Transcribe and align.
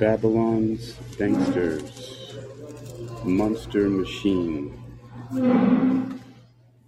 Babylon's 0.00 0.94
Banksters 1.18 2.34
Monster 3.22 3.90
Machine. 3.90 4.82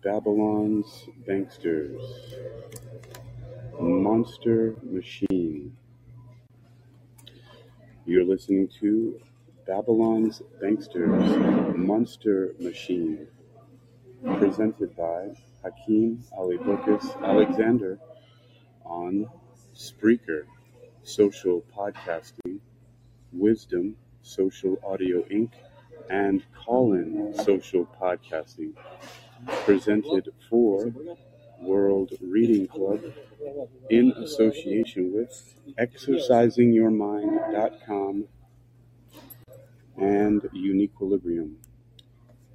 Babylon's 0.03 1.09
Banksters 1.29 2.01
Monster 3.79 4.77
Machine. 4.83 5.77
You're 8.07 8.25
listening 8.25 8.69
to 8.81 9.21
Babylon's 9.67 10.41
Banksters 10.63 11.77
Monster 11.77 12.55
Machine. 12.59 13.27
Presented 14.39 14.97
by 14.97 15.29
Hakeem 15.63 16.25
Alibokis 16.39 17.23
Alexander 17.23 17.99
on 18.87 19.27
Spreaker, 19.75 20.45
Social 21.03 21.63
Podcasting, 21.77 22.61
Wisdom, 23.33 23.97
Social 24.23 24.79
Audio 24.85 25.23
Inc., 25.23 25.51
and 26.11 26.43
Callin 26.55 27.35
Social 27.45 27.87
Podcasting, 28.01 28.73
presented 29.65 30.29
for 30.51 30.93
World 31.61 32.13
Reading 32.21 32.67
Club 32.67 33.01
in 33.89 34.13
association 34.13 35.13
with 35.15 35.55
ExercisingYourMind.com 35.79 38.25
and 39.97 40.43
Uniquilibrium. 40.55 41.55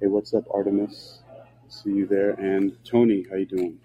Hey, 0.00 0.06
what's 0.06 0.32
up, 0.34 0.44
Artemis? 0.52 1.22
See 1.68 1.90
you 1.90 2.06
there. 2.06 2.30
And 2.32 2.76
Tony, 2.84 3.24
how 3.30 3.36
you 3.36 3.46
doing? 3.46 3.78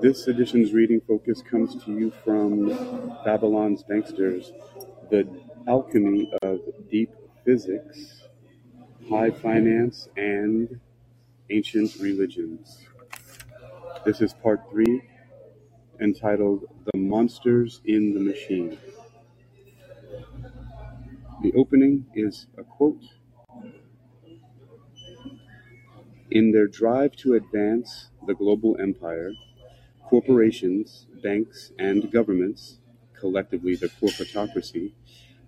This 0.00 0.26
edition's 0.26 0.72
reading 0.72 1.02
focus 1.06 1.42
comes 1.42 1.84
to 1.84 1.92
you 1.92 2.10
from 2.24 2.68
Babylon's 3.26 3.82
Banksters, 3.82 4.52
The 5.10 5.28
Alchemy 5.68 6.32
of 6.42 6.60
Deep 6.90 7.10
Physics, 7.44 8.22
High 9.08 9.30
Finance, 9.30 10.08
and 10.16 10.80
Ancient 11.50 11.96
Religions. 12.00 12.78
This 14.06 14.22
is 14.22 14.32
part 14.32 14.62
three, 14.70 15.02
entitled 16.00 16.64
The 16.92 16.98
Monsters 16.98 17.82
in 17.84 18.14
the 18.14 18.20
Machine. 18.20 18.78
The 21.42 21.52
opening 21.54 22.06
is 22.14 22.46
a 22.56 22.64
quote 22.64 23.02
In 26.30 26.50
their 26.50 26.66
drive 26.66 27.14
to 27.16 27.34
advance 27.34 28.08
the 28.26 28.34
global 28.34 28.76
empire, 28.80 29.32
corporations, 30.04 31.06
banks, 31.22 31.72
and 31.78 32.10
governments, 32.10 32.78
collectively 33.18 33.74
the 33.76 33.88
corporatocracy, 33.88 34.92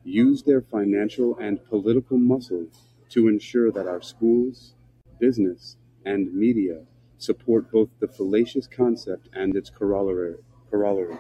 use 0.05 0.43
their 0.43 0.61
financial 0.61 1.37
and 1.39 1.65
political 1.65 2.19
muscle 2.19 2.67
to 3.11 3.29
ensure 3.29 3.71
that 3.73 3.87
our 3.87 4.03
schools, 4.03 4.75
business, 5.19 5.77
and 6.05 6.33
media 6.35 6.83
support 7.19 7.71
both 7.71 7.89
the 8.01 8.09
fallacious 8.09 8.67
concept 8.67 9.29
and 9.33 9.57
its 9.57 9.71
corollary. 9.71 10.37
corollary. 10.71 11.17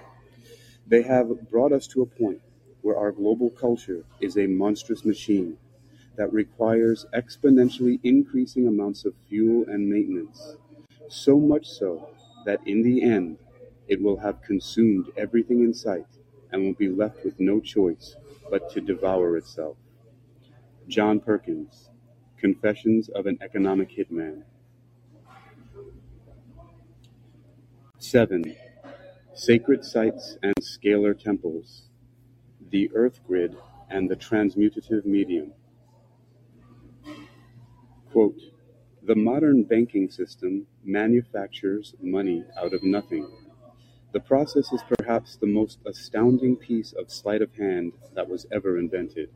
They 0.87 1.03
have 1.03 1.51
brought 1.51 1.73
us 1.73 1.87
to 1.89 2.03
a 2.03 2.07
point 2.07 2.41
where 2.83 2.99
our 2.99 3.13
global 3.13 3.51
culture 3.51 4.05
is 4.21 4.37
a 4.37 4.47
monstrous 4.47 5.05
machine 5.05 5.57
that 6.17 6.33
requires 6.33 7.07
exponentially 7.15 7.99
increasing 8.05 8.69
amounts 8.69 9.05
of 9.05 9.15
fuel 9.29 9.65
and 9.69 9.89
maintenance, 9.89 10.57
so 11.09 11.39
much 11.39 11.67
so 11.67 12.09
that 12.47 12.61
in 12.67 12.83
the 12.83 13.03
end 13.03 13.39
it 13.89 14.01
will 14.03 14.17
have 14.17 14.43
consumed 14.43 15.11
everything 15.17 15.61
in 15.63 15.75
sight 15.75 16.07
and 16.53 16.63
will 16.63 16.75
be 16.75 16.89
left 16.89 17.25
with 17.25 17.39
no 17.41 17.61
choice 17.61 18.17
but 18.51 18.71
to 18.71 18.81
devour 18.81 19.37
itself. 19.37 19.77
John 20.89 21.21
Perkins, 21.21 21.91
Confessions 22.39 23.09
of 23.09 23.27
an 23.27 23.39
Economic 23.41 23.91
Hitman. 23.91 24.43
7. 27.99 28.55
Sacred 29.35 29.85
sites 29.85 30.37
and 30.43 30.55
scalar 30.61 31.19
temples, 31.19 31.89
the 32.71 32.91
earth 32.95 33.21
grid 33.27 33.57
and 33.91 34.11
the 34.11 34.17
transmutative 34.17 35.05
medium. 35.07 35.53
Quote, 38.13 38.41
the 39.07 39.15
modern 39.15 39.63
banking 39.65 40.11
system 40.11 40.67
manufactures 40.83 41.95
money 42.01 42.43
out 42.57 42.73
of 42.73 42.83
nothing. 42.83 43.29
The 44.13 44.21
process 44.21 44.73
is 44.73 44.83
perhaps 44.97 45.37
the 45.37 45.47
most 45.47 45.79
astounding 45.85 46.57
piece 46.57 46.95
of 46.95 47.11
sleight 47.11 47.43
of 47.43 47.55
hand 47.55 47.93
that 48.15 48.29
was 48.29 48.47
ever 48.51 48.79
invented. 48.79 49.29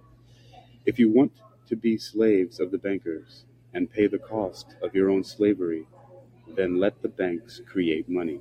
If 0.86 0.98
you 0.98 1.10
want 1.12 1.32
to 1.66 1.76
be 1.76 1.98
slaves 1.98 2.60
of 2.60 2.70
the 2.70 2.78
bankers 2.78 3.44
and 3.74 3.92
pay 3.92 4.06
the 4.06 4.18
cost 4.18 4.74
of 4.82 4.94
your 4.94 5.10
own 5.10 5.22
slavery, 5.22 5.86
then 6.56 6.80
let 6.80 7.02
the 7.02 7.08
banks 7.08 7.60
create 7.66 8.08
money. 8.08 8.40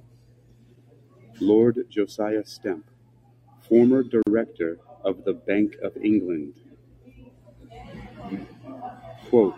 Lord 1.41 1.88
Josiah 1.89 2.45
Stamp, 2.45 2.85
former 3.67 4.01
director 4.01 4.79
of 5.03 5.25
the 5.25 5.33
Bank 5.33 5.75
of 5.83 5.97
England. 5.97 6.53
Quote, 9.29 9.55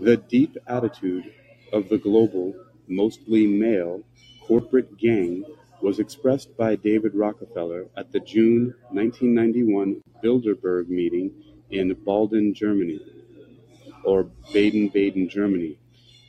the 0.00 0.16
deep 0.16 0.56
attitude 0.66 1.32
of 1.72 1.88
the 1.88 1.98
global, 1.98 2.54
mostly 2.88 3.46
male, 3.46 4.02
corporate 4.42 4.96
gang 4.98 5.44
was 5.80 5.98
expressed 5.98 6.56
by 6.56 6.74
David 6.76 7.14
Rockefeller 7.14 7.86
at 7.96 8.10
the 8.10 8.20
June 8.20 8.74
1991 8.90 10.02
Bilderberg 10.22 10.88
meeting 10.88 11.30
in 11.70 11.94
Baden, 11.94 12.54
Germany, 12.54 13.00
or 14.04 14.24
Baden 14.52 14.88
Baden, 14.88 15.28
Germany, 15.28 15.78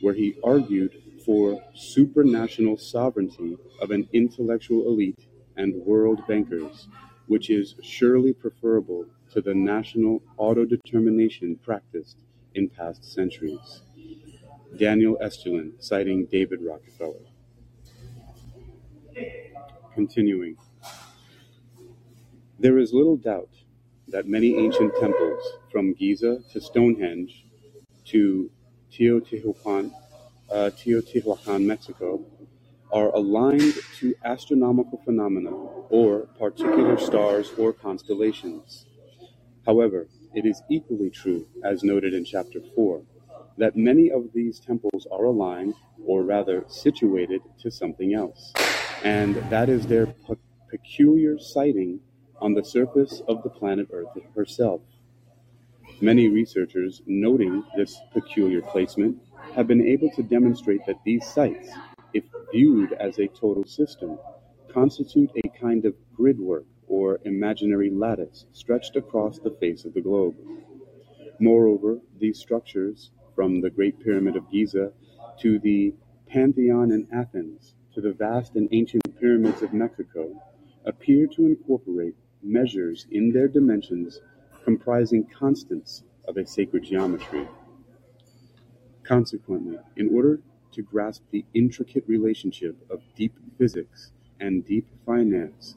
where 0.00 0.14
he 0.14 0.36
argued 0.44 1.02
for 1.24 1.60
supranational 1.74 2.78
sovereignty 2.80 3.56
of 3.80 3.90
an 3.90 4.08
intellectual 4.12 4.86
elite 4.86 5.26
and 5.56 5.74
world 5.84 6.20
bankers, 6.28 6.88
which 7.26 7.50
is 7.50 7.74
surely 7.82 8.32
preferable 8.32 9.06
to 9.32 9.40
the 9.40 9.54
national 9.54 10.22
autodetermination 10.38 11.60
practiced 11.62 12.18
in 12.56 12.68
past 12.68 13.04
centuries. 13.04 13.82
Daniel 14.76 15.16
Estulin, 15.22 15.72
citing 15.78 16.26
David 16.26 16.60
Rockefeller. 16.62 17.26
Continuing. 19.94 20.56
There 22.58 22.78
is 22.78 22.92
little 22.92 23.16
doubt 23.16 23.50
that 24.08 24.26
many 24.26 24.56
ancient 24.56 24.94
temples, 24.98 25.42
from 25.70 25.92
Giza 25.94 26.40
to 26.52 26.60
Stonehenge 26.60 27.44
to 28.06 28.50
Teotihuacan, 28.92 29.92
uh, 30.50 30.70
Teotihuacan, 30.70 31.64
Mexico, 31.64 32.24
are 32.92 33.08
aligned 33.14 33.74
to 33.98 34.14
astronomical 34.24 35.00
phenomena 35.04 35.50
or 35.50 36.20
particular 36.38 36.98
stars 36.98 37.50
or 37.58 37.72
constellations. 37.72 38.86
However, 39.66 40.06
it 40.36 40.46
is 40.46 40.62
equally 40.68 41.10
true, 41.10 41.48
as 41.64 41.82
noted 41.82 42.14
in 42.14 42.24
Chapter 42.24 42.60
4, 42.74 43.02
that 43.58 43.74
many 43.74 44.10
of 44.10 44.32
these 44.34 44.60
temples 44.60 45.06
are 45.10 45.24
aligned, 45.24 45.74
or 46.04 46.22
rather 46.22 46.64
situated, 46.68 47.42
to 47.60 47.70
something 47.70 48.14
else, 48.14 48.52
and 49.02 49.36
that 49.50 49.70
is 49.70 49.86
their 49.86 50.06
pe- 50.06 50.36
peculiar 50.70 51.38
sighting 51.38 52.00
on 52.40 52.54
the 52.54 52.62
surface 52.62 53.22
of 53.28 53.42
the 53.42 53.48
planet 53.48 53.88
Earth 53.92 54.10
herself. 54.36 54.82
Many 56.02 56.28
researchers, 56.28 57.00
noting 57.06 57.64
this 57.74 57.98
peculiar 58.12 58.60
placement, 58.60 59.16
have 59.54 59.66
been 59.66 59.86
able 59.86 60.10
to 60.10 60.22
demonstrate 60.22 60.84
that 60.86 61.02
these 61.04 61.26
sites, 61.26 61.70
if 62.12 62.24
viewed 62.52 62.92
as 62.94 63.18
a 63.18 63.28
total 63.28 63.64
system, 63.64 64.18
constitute 64.70 65.30
a 65.42 65.48
kind 65.58 65.86
of 65.86 65.94
gridwork 66.18 66.66
or 66.88 67.20
imaginary 67.24 67.90
lattice 67.90 68.46
stretched 68.52 68.96
across 68.96 69.38
the 69.38 69.50
face 69.50 69.84
of 69.84 69.94
the 69.94 70.00
globe. 70.00 70.34
Moreover, 71.38 71.98
these 72.18 72.38
structures, 72.38 73.10
from 73.34 73.60
the 73.60 73.70
Great 73.70 74.00
Pyramid 74.02 74.36
of 74.36 74.50
Giza 74.50 74.92
to 75.40 75.58
the 75.58 75.94
Pantheon 76.26 76.90
in 76.90 77.06
Athens 77.12 77.74
to 77.94 78.00
the 78.00 78.12
vast 78.12 78.56
and 78.56 78.68
ancient 78.72 79.02
pyramids 79.20 79.62
of 79.62 79.74
Mexico, 79.74 80.30
appear 80.84 81.26
to 81.26 81.46
incorporate 81.46 82.14
measures 82.42 83.06
in 83.10 83.32
their 83.32 83.48
dimensions 83.48 84.20
comprising 84.64 85.26
constants 85.26 86.02
of 86.26 86.36
a 86.36 86.46
sacred 86.46 86.84
geometry. 86.84 87.46
Consequently, 89.02 89.78
in 89.96 90.14
order 90.14 90.40
to 90.72 90.82
grasp 90.82 91.22
the 91.30 91.44
intricate 91.54 92.04
relationship 92.06 92.76
of 92.90 93.00
deep 93.14 93.32
physics 93.58 94.12
and 94.40 94.66
deep 94.66 94.86
finance, 95.06 95.76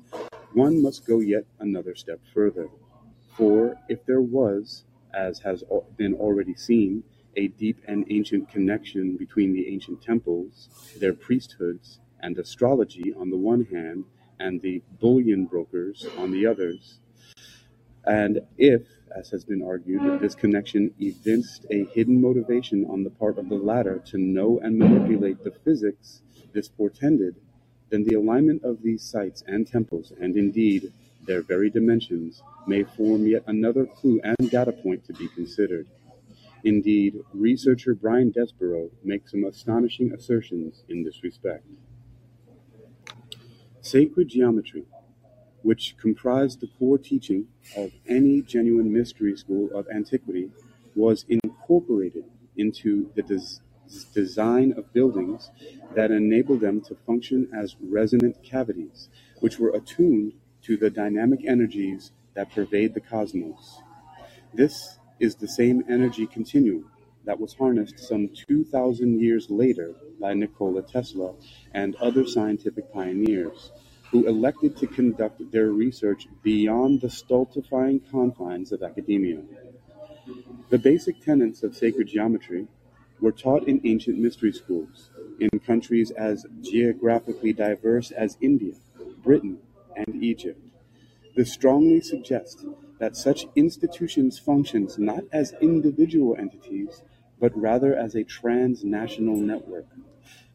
one 0.54 0.82
must 0.82 1.06
go 1.06 1.20
yet 1.20 1.46
another 1.60 1.96
step 1.96 2.20
further. 2.34 2.70
For 3.38 3.78
if 3.88 4.06
there 4.06 4.22
was, 4.22 4.84
as 5.14 5.40
has 5.40 5.64
been 5.98 6.16
already 6.16 6.56
seen, 6.56 7.04
a 7.36 7.48
deep 7.48 7.82
and 7.88 8.06
ancient 8.10 8.50
connection 8.50 9.16
between 9.16 9.54
the 9.54 9.68
ancient 9.68 10.02
temples, 10.02 10.70
their 11.00 11.14
priesthoods, 11.14 12.00
and 12.22 12.38
astrology 12.38 13.14
on 13.14 13.30
the 13.30 13.38
one 13.38 13.66
hand, 13.66 14.06
and 14.40 14.62
the 14.62 14.82
bullion 15.00 15.46
brokers 15.46 16.06
on 16.18 16.32
the 16.32 16.46
others. 16.46 17.00
And 18.06 18.42
if, 18.58 18.84
as 19.16 19.30
has 19.30 19.46
been 19.46 19.62
argued, 19.62 20.22
this 20.22 20.36
connection 20.36 20.94
evinced 21.00 21.66
a 21.70 21.86
hidden 21.86 22.20
motivation 22.22 22.86
on 22.86 23.04
the 23.04 23.10
part 23.10 23.38
of 23.38 23.50
the 23.50 23.56
latter 23.56 24.00
to 24.08 24.18
know 24.18 24.60
and 24.64 24.78
manipulate 24.78 25.44
the 25.44 25.52
physics 25.52 26.22
this 26.54 26.68
portended, 26.68 27.36
then 27.90 28.04
the 28.04 28.16
alignment 28.16 28.64
of 28.64 28.82
these 28.82 29.04
sites 29.04 29.44
and 29.48 29.68
temples, 29.68 30.14
and 30.20 30.36
indeed 30.38 30.94
their 31.26 31.42
very 31.42 31.70
dimensions, 31.70 32.42
may 32.68 32.84
form 32.84 33.28
yet 33.28 33.44
another 33.48 33.86
clue 33.86 34.20
and 34.24 34.50
data 34.50 34.72
point 34.72 35.06
to 35.06 35.14
be 35.14 35.28
considered. 35.30 35.88
Indeed, 36.64 37.20
researcher 37.34 37.94
Brian 37.96 38.32
Desborough 38.32 38.92
makes 39.04 39.32
some 39.32 39.46
astonishing 39.46 40.12
assertions 40.12 40.84
in 40.90 41.04
this 41.04 41.24
respect. 41.24 41.66
Sacred 43.82 44.28
geometry, 44.28 44.86
which 45.62 45.96
comprised 45.98 46.60
the 46.60 46.68
core 46.78 46.98
teaching 46.98 47.48
of 47.78 47.92
any 48.08 48.42
genuine 48.42 48.92
mystery 48.92 49.36
school 49.38 49.70
of 49.74 49.88
antiquity, 49.90 50.52
was 50.96 51.26
incorporated 51.30 52.26
into 52.58 53.10
the 53.16 53.22
des- 53.22 53.62
design 54.14 54.74
of 54.78 54.94
buildings 54.94 55.50
that 55.96 56.12
enabled 56.12 56.62
them 56.62 56.82
to 56.82 56.96
function 56.96 57.50
as 57.54 57.76
resonant 57.82 58.42
cavities, 58.44 59.10
which 59.40 59.60
were 59.60 59.72
attuned 59.72 60.34
to 60.64 60.78
the 60.78 60.90
dynamic 60.90 61.46
energies 61.46 62.12
that 62.36 62.52
pervade 62.52 62.94
the 62.94 63.00
cosmos. 63.00 63.82
This 64.54 65.00
is 65.20 65.36
the 65.36 65.48
same 65.48 65.84
energy 65.90 66.26
continuum 66.28 66.92
that 67.26 67.40
was 67.40 67.54
harnessed 67.54 68.00
some 68.00 68.30
2,000 68.30 69.20
years 69.20 69.50
later 69.50 69.94
by 70.20 70.34
Nikola 70.34 70.82
Tesla 70.82 71.34
and 71.74 71.96
other 71.96 72.26
scientific 72.26 72.92
pioneers 72.94 73.72
who 74.12 74.28
elected 74.28 74.76
to 74.78 74.88
conduct 74.88 75.52
their 75.52 75.72
research 75.72 76.28
beyond 76.42 77.02
the 77.02 77.10
stultifying 77.10 78.00
confines 78.12 78.72
of 78.72 78.82
academia. 78.82 79.42
The 80.70 80.80
basic 80.80 81.24
tenets 81.24 81.64
of 81.64 81.76
sacred 81.76 82.08
geometry 82.08 82.68
were 83.22 83.32
taught 83.32 83.68
in 83.68 83.82
ancient 83.84 84.18
mystery 84.18 84.52
schools 84.52 85.10
in 85.40 85.60
countries 85.60 86.12
as 86.12 86.46
geographically 86.62 87.54
diverse 87.54 88.12
as 88.12 88.38
India, 88.42 88.74
Britain, 89.24 89.58
and 89.96 90.24
Egypt. 90.24 90.62
This 91.36 91.52
strongly 91.52 92.02
suggests 92.02 92.66
that 93.00 93.16
such 93.16 93.48
institutions 93.56 94.38
functions 94.40 94.98
not 94.98 95.24
as 95.32 95.54
individual 95.62 96.36
entities, 96.38 97.02
but 97.40 97.58
rather 97.58 97.96
as 97.96 98.16
a 98.16 98.24
transnational 98.24 99.38
network. 99.38 99.86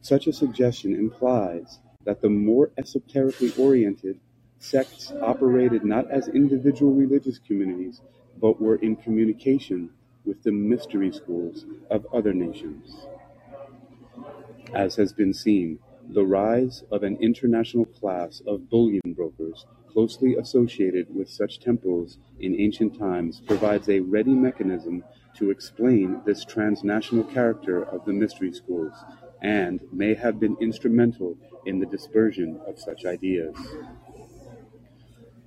Such 0.00 0.26
a 0.26 0.32
suggestion 0.32 0.94
implies 0.94 1.78
that 2.04 2.20
the 2.20 2.28
more 2.28 2.70
esoterically 2.76 3.52
oriented 3.58 4.20
sects 4.58 5.12
operated 5.22 5.84
not 5.84 6.10
as 6.10 6.28
individual 6.28 6.92
religious 6.92 7.38
communities, 7.38 8.02
but 8.40 8.60
were 8.60 8.76
in 8.76 8.96
communication 8.96 9.90
with 10.24 10.42
the 10.42 10.52
mystery 10.52 11.12
schools 11.12 11.66
of 11.90 12.06
other 12.12 12.32
nations. 12.32 13.06
As 14.74 14.96
has 14.96 15.12
been 15.12 15.32
seen, 15.32 15.78
the 16.10 16.24
rise 16.24 16.82
of 16.90 17.02
an 17.02 17.16
international 17.20 17.86
class 17.86 18.42
of 18.46 18.68
bullion 18.68 19.00
brokers 19.06 19.66
closely 19.94 20.34
associated 20.34 21.14
with 21.14 21.30
such 21.30 21.60
temples 21.60 22.18
in 22.40 22.60
ancient 22.60 22.98
times 22.98 23.40
provides 23.46 23.88
a 23.88 24.00
ready 24.00 24.34
mechanism 24.34 25.04
to 25.36 25.50
explain 25.50 26.20
this 26.26 26.44
transnational 26.44 27.24
character 27.24 27.84
of 27.84 28.04
the 28.04 28.12
mystery 28.12 28.52
schools, 28.52 28.92
and 29.42 29.80
may 29.92 30.14
have 30.14 30.40
been 30.40 30.56
instrumental 30.60 31.36
in 31.66 31.78
the 31.78 31.86
dispersion 31.86 32.60
of 32.66 32.78
such 32.78 33.04
ideas. 33.04 33.56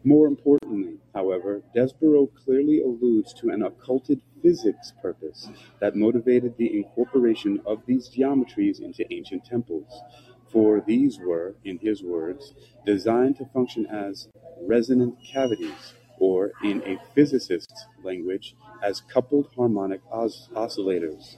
More 0.04 0.28
importantly, 0.28 0.98
however, 1.14 1.62
Desborough 1.76 2.28
clearly 2.28 2.82
alludes 2.82 3.32
to 3.36 3.50
an 3.50 3.62
occulted 3.62 4.22
physics 4.42 4.92
purpose 5.02 5.50
that 5.80 5.96
motivated 5.96 6.58
the 6.58 6.76
incorporation 6.76 7.62
of 7.66 7.86
these 7.86 8.10
geometries 8.10 8.80
into 8.80 9.06
ancient 9.14 9.46
temples, 9.46 10.02
for 10.48 10.82
these 10.82 11.20
were, 11.20 11.56
in 11.64 11.78
his 11.78 12.02
words, 12.04 12.54
designed 12.86 13.38
to 13.38 13.46
function 13.46 13.86
as 13.86 14.28
resonant 14.62 15.16
cavities, 15.24 15.94
or 16.20 16.54
in 16.64 16.82
a 16.84 16.98
physicist's 17.14 17.86
language, 18.04 18.56
as 18.82 19.02
coupled 19.02 19.50
harmonic 19.56 20.02
os- 20.12 20.50
oscillators 20.56 21.38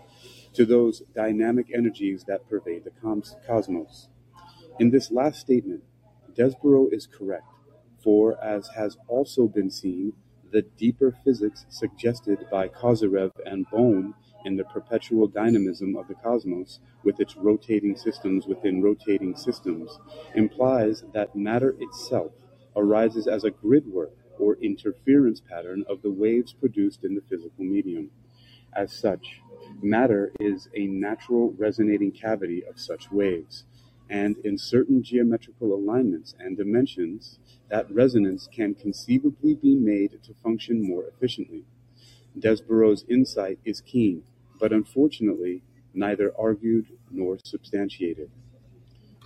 to 0.53 0.65
those 0.65 1.01
dynamic 1.15 1.67
energies 1.73 2.23
that 2.25 2.47
pervade 2.49 2.83
the 2.85 2.91
cosmos. 3.47 4.07
In 4.79 4.91
this 4.91 5.11
last 5.11 5.39
statement, 5.41 5.83
Desborough 6.35 6.89
is 6.89 7.07
correct, 7.07 7.48
for 8.03 8.41
as 8.43 8.67
has 8.69 8.97
also 9.07 9.47
been 9.47 9.69
seen, 9.69 10.13
the 10.51 10.63
deeper 10.77 11.15
physics 11.23 11.65
suggested 11.69 12.45
by 12.51 12.67
Kozyrev 12.67 13.31
and 13.45 13.65
Bohm 13.69 14.15
in 14.45 14.55
the 14.55 14.63
perpetual 14.65 15.27
dynamism 15.27 15.95
of 15.95 16.07
the 16.07 16.15
cosmos 16.15 16.79
with 17.03 17.19
its 17.19 17.35
rotating 17.35 17.95
systems 17.95 18.47
within 18.47 18.81
rotating 18.81 19.35
systems 19.35 19.99
implies 20.35 21.03
that 21.13 21.35
matter 21.35 21.75
itself 21.79 22.31
arises 22.75 23.27
as 23.27 23.43
a 23.43 23.51
gridwork 23.51 24.11
or 24.39 24.55
interference 24.61 25.41
pattern 25.41 25.83
of 25.89 26.01
the 26.01 26.11
waves 26.11 26.53
produced 26.53 27.03
in 27.03 27.15
the 27.15 27.21
physical 27.29 27.63
medium. 27.63 28.09
As 28.73 28.93
such, 28.93 29.41
matter 29.81 30.31
is 30.39 30.69
a 30.75 30.87
natural 30.87 31.53
resonating 31.57 32.11
cavity 32.11 32.63
of 32.63 32.79
such 32.79 33.11
waves, 33.11 33.65
and 34.09 34.37
in 34.39 34.57
certain 34.57 35.03
geometrical 35.03 35.73
alignments 35.73 36.33
and 36.39 36.57
dimensions, 36.57 37.37
that 37.69 37.91
resonance 37.91 38.47
can 38.51 38.73
conceivably 38.73 39.55
be 39.55 39.75
made 39.75 40.19
to 40.23 40.33
function 40.43 40.81
more 40.81 41.05
efficiently. 41.05 41.63
Desborough's 42.37 43.05
insight 43.07 43.59
is 43.63 43.81
keen, 43.81 44.23
but 44.59 44.73
unfortunately 44.73 45.61
neither 45.93 46.33
argued 46.37 46.87
nor 47.11 47.37
substantiated. 47.43 48.29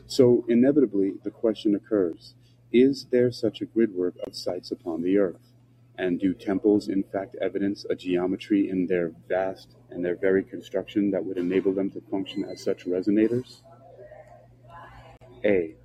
So 0.06 0.46
inevitably 0.48 1.14
the 1.24 1.32
question 1.32 1.76
occurs 1.76 2.34
is 2.72 3.06
there 3.12 3.32
such 3.32 3.62
a 3.62 3.68
gridwork 3.68 4.18
of 4.26 4.36
sites 4.36 4.72
upon 4.72 5.04
the 5.04 5.18
earth? 5.18 5.54
And 5.96 6.20
do 6.20 6.34
temples 6.34 6.88
in 6.88 7.04
fact 7.04 7.36
evidence 7.40 7.86
a 7.88 7.96
geometry 7.96 8.68
in 8.68 8.88
their 8.88 9.12
vast 9.30 9.76
and 9.92 10.04
their 10.04 10.16
very 10.16 10.44
construction 10.44 11.12
that 11.12 11.24
would 11.24 11.38
enable 11.38 11.72
them 11.72 11.92
to 11.92 12.02
function 12.02 12.44
as 12.46 12.64
such 12.64 12.86
resonators? 12.86 13.62
A. 15.46 15.76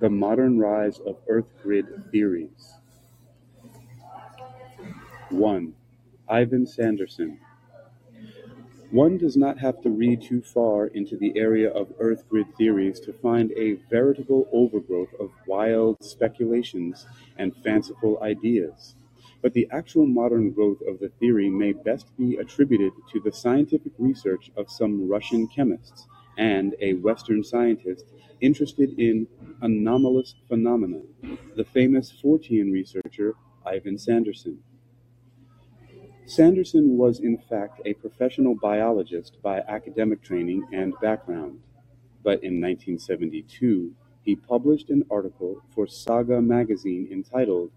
The 0.00 0.10
modern 0.10 0.58
rise 0.58 1.00
of 1.00 1.16
earth 1.28 1.52
grid 1.62 1.86
theories. 2.12 2.74
1. 5.30 5.74
Ivan 6.28 6.66
Sanderson, 6.66 7.38
one 8.90 9.18
does 9.18 9.36
not 9.36 9.58
have 9.58 9.82
to 9.82 9.90
read 9.90 10.22
too 10.22 10.40
far 10.40 10.86
into 10.86 11.16
the 11.16 11.36
area 11.36 11.70
of 11.70 11.92
earth 11.98 12.26
grid 12.30 12.46
theories 12.56 12.98
to 13.00 13.12
find 13.12 13.52
a 13.52 13.74
veritable 13.90 14.48
overgrowth 14.50 15.12
of 15.20 15.30
wild 15.46 16.02
speculations 16.02 17.06
and 17.36 17.54
fanciful 17.56 18.18
ideas. 18.22 18.94
But 19.42 19.52
the 19.52 19.68
actual 19.70 20.06
modern 20.06 20.52
growth 20.52 20.80
of 20.88 21.00
the 21.00 21.10
theory 21.10 21.50
may 21.50 21.72
best 21.72 22.16
be 22.16 22.36
attributed 22.36 22.92
to 23.12 23.20
the 23.20 23.32
scientific 23.32 23.92
research 23.98 24.50
of 24.56 24.70
some 24.70 25.06
Russian 25.06 25.48
chemists 25.48 26.06
and 26.38 26.74
a 26.80 26.94
Western 26.94 27.44
scientist 27.44 28.06
interested 28.40 28.98
in 28.98 29.26
anomalous 29.62 30.34
phenomena, 30.48 31.00
the 31.56 31.64
famous 31.64 32.12
Fortean 32.22 32.72
researcher 32.72 33.34
Ivan 33.66 33.98
Sanderson. 33.98 34.58
Sanderson 36.26 36.96
was 36.96 37.20
in 37.20 37.38
fact 37.38 37.80
a 37.84 37.94
professional 37.94 38.54
biologist 38.54 39.40
by 39.42 39.60
academic 39.60 40.22
training 40.22 40.66
and 40.72 40.92
background, 41.00 41.60
but 42.22 42.42
in 42.44 42.60
1972 42.60 43.94
he 44.22 44.36
published 44.36 44.90
an 44.90 45.04
article 45.10 45.62
for 45.74 45.86
Saga 45.86 46.42
magazine 46.42 47.08
entitled 47.10 47.70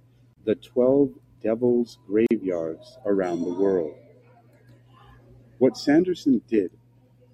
The 0.44 0.56
Twelve 0.56 1.12
Devil's 1.41 1.98
Graveyards 2.06 2.98
Around 3.06 3.44
the 3.44 3.53
World. 3.53 3.96
What 5.58 5.77
Sanderson 5.77 6.41
did 6.50 6.72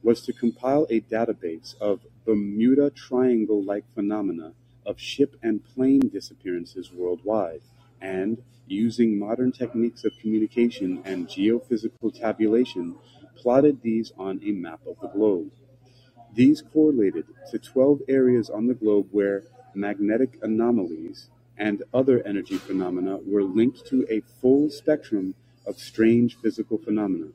was 0.04 0.22
to 0.22 0.34
compile 0.34 0.86
a 0.90 1.02
database 1.02 1.76
of 1.82 2.02
Bermuda 2.28 2.90
Triangle 2.90 3.64
like 3.64 3.86
phenomena 3.96 4.52
of 4.86 5.00
ship 5.00 5.38
and 5.42 5.64
plane 5.64 6.10
disappearances 6.10 6.92
worldwide 6.92 7.62
and, 8.02 8.44
using 8.68 9.18
modern 9.18 9.54
techniques 9.54 10.04
of 10.04 10.12
communication 10.20 11.02
and 11.06 11.30
geophysical 11.30 12.14
tabulation, 12.14 12.96
plotted 13.38 13.82
these 13.82 14.12
on 14.18 14.42
a 14.44 14.52
map 14.52 14.82
of 14.86 15.00
the 15.00 15.08
globe. 15.08 15.50
These 16.34 16.62
correlated 16.62 17.28
to 17.50 17.60
12 17.60 18.02
areas 18.10 18.50
on 18.50 18.68
the 18.68 18.74
globe 18.74 19.08
where 19.12 19.44
magnetic 19.74 20.38
anomalies 20.42 21.30
and 21.58 21.82
other 21.94 22.22
energy 22.28 22.58
phenomena 22.58 23.20
were 23.26 23.44
linked 23.44 23.86
to 23.88 24.06
a 24.10 24.20
full 24.42 24.70
spectrum 24.70 25.34
of 25.66 25.80
strange 25.80 26.36
physical 26.36 26.78
phenomena. 26.78 27.28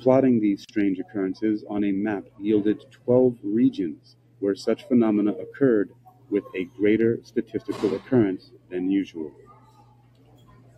Plotting 0.00 0.40
these 0.40 0.62
strange 0.62 0.98
occurrences 0.98 1.62
on 1.68 1.84
a 1.84 1.92
map 1.92 2.24
yielded 2.38 2.86
12 2.90 3.36
regions 3.42 4.16
where 4.38 4.54
such 4.54 4.88
phenomena 4.88 5.32
occurred 5.32 5.90
with 6.30 6.44
a 6.56 6.64
greater 6.64 7.18
statistical 7.22 7.94
occurrence 7.94 8.50
than 8.70 8.90
usual. 8.90 9.30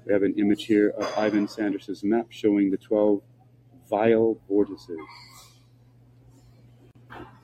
We 0.05 0.13
have 0.13 0.25
an 0.25 0.35
image 0.39 0.65
here 0.65 0.91
of 0.99 1.17
Ivan 1.17 1.47
Sanders's 1.47 2.03
map 2.03 2.27
showing 2.31 2.73
the 2.73 2.77
12 2.77 3.23
vile 3.89 4.41
vortices. 4.49 4.99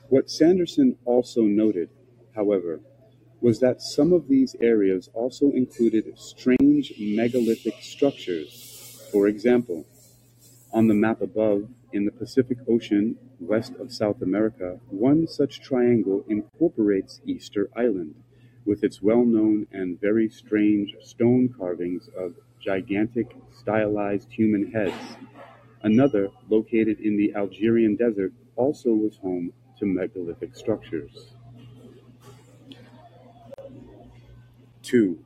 What 0.09 0.31
Sanderson 0.31 0.97
also 1.05 1.43
noted, 1.43 1.91
however, 2.35 2.81
was 3.41 3.61
that 3.61 3.83
some 3.83 4.13
of 4.13 4.27
these 4.27 4.57
areas 4.61 5.11
also 5.15 5.53
included 5.53 6.13
strange 6.19 6.93
megalithic 6.99 7.75
structures. 7.81 9.07
For 9.13 9.29
example, 9.29 9.87
on 10.73 10.89
the 10.89 10.95
map 10.95 11.21
above, 11.23 11.69
in 11.93 12.05
the 12.05 12.13
Pacific 12.13 12.59
Ocean 12.69 13.17
west 13.41 13.73
of 13.81 13.93
South 13.93 14.21
America, 14.21 14.79
one 14.91 15.27
such 15.27 15.61
triangle 15.61 16.25
incorporates 16.29 17.21
Easter 17.25 17.71
Island, 17.75 18.15
with 18.67 18.85
its 18.85 19.01
well 19.01 19.25
known 19.25 19.67
and 19.73 20.01
very 20.01 20.29
strange 20.29 20.95
stone 21.01 21.49
carvings 21.57 22.09
of 22.17 22.35
gigantic 22.61 23.35
stylized 23.51 24.31
human 24.31 24.71
heads. 24.73 25.17
Another, 25.83 26.29
located 26.51 27.01
in 27.01 27.17
the 27.17 27.35
Algerian 27.35 27.97
desert, 27.97 28.33
also 28.57 28.91
was 28.91 29.17
home 29.19 29.53
to 29.79 29.87
megalithic 29.87 30.55
structures. 30.55 31.33
2. 34.83 35.19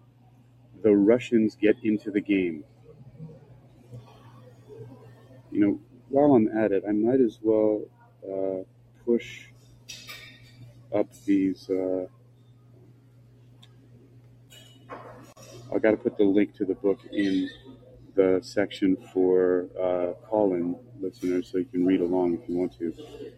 The 0.82 0.94
Russians 0.94 1.56
get 1.60 1.76
into 1.82 2.10
the 2.10 2.20
game. 2.20 2.64
You 5.52 5.60
know, 5.60 5.80
while 6.08 6.34
I'm 6.34 6.48
at 6.56 6.72
it, 6.72 6.82
I 6.88 6.92
might 6.92 7.20
as 7.20 7.38
well 7.42 7.82
uh, 8.26 8.64
push 9.04 9.48
up 10.94 11.06
these. 11.26 11.68
Uh, 11.68 12.06
I 15.74 15.78
got 15.78 15.90
to 15.90 15.98
put 15.98 16.16
the 16.16 16.24
link 16.24 16.54
to 16.56 16.64
the 16.64 16.74
book 16.74 17.00
in 17.12 17.50
the 18.14 18.40
section 18.42 18.96
for 19.12 19.66
uh, 19.78 20.14
call-in 20.26 20.74
listeners, 21.02 21.50
so 21.52 21.58
you 21.58 21.66
can 21.66 21.84
read 21.84 22.00
along 22.00 22.38
if 22.42 22.48
you 22.48 22.56
want 22.56 22.78
to. 22.78 22.94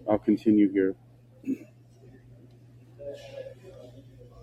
I'll 0.09 0.19
continue 0.19 0.71
here, 0.71 0.95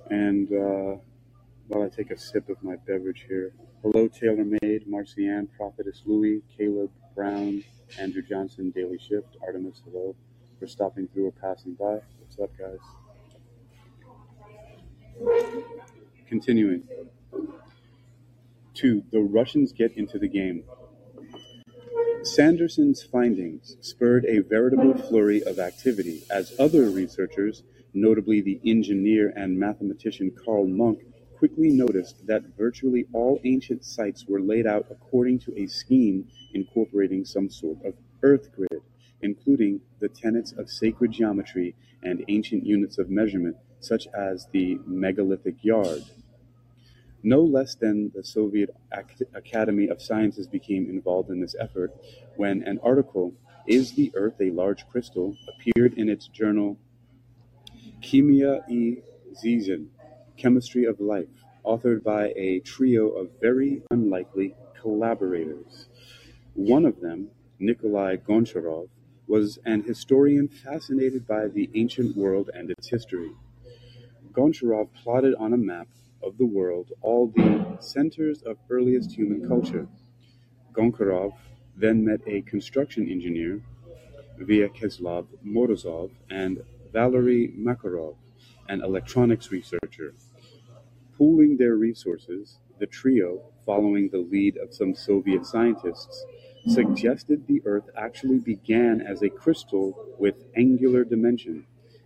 and 0.09 0.51
uh, 0.51 0.97
while 1.69 1.83
I 1.83 1.87
take 1.87 2.11
a 2.11 2.17
sip 2.17 2.49
of 2.49 2.61
my 2.61 2.75
beverage 2.85 3.25
here. 3.29 3.53
Hello, 3.81 4.09
Taylor 4.09 4.45
Made, 4.61 4.87
Marcianne, 4.87 5.47
Prophetess 5.57 6.03
Louie, 6.05 6.41
Caleb 6.55 6.91
Brown, 7.15 7.63
Andrew 7.99 8.21
Johnson, 8.21 8.71
Daily 8.71 8.97
Shift, 8.97 9.37
Artemis, 9.41 9.81
hello. 9.85 10.15
For 10.59 10.67
stopping 10.67 11.07
through 11.07 11.27
or 11.27 11.31
passing 11.31 11.73
by. 11.73 11.99
What's 12.19 12.39
up, 12.39 12.51
guys? 12.57 12.79
Continuing. 16.27 16.83
Two, 18.73 19.03
the 19.11 19.19
Russians 19.19 19.71
get 19.73 19.97
into 19.97 20.17
the 20.17 20.27
game. 20.27 20.63
Sanderson's 22.23 23.03
findings 23.03 23.75
spurred 23.81 24.25
a 24.25 24.39
veritable 24.39 24.93
flurry 24.93 25.43
of 25.43 25.57
activity 25.59 26.23
as 26.29 26.53
other 26.59 26.89
researchers, 26.89 27.63
notably 27.93 28.41
the 28.41 28.61
engineer 28.63 29.33
and 29.35 29.57
mathematician 29.57 30.31
Carl 30.45 30.67
Munck, 30.67 30.99
quickly 31.41 31.71
noticed 31.71 32.27
that 32.27 32.43
virtually 32.55 33.07
all 33.13 33.39
ancient 33.45 33.83
sites 33.83 34.25
were 34.27 34.39
laid 34.39 34.67
out 34.67 34.85
according 34.91 35.39
to 35.39 35.51
a 35.59 35.65
scheme 35.65 36.23
incorporating 36.53 37.25
some 37.25 37.49
sort 37.49 37.83
of 37.83 37.95
earth 38.21 38.49
grid, 38.55 38.83
including 39.23 39.81
the 40.01 40.07
tenets 40.07 40.51
of 40.51 40.69
sacred 40.69 41.11
geometry 41.11 41.73
and 42.03 42.23
ancient 42.27 42.63
units 42.63 42.99
of 42.99 43.09
measurement, 43.09 43.55
such 43.79 44.05
as 44.15 44.45
the 44.51 44.77
megalithic 44.85 45.55
yard. 45.63 46.03
No 47.23 47.41
less 47.41 47.73
than 47.73 48.11
the 48.13 48.23
Soviet 48.23 48.69
Academy 49.33 49.87
of 49.87 49.99
Sciences 49.99 50.45
became 50.45 50.91
involved 50.91 51.31
in 51.31 51.41
this 51.41 51.55
effort 51.59 51.91
when 52.35 52.61
an 52.67 52.79
article, 52.83 53.33
Is 53.65 53.93
the 53.93 54.11
Earth 54.13 54.39
a 54.39 54.51
Large 54.51 54.87
Crystal? 54.89 55.35
appeared 55.57 55.95
in 55.95 56.07
its 56.07 56.27
journal 56.27 56.77
Chemia 57.99 58.61
e 58.69 58.97
Zizin, 59.33 59.87
Chemistry 60.37 60.85
of 60.85 60.99
Life, 60.99 61.27
authored 61.65 62.03
by 62.03 62.33
a 62.35 62.59
trio 62.59 63.09
of 63.09 63.29
very 63.39 63.81
unlikely 63.91 64.55
collaborators. 64.79 65.87
One 66.55 66.85
of 66.85 66.99
them, 66.99 67.29
Nikolai 67.59 68.17
Goncharov, 68.17 68.89
was 69.27 69.59
an 69.65 69.83
historian 69.83 70.47
fascinated 70.47 71.27
by 71.27 71.47
the 71.47 71.69
ancient 71.75 72.17
world 72.17 72.49
and 72.53 72.71
its 72.71 72.89
history. 72.89 73.31
Goncharov 74.33 74.89
plotted 74.93 75.35
on 75.35 75.53
a 75.53 75.57
map 75.57 75.87
of 76.23 76.37
the 76.37 76.45
world 76.45 76.91
all 77.01 77.27
the 77.27 77.77
centers 77.79 78.41
of 78.43 78.57
earliest 78.69 79.11
human 79.11 79.47
culture. 79.47 79.87
Goncharov 80.73 81.33
then 81.77 82.03
met 82.05 82.21
a 82.27 82.41
construction 82.41 83.09
engineer, 83.09 83.61
Vyacheslav 84.39 85.27
Morozov, 85.45 86.11
and 86.29 86.63
Valery 86.91 87.53
Makarov, 87.57 88.15
an 88.71 88.81
electronics 88.81 89.51
researcher. 89.51 90.13
Pooling 91.17 91.57
their 91.57 91.75
resources, 91.75 92.59
the 92.79 92.85
trio, 92.85 93.41
following 93.65 94.07
the 94.09 94.25
lead 94.31 94.55
of 94.55 94.73
some 94.73 94.95
Soviet 94.95 95.45
scientists, 95.45 96.25
suggested 96.67 97.45
the 97.45 97.61
Earth 97.65 97.89
actually 97.97 98.39
began 98.39 99.01
as 99.01 99.23
a 99.23 99.29
crystal 99.29 100.15
with 100.17 100.35
angular 100.55 101.03
dimension, 101.03 101.65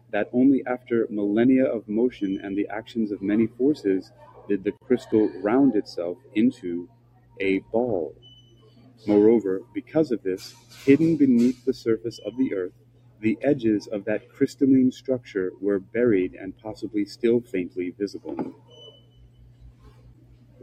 that 0.09 0.27
only 0.33 0.65
after 0.65 1.05
millennia 1.11 1.65
of 1.65 1.87
motion 1.87 2.39
and 2.43 2.57
the 2.57 2.67
actions 2.69 3.11
of 3.11 3.21
many 3.21 3.45
forces 3.45 4.11
did 4.49 4.63
the 4.63 4.71
crystal 4.71 5.29
round 5.43 5.75
itself 5.75 6.17
into 6.33 6.89
a 7.39 7.59
ball. 7.71 8.15
Moreover, 9.05 9.61
because 9.71 10.11
of 10.11 10.23
this, 10.23 10.55
hidden 10.83 11.15
beneath 11.15 11.63
the 11.63 11.73
surface 11.73 12.19
of 12.25 12.35
the 12.37 12.55
Earth, 12.55 12.73
the 13.25 13.39
edges 13.41 13.87
of 13.87 14.05
that 14.05 14.29
crystalline 14.29 14.91
structure 14.91 15.51
were 15.59 15.79
buried 15.79 16.35
and 16.35 16.55
possibly 16.59 17.03
still 17.03 17.41
faintly 17.41 17.89
visible. 17.97 18.53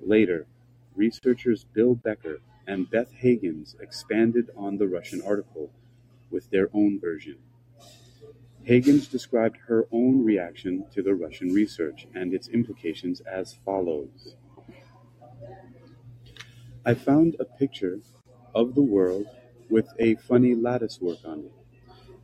Later, 0.01 0.47
researchers 0.95 1.65
Bill 1.65 1.97
Becker 1.97 2.39
and 2.69 2.89
Beth 2.89 3.13
Hagens 3.21 3.75
expanded 3.81 4.49
on 4.57 4.79
the 4.79 4.87
Russian 4.87 5.21
article 5.23 5.73
with 6.31 6.49
their 6.51 6.69
own 6.73 7.01
version. 7.01 7.39
Hagens 8.65 9.11
described 9.11 9.57
her 9.67 9.89
own 9.91 10.25
reaction 10.25 10.85
to 10.95 11.03
the 11.03 11.17
Russian 11.17 11.53
research 11.53 12.07
and 12.15 12.33
its 12.33 12.47
implications 12.47 13.21
as 13.23 13.59
follows 13.65 14.37
I 16.87 16.95
found 16.95 17.35
a 17.41 17.45
picture 17.45 17.99
of 18.55 18.77
the 18.77 18.83
world 18.83 19.27
with 19.69 19.89
a 19.99 20.15
funny 20.15 20.55
lattice 20.55 21.01
work 21.01 21.19
on 21.25 21.41
it. 21.41 21.62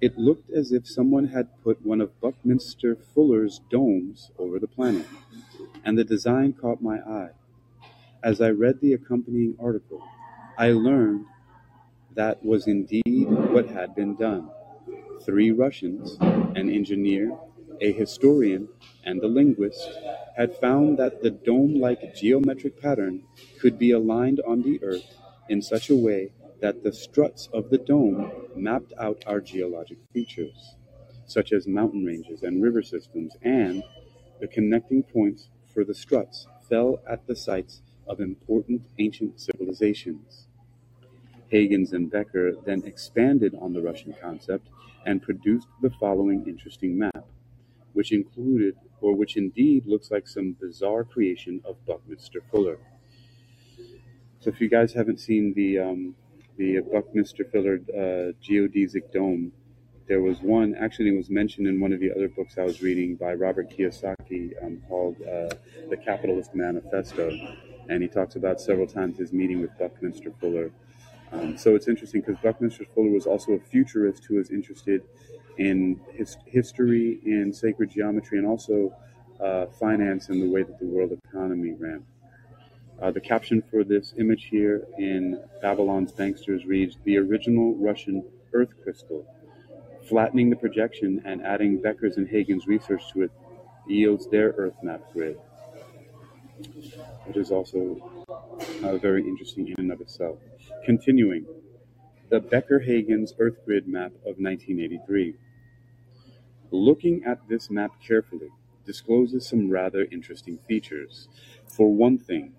It 0.01 0.17
looked 0.17 0.51
as 0.51 0.73
if 0.73 0.87
someone 0.87 1.27
had 1.27 1.49
put 1.65 1.85
one 1.85 2.01
of 2.01 2.21
Buckminster 2.21 2.97
Fuller's 2.97 3.61
domes 3.71 4.31
over 4.39 4.61
the 4.61 4.69
planet, 4.69 5.07
and 5.85 5.99
the 5.99 6.05
design 6.05 6.53
caught 6.53 6.81
my 6.83 6.99
eye. 7.01 7.31
As 8.23 8.41
I 8.41 8.51
read 8.51 8.81
the 8.81 8.93
accompanying 8.95 9.57
article, 9.61 10.03
I 10.59 10.71
learned 10.73 11.27
that 12.15 12.45
was 12.45 12.67
indeed 12.69 13.03
what 13.53 13.69
had 13.69 13.95
been 13.97 14.17
done. 14.17 14.51
Three 15.25 15.53
Russians, 15.53 16.17
an 16.21 16.71
engineer, 16.71 17.37
a 17.81 17.93
historian, 17.93 18.69
and 19.05 19.23
a 19.23 19.29
linguist, 19.29 19.91
had 20.37 20.57
found 20.57 20.99
that 20.99 21.23
the 21.23 21.31
dome 21.31 21.81
like 21.81 22.15
geometric 22.15 22.81
pattern 22.81 23.25
could 23.61 23.79
be 23.79 23.93
aligned 23.93 24.41
on 24.47 24.63
the 24.63 24.83
Earth 24.83 25.15
in 25.49 25.63
such 25.63 25.91
a 25.91 25.97
way 25.97 26.33
that 26.61 26.83
the 26.83 26.93
struts 26.93 27.49
of 27.53 27.71
the 27.71 27.79
dome 27.79 28.33
mapped 28.57 28.93
out 28.99 29.23
our 29.27 29.41
geologic 29.41 29.99
features, 30.13 30.75
such 31.27 31.53
as 31.53 31.67
mountain 31.67 32.05
ranges 32.05 32.43
and 32.43 32.63
river 32.63 32.83
systems, 32.83 33.37
and 33.43 33.83
the 34.41 34.49
connecting 34.49 35.03
points 35.03 35.49
for 35.73 35.85
the 35.85 35.95
struts 35.95 36.47
fell 36.69 37.01
at 37.09 37.27
the 37.27 37.37
sites 37.37 37.83
of 38.07 38.21
important 38.21 38.83
ancient 38.99 39.41
civilizations. 39.41 40.47
Hagens 41.53 41.93
and 41.93 42.11
Becker 42.11 42.53
then 42.67 42.83
expanded 42.85 43.55
on 43.61 43.73
the 43.73 43.81
Russian 43.81 44.15
concept 44.21 44.69
and 45.07 45.23
produced 45.23 45.69
the 45.81 45.91
following 45.91 46.47
interesting 46.47 46.99
map, 46.99 47.25
which 47.93 48.13
included, 48.13 48.75
or 49.01 49.15
which 49.15 49.37
indeed 49.37 49.87
looks 49.87 50.11
like 50.11 50.27
some 50.27 50.57
bizarre 50.61 51.05
creation 51.05 51.61
of 51.65 51.85
Buckminster 51.87 52.43
Fuller. 52.51 52.79
So 54.41 54.51
if 54.51 54.61
you 54.61 54.69
guys 54.69 54.93
haven't 54.93 55.21
seen 55.21 55.55
the 55.55 55.79
um, 55.79 56.15
the 56.59 56.81
Buckminster 56.93 57.45
Fuller 57.45 57.81
uh, 57.95 58.33
geodesic 58.43 59.13
dome, 59.13 59.53
there 60.09 60.21
was 60.21 60.41
one 60.41 60.75
actually 60.75 61.11
it 61.11 61.17
was 61.17 61.31
mentioned 61.31 61.67
in 61.67 61.81
one 61.81 61.93
of 61.93 62.01
the 62.01 62.11
other 62.11 62.29
books 62.29 62.59
I 62.59 62.65
was 62.65 62.83
reading 62.83 63.15
by 63.15 63.35
Robert 63.35 63.71
Kiyosaki 63.71 64.53
um, 64.63 64.83
called 64.89 65.17
uh, 65.23 65.55
The 65.89 65.97
Capitalist 65.97 66.55
Manifesto, 66.55 67.31
and 67.89 68.03
he 68.03 68.09
talks 68.09 68.37
about 68.37 68.61
several 68.61 68.87
times 68.87 69.19
his 69.19 69.33
meeting 69.33 69.61
with 69.61 69.71
Buckminster 69.79 70.33
Fuller. 70.41 70.73
Um, 71.31 71.57
so 71.57 71.75
it's 71.75 71.89
interesting 71.89 72.23
because 72.23 72.37
Buckminster 72.43 72.87
Fuller 72.95 73.11
was 73.11 73.27
also 73.27 73.53
a 73.53 73.61
futurist 73.61 74.25
who 74.25 74.37
was 74.37 74.51
interested 74.51 75.03
in 75.59 76.01
his, 76.13 76.37
history 76.47 77.21
and 77.25 77.55
sacred 77.55 77.91
geometry 77.91 78.39
and 78.39 78.47
also 78.47 78.95
uh, 79.41 79.67
finance 79.79 80.29
and 80.29 80.43
the 80.43 80.51
way 80.51 80.63
that 80.63 80.79
the 80.81 80.87
world 80.87 81.13
economy 81.27 81.75
ran. 81.79 82.05
Uh, 83.01 83.13
the 83.13 83.21
caption 83.21 83.63
for 83.71 83.85
this 83.85 84.13
image 84.19 84.49
here 84.51 84.87
in 84.99 85.41
Babylon's 85.63 86.13
Banksters 86.13 86.67
reads 86.67 86.97
The 87.05 87.19
original 87.19 87.77
Russian 87.77 88.25
earth 88.53 88.71
crystal. 88.83 89.25
Flattening 90.09 90.51
the 90.51 90.57
projection 90.57 91.23
and 91.25 91.45
adding 91.45 91.81
Becker's 91.81 92.17
and 92.17 92.29
Hagens' 92.29 92.67
research 92.67 93.03
to 93.13 93.23
it 93.23 93.31
yields 93.87 94.27
their 94.29 94.49
earth 94.57 94.75
map 94.83 95.03
grid, 95.13 95.39
which 97.27 97.37
is 97.37 97.53
also 97.53 98.27
uh, 98.83 98.97
very 98.97 99.23
interesting 99.23 99.69
in 99.69 99.75
and 99.79 99.93
of 99.93 100.01
itself. 100.01 100.39
Continuing, 100.85 101.47
the 102.31 102.41
Becker-Hagens 102.41 103.33
Earth 103.39 103.65
Grid 103.65 103.87
map 103.87 104.13
of 104.27 104.37
1983. 104.39 105.35
Looking 106.71 107.25
at 107.25 107.49
this 107.49 107.71
map 107.71 107.93
carefully 108.07 108.51
discloses 108.85 109.47
some 109.47 109.71
rather 109.71 110.07
interesting 110.11 110.59
features. 110.67 111.29
For 111.67 111.93
one 111.93 112.19
thing, 112.19 112.53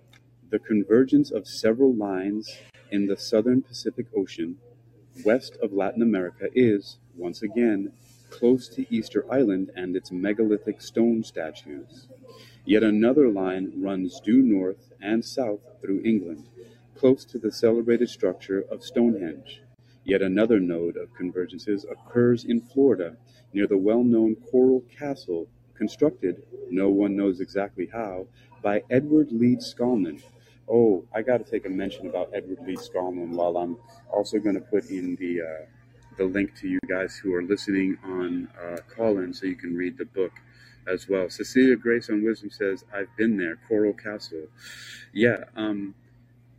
the 0.50 0.60
convergence 0.60 1.30
of 1.30 1.48
several 1.48 1.94
lines 1.94 2.58
in 2.92 3.06
the 3.06 3.18
southern 3.18 3.62
Pacific 3.62 4.08
Ocean, 4.16 4.58
west 5.24 5.58
of 5.62 5.74
Latin 5.74 6.02
America, 6.02 6.48
is, 6.56 6.98
once 7.16 7.44
again, 7.44 7.92
close 8.32 8.68
to 8.70 8.86
Easter 8.94 9.32
Island 9.32 9.70
and 9.76 9.96
its 9.96 10.12
megalithic 10.12 10.82
stone 10.82 11.24
statues. 11.24 12.08
Yet 12.66 12.84
another 12.84 13.30
line 13.30 13.74
runs 13.78 14.20
due 14.20 14.42
north 14.42 14.92
and 15.02 15.24
south 15.24 15.62
through 15.82 16.02
England, 16.04 16.48
close 16.96 17.26
to 17.26 17.38
the 17.38 17.52
celebrated 17.52 18.10
structure 18.10 18.64
of 18.72 18.84
Stonehenge. 18.84 19.62
Yet 20.04 20.22
another 20.22 20.60
node 20.60 20.98
of 20.98 21.14
convergences 21.14 21.86
occurs 21.92 22.46
in 22.46 22.62
Florida, 22.62 23.18
near 23.54 23.68
the 23.68 23.78
well-known 23.78 24.36
Coral 24.52 24.84
Castle, 24.98 25.48
constructed, 25.76 26.44
no 26.70 26.90
one 26.90 27.16
knows 27.16 27.40
exactly 27.40 27.88
how, 27.92 28.28
by 28.62 28.84
Edward 28.90 29.30
Leedskalnin, 29.30 30.22
Oh, 30.72 31.04
I 31.14 31.22
got 31.24 31.44
to 31.44 31.50
take 31.50 31.66
a 31.66 31.70
mention 31.70 32.08
about 32.08 32.30
Edward 32.34 32.60
Leedskalnin 32.60 33.30
while 33.30 33.58
I'm 33.58 33.78
also 34.12 34.38
going 34.38 34.56
to 34.56 34.62
put 34.62 34.90
in 34.90 35.16
the 35.16 35.42
uh, 35.42 35.66
the 36.18 36.26
link 36.26 36.54
to 36.60 36.68
you 36.68 36.80
guys 36.88 37.16
who 37.16 37.34
are 37.34 37.42
listening 37.42 37.98
on 38.04 38.50
uh, 38.62 38.78
Callin 38.96 39.34
so 39.34 39.46
you 39.48 39.56
can 39.56 39.76
read 39.76 39.98
the 39.98 40.06
book 40.06 40.34
as 40.88 41.08
well. 41.08 41.30
Cecilia 41.30 41.76
Grace 41.76 42.10
on 42.10 42.24
Wisdom 42.24 42.52
says, 42.52 42.84
I've 42.94 43.08
been 43.18 43.38
there, 43.38 43.58
Coral 43.68 43.94
Castle. 43.94 44.48
Yeah, 45.14 45.46
um, 45.56 45.96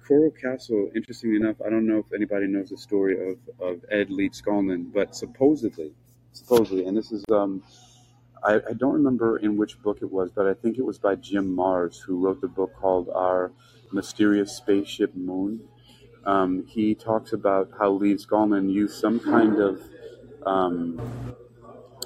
Coral 0.06 0.30
Castle, 0.30 0.90
interestingly 0.94 1.36
enough, 1.36 1.56
I 1.64 1.68
don't 1.68 1.86
know 1.86 1.98
if 1.98 2.12
anybody 2.14 2.46
knows 2.46 2.70
the 2.70 2.78
story 2.78 3.32
of, 3.32 3.38
of 3.60 3.84
Ed 3.90 4.08
Leedskalnin, 4.08 4.92
but 4.94 5.14
supposedly, 5.14 5.92
supposedly, 6.32 6.86
and 6.86 6.96
this 6.96 7.12
is 7.12 7.22
um, 7.30 7.62
I, 8.42 8.54
I 8.54 8.72
don't 8.72 8.94
remember 8.94 9.36
in 9.38 9.56
which 9.56 9.80
book 9.82 9.98
it 10.00 10.10
was, 10.10 10.30
but 10.30 10.46
I 10.46 10.54
think 10.54 10.78
it 10.78 10.84
was 10.84 10.98
by 10.98 11.16
Jim 11.16 11.54
Marrs, 11.54 12.00
who 12.00 12.18
wrote 12.18 12.40
the 12.40 12.48
book 12.48 12.72
called 12.80 13.10
Our 13.14 13.52
Mysterious 13.92 14.56
Spaceship 14.56 15.14
Moon. 15.14 15.60
Um, 16.24 16.66
he 16.66 16.94
talks 16.94 17.32
about 17.32 17.70
how 17.78 17.98
Leedskalnin 17.98 18.72
used 18.72 18.98
some 19.00 19.20
kind 19.20 19.58
of 19.58 19.82
um, 20.46 21.00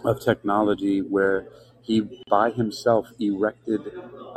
of 0.05 0.21
technology 0.21 1.01
where 1.01 1.49
he 1.83 2.03
by 2.29 2.51
himself 2.51 3.09
erected 3.19 3.81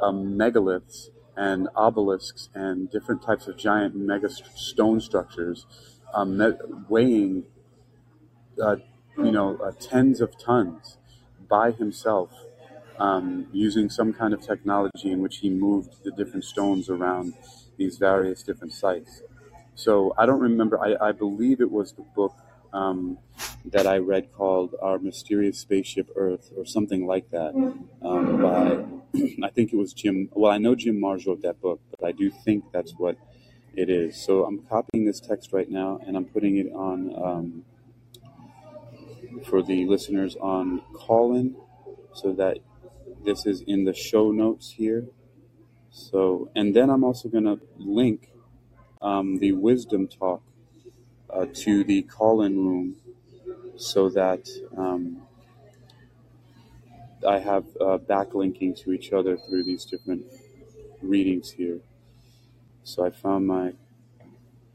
um, 0.01 0.37
megaliths 0.37 1.09
and 1.35 1.67
obelisks 1.75 2.49
and 2.53 2.89
different 2.91 3.21
types 3.21 3.47
of 3.47 3.57
giant 3.57 3.95
mega 3.95 4.29
stone 4.29 4.99
structures, 4.99 5.65
um, 6.13 6.41
weighing 6.89 7.45
uh, 8.61 8.75
you 9.17 9.31
know 9.31 9.57
uh, 9.57 9.71
tens 9.79 10.21
of 10.21 10.37
tons 10.37 10.97
by 11.47 11.71
himself 11.71 12.31
um, 12.99 13.47
using 13.51 13.89
some 13.89 14.13
kind 14.13 14.33
of 14.33 14.41
technology 14.41 15.11
in 15.11 15.21
which 15.21 15.37
he 15.37 15.49
moved 15.49 16.03
the 16.03 16.11
different 16.11 16.45
stones 16.45 16.89
around 16.89 17.33
these 17.77 17.97
various 17.97 18.43
different 18.43 18.73
sites. 18.73 19.21
So 19.75 20.13
I 20.17 20.25
don't 20.25 20.39
remember, 20.39 20.79
I, 20.79 21.09
I 21.09 21.11
believe 21.11 21.61
it 21.61 21.71
was 21.71 21.93
the 21.93 22.01
book 22.01 22.33
um, 22.73 23.19
that 23.65 23.85
I 23.85 23.97
read 23.97 24.33
called 24.33 24.75
Our 24.81 24.97
Mysterious 24.99 25.59
Spaceship 25.59 26.09
Earth 26.15 26.51
or 26.57 26.65
something 26.65 27.05
like 27.05 27.29
that 27.31 27.53
um, 28.01 28.41
by, 28.41 29.19
I 29.43 29.49
think 29.49 29.73
it 29.73 29.77
was 29.77 29.93
Jim, 29.93 30.29
well, 30.33 30.51
I 30.51 30.57
know 30.57 30.75
Jim 30.75 30.99
Marrs 30.99 31.27
wrote 31.27 31.41
that 31.43 31.61
book, 31.61 31.79
but 31.91 32.05
I 32.07 32.11
do 32.11 32.31
think 32.31 32.65
that's 32.71 32.93
what 32.97 33.17
it 33.75 33.89
is. 33.89 34.19
So 34.19 34.45
I'm 34.45 34.59
copying 34.63 35.05
this 35.05 35.19
text 35.19 35.53
right 35.53 35.69
now 35.69 35.99
and 36.05 36.17
I'm 36.17 36.25
putting 36.25 36.57
it 36.57 36.71
on 36.73 37.13
um, 37.23 37.63
for 39.45 39.61
the 39.61 39.85
listeners 39.85 40.35
on 40.37 40.81
Callin 40.93 41.55
so 42.13 42.33
that 42.33 42.57
this 43.27 43.45
is 43.45 43.61
in 43.67 43.83
the 43.83 43.93
show 43.93 44.31
notes 44.31 44.71
here. 44.71 45.05
So, 45.91 46.49
and 46.55 46.73
then 46.73 46.89
I'm 46.89 47.03
also 47.03 47.27
going 47.27 47.43
to 47.43 47.59
link 47.77 48.29
um, 49.01 49.39
the 49.39 49.51
wisdom 49.51 50.07
talk 50.07 50.41
uh, 51.29 51.45
to 51.53 51.83
the 51.83 52.03
call 52.03 52.41
in 52.43 52.57
room 52.57 52.95
so 53.75 54.07
that 54.09 54.47
um, 54.77 55.23
I 57.27 57.39
have 57.39 57.65
uh, 57.81 57.97
backlinking 57.97 58.81
to 58.83 58.93
each 58.93 59.11
other 59.11 59.37
through 59.37 59.65
these 59.65 59.83
different 59.83 60.25
readings 61.01 61.51
here. 61.51 61.81
So 62.85 63.05
I 63.05 63.09
found 63.09 63.45
my 63.45 63.73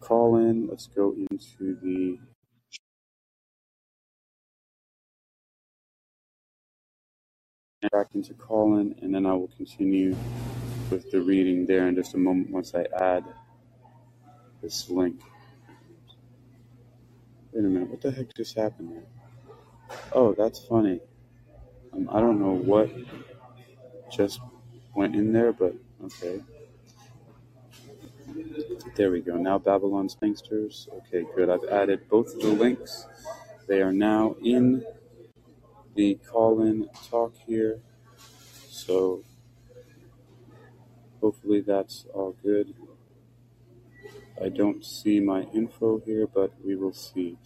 call 0.00 0.36
in. 0.36 0.68
Let's 0.68 0.88
go 0.88 1.14
into 1.30 1.78
the 1.82 2.18
back 7.90 8.08
into 8.14 8.34
Callin, 8.34 8.94
and 9.02 9.14
then 9.14 9.26
I 9.26 9.32
will 9.34 9.50
continue 9.56 10.14
with 10.90 11.10
the 11.10 11.20
reading 11.20 11.66
there 11.66 11.88
in 11.88 11.96
just 11.96 12.14
a 12.14 12.18
moment 12.18 12.50
once 12.50 12.74
I 12.74 12.86
add 13.00 13.24
this 14.62 14.88
link. 14.88 15.20
Wait 17.52 17.64
a 17.64 17.68
minute, 17.68 17.88
what 17.88 18.00
the 18.00 18.10
heck 18.10 18.32
just 18.34 18.56
happened 18.56 18.92
there? 18.92 19.02
Oh, 20.12 20.32
that's 20.34 20.60
funny. 20.60 21.00
Um, 21.92 22.08
I 22.12 22.20
don't 22.20 22.40
know 22.40 22.52
what 22.52 22.90
just 24.10 24.40
went 24.94 25.14
in 25.14 25.32
there, 25.32 25.52
but 25.52 25.74
okay. 26.04 26.40
There 28.96 29.10
we 29.10 29.20
go. 29.20 29.36
Now 29.36 29.58
Babylon's 29.58 30.16
Banksters. 30.16 30.88
Okay, 30.92 31.26
good. 31.34 31.50
I've 31.50 31.64
added 31.64 32.08
both 32.08 32.38
the 32.40 32.48
links. 32.48 33.06
They 33.66 33.82
are 33.82 33.92
now 33.92 34.36
in 34.42 34.84
the 35.94 36.14
call-in 36.30 36.88
talk 37.10 37.34
here. 37.46 37.80
So 38.70 39.22
hopefully 41.20 41.60
that's 41.60 42.06
all 42.12 42.36
good. 42.42 42.74
I 44.42 44.48
don't 44.48 44.84
see 44.84 45.20
my 45.20 45.42
info 45.54 46.00
here, 46.04 46.26
but 46.26 46.52
we 46.64 46.74
will 46.74 46.92
see. 46.92 47.38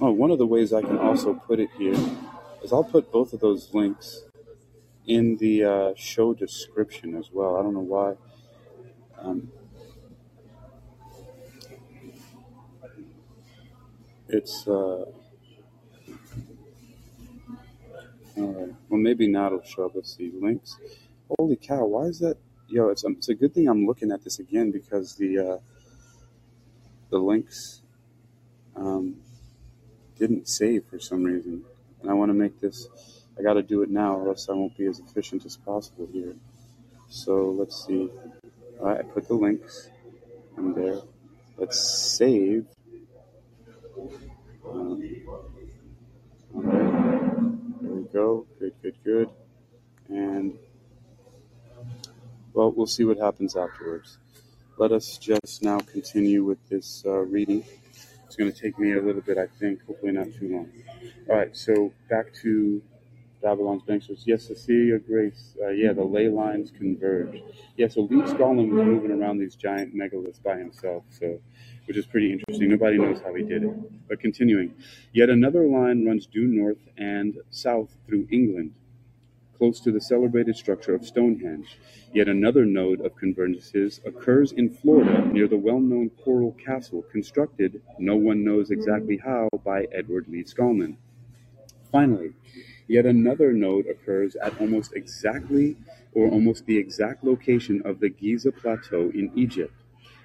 Oh, 0.00 0.10
one 0.10 0.30
of 0.30 0.38
the 0.38 0.46
ways 0.46 0.72
I 0.72 0.82
can 0.82 0.98
also 0.98 1.34
put 1.34 1.58
it 1.58 1.70
here 1.78 1.96
is 2.62 2.72
I'll 2.72 2.84
put 2.84 3.10
both 3.10 3.32
of 3.32 3.40
those 3.40 3.72
links 3.72 4.24
in 5.06 5.36
the 5.36 5.64
uh, 5.64 5.92
show 5.96 6.34
description 6.34 7.16
as 7.16 7.30
well. 7.32 7.56
I 7.56 7.62
don't 7.62 7.74
know 7.74 7.80
why. 7.80 8.14
Um, 9.18 9.50
it's 14.28 14.66
uh, 14.68 15.06
All 18.38 18.52
right. 18.52 18.74
Well, 18.88 19.00
maybe 19.00 19.28
not 19.28 19.52
it'll 19.52 19.64
show 19.64 19.86
up. 19.86 19.92
Let's 19.94 20.14
see. 20.16 20.30
Links. 20.40 20.76
Holy 21.38 21.56
cow! 21.56 21.84
Why 21.86 22.04
is 22.04 22.18
that? 22.20 22.36
Yo, 22.68 22.88
it's 22.88 23.04
um, 23.04 23.14
it's 23.16 23.28
a 23.28 23.34
good 23.34 23.54
thing 23.54 23.68
I'm 23.68 23.86
looking 23.86 24.12
at 24.12 24.22
this 24.22 24.38
again 24.38 24.70
because 24.70 25.14
the 25.14 25.38
uh, 25.38 25.58
the 27.10 27.18
links 27.18 27.82
um, 28.76 29.16
didn't 30.18 30.48
save 30.48 30.84
for 30.84 30.98
some 30.98 31.24
reason, 31.24 31.64
and 32.02 32.10
I 32.10 32.14
want 32.14 32.30
to 32.30 32.34
make 32.34 32.60
this. 32.60 32.88
I 33.38 33.42
got 33.42 33.54
to 33.54 33.62
do 33.62 33.82
it 33.82 33.90
now, 33.90 34.16
or 34.16 34.28
else 34.28 34.48
I 34.48 34.52
won't 34.52 34.76
be 34.76 34.86
as 34.86 34.98
efficient 34.98 35.44
as 35.44 35.56
possible 35.56 36.08
here. 36.12 36.34
So 37.08 37.50
let's 37.50 37.86
see. 37.86 38.08
All 38.80 38.86
right, 38.86 39.00
I 39.00 39.02
put 39.02 39.28
the 39.28 39.34
links 39.34 39.90
in 40.56 40.72
there. 40.74 41.00
Let's 41.56 41.78
save. 41.78 42.66
Um, 44.68 45.02
right 46.52 46.85
go. 48.16 48.46
Good, 48.58 48.72
good, 48.82 48.96
good. 49.04 49.28
And, 50.08 50.58
well, 52.54 52.72
we'll 52.72 52.86
see 52.86 53.04
what 53.04 53.18
happens 53.18 53.56
afterwards. 53.56 54.16
Let 54.78 54.92
us 54.92 55.18
just 55.18 55.62
now 55.62 55.80
continue 55.80 56.42
with 56.42 56.58
this 56.70 57.02
uh, 57.06 57.20
reading. 57.20 57.62
It's 58.24 58.36
going 58.36 58.50
to 58.50 58.58
take 58.58 58.78
me 58.78 58.92
a 58.94 59.02
little 59.02 59.20
bit, 59.20 59.36
I 59.36 59.46
think, 59.60 59.84
hopefully 59.86 60.12
not 60.12 60.28
too 60.38 60.48
long. 60.48 60.72
All 61.28 61.36
right, 61.36 61.54
so 61.54 61.92
back 62.08 62.32
to 62.42 62.82
Babylon's 63.42 63.82
Banks 63.82 64.08
yes, 64.24 64.46
Cecilia 64.46 64.98
Grace. 64.98 65.54
Uh, 65.62 65.68
yeah, 65.68 65.92
the 65.92 66.04
ley 66.04 66.28
lines 66.28 66.70
converge. 66.70 67.42
Yeah, 67.76 67.88
so 67.88 68.08
Leedskalnin 68.08 68.70
was 68.70 68.86
moving 68.86 69.10
around 69.12 69.38
these 69.38 69.56
giant 69.56 69.94
megaliths 69.94 70.42
by 70.42 70.56
himself, 70.56 71.04
so 71.10 71.38
which 71.86 71.96
is 71.96 72.06
pretty 72.06 72.32
interesting. 72.32 72.68
Nobody 72.68 72.98
knows 72.98 73.20
how 73.20 73.34
he 73.34 73.42
did 73.42 73.64
it. 73.64 74.08
But 74.08 74.20
continuing, 74.20 74.74
yet 75.12 75.30
another 75.30 75.66
line 75.66 76.04
runs 76.06 76.26
due 76.26 76.46
north 76.46 76.88
and 76.96 77.38
south 77.50 77.96
through 78.06 78.28
England, 78.30 78.74
close 79.56 79.80
to 79.80 79.92
the 79.92 80.00
celebrated 80.00 80.56
structure 80.56 80.94
of 80.94 81.06
Stonehenge. 81.06 81.78
Yet 82.12 82.28
another 82.28 82.64
node 82.64 83.00
of 83.00 83.16
convergences 83.16 84.04
occurs 84.06 84.52
in 84.52 84.70
Florida 84.70 85.26
near 85.26 85.48
the 85.48 85.56
well-known 85.56 86.10
Coral 86.22 86.52
Castle, 86.52 87.02
constructed, 87.10 87.82
no 87.98 88.16
one 88.16 88.44
knows 88.44 88.70
exactly 88.70 89.18
how, 89.18 89.48
by 89.64 89.86
Edward 89.92 90.26
Leedskalnin. 90.26 90.96
Finally, 91.90 92.32
yet 92.88 93.06
another 93.06 93.52
node 93.52 93.86
occurs 93.86 94.36
at 94.36 94.60
almost 94.60 94.94
exactly 94.94 95.76
or 96.14 96.28
almost 96.30 96.66
the 96.66 96.78
exact 96.78 97.24
location 97.24 97.82
of 97.84 98.00
the 98.00 98.08
Giza 98.08 98.52
Plateau 98.52 99.10
in 99.14 99.30
Egypt. 99.34 99.74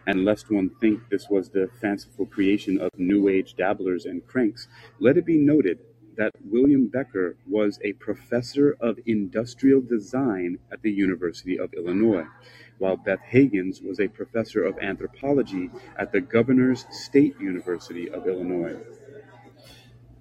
And 0.08 0.26
lest 0.26 0.50
one 0.50 0.72
think 0.82 1.10
this 1.10 1.30
was 1.30 1.50
the 1.50 1.70
fanciful 1.80 2.26
creation 2.26 2.80
of 2.80 2.90
New 2.98 3.28
Age 3.28 3.56
dabblers 3.56 4.06
and 4.06 4.26
cranks, 4.26 4.68
let 5.00 5.18
it 5.18 5.26
be 5.26 5.38
noted 5.38 5.80
that 6.18 6.32
William 6.44 6.88
Becker 6.88 7.38
was 7.48 7.80
a 7.84 7.94
professor 7.94 8.76
of 8.80 9.00
industrial 9.06 9.82
design 9.82 10.60
at 10.72 10.82
the 10.82 10.92
University 10.92 11.58
of 11.58 11.74
Illinois, 11.74 12.26
while 12.80 12.98
Beth 12.98 13.22
Hagens 13.32 13.82
was 13.84 14.00
a 14.00 14.08
professor 14.08 14.64
of 14.64 14.78
anthropology 14.80 15.70
at 15.98 16.12
the 16.12 16.22
Governor's 16.22 16.86
State 16.92 17.40
University 17.40 18.10
of 18.10 18.28
Illinois. 18.28 18.76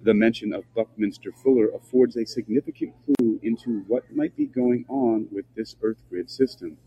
The 0.03 0.13
mention 0.13 0.53
of 0.53 0.63
Buckminster 0.73 1.31
Fuller 1.31 1.69
affords 1.75 2.15
a 2.17 2.25
significant 2.25 2.93
clue 3.05 3.39
into 3.43 3.83
what 3.87 4.03
might 4.15 4.35
be 4.35 4.45
going 4.45 4.85
on 4.89 5.27
with 5.31 5.45
this 5.55 5.75
Earth 5.83 6.01
grid 6.09 6.29
system. 6.31 6.77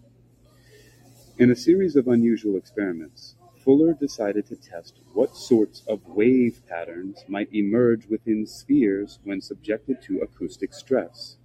In 1.37 1.51
a 1.51 1.57
series 1.57 1.97
of 1.97 2.07
unusual 2.07 2.57
experiments, 2.57 3.35
Fuller 3.57 3.93
decided 3.93 4.47
to 4.47 4.55
test 4.55 5.01
what 5.15 5.37
sorts 5.37 5.83
of 5.89 6.07
wave 6.07 6.63
patterns 6.69 7.25
might 7.27 7.53
emerge 7.53 8.07
within 8.07 8.47
spheres 8.47 9.19
when 9.25 9.41
subjected 9.41 10.01
to 10.03 10.21
acoustic 10.21 10.73
stress. 10.73 11.37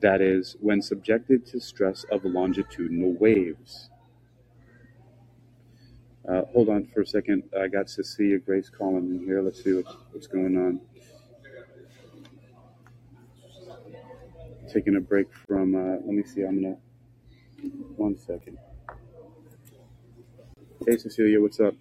That 0.00 0.20
is, 0.20 0.56
when 0.58 0.82
subjected 0.82 1.46
to 1.46 1.60
stress 1.60 2.04
of 2.10 2.24
longitudinal 2.24 3.12
waves. 3.12 3.90
Uh, 6.28 6.42
hold 6.52 6.68
on 6.68 6.86
for 6.86 7.02
a 7.02 7.06
second. 7.06 7.44
I 7.56 7.68
got 7.68 7.88
Cecilia 7.88 8.40
Grace 8.40 8.68
calling 8.68 9.10
in 9.10 9.24
here. 9.24 9.42
Let's 9.42 9.62
see 9.62 9.74
what's, 9.74 9.94
what's 10.10 10.26
going 10.26 10.56
on. 10.56 10.80
Taking 14.72 14.96
a 14.96 15.00
break 15.00 15.26
from, 15.46 15.74
uh, 15.74 15.96
let 15.96 16.06
me 16.06 16.22
see, 16.24 16.42
I'm 16.44 16.62
to 16.62 16.76
one 17.96 18.16
second. 18.18 18.56
Hey, 20.88 20.96
Cecilia, 20.96 21.42
what's 21.42 21.60
up? 21.60 21.74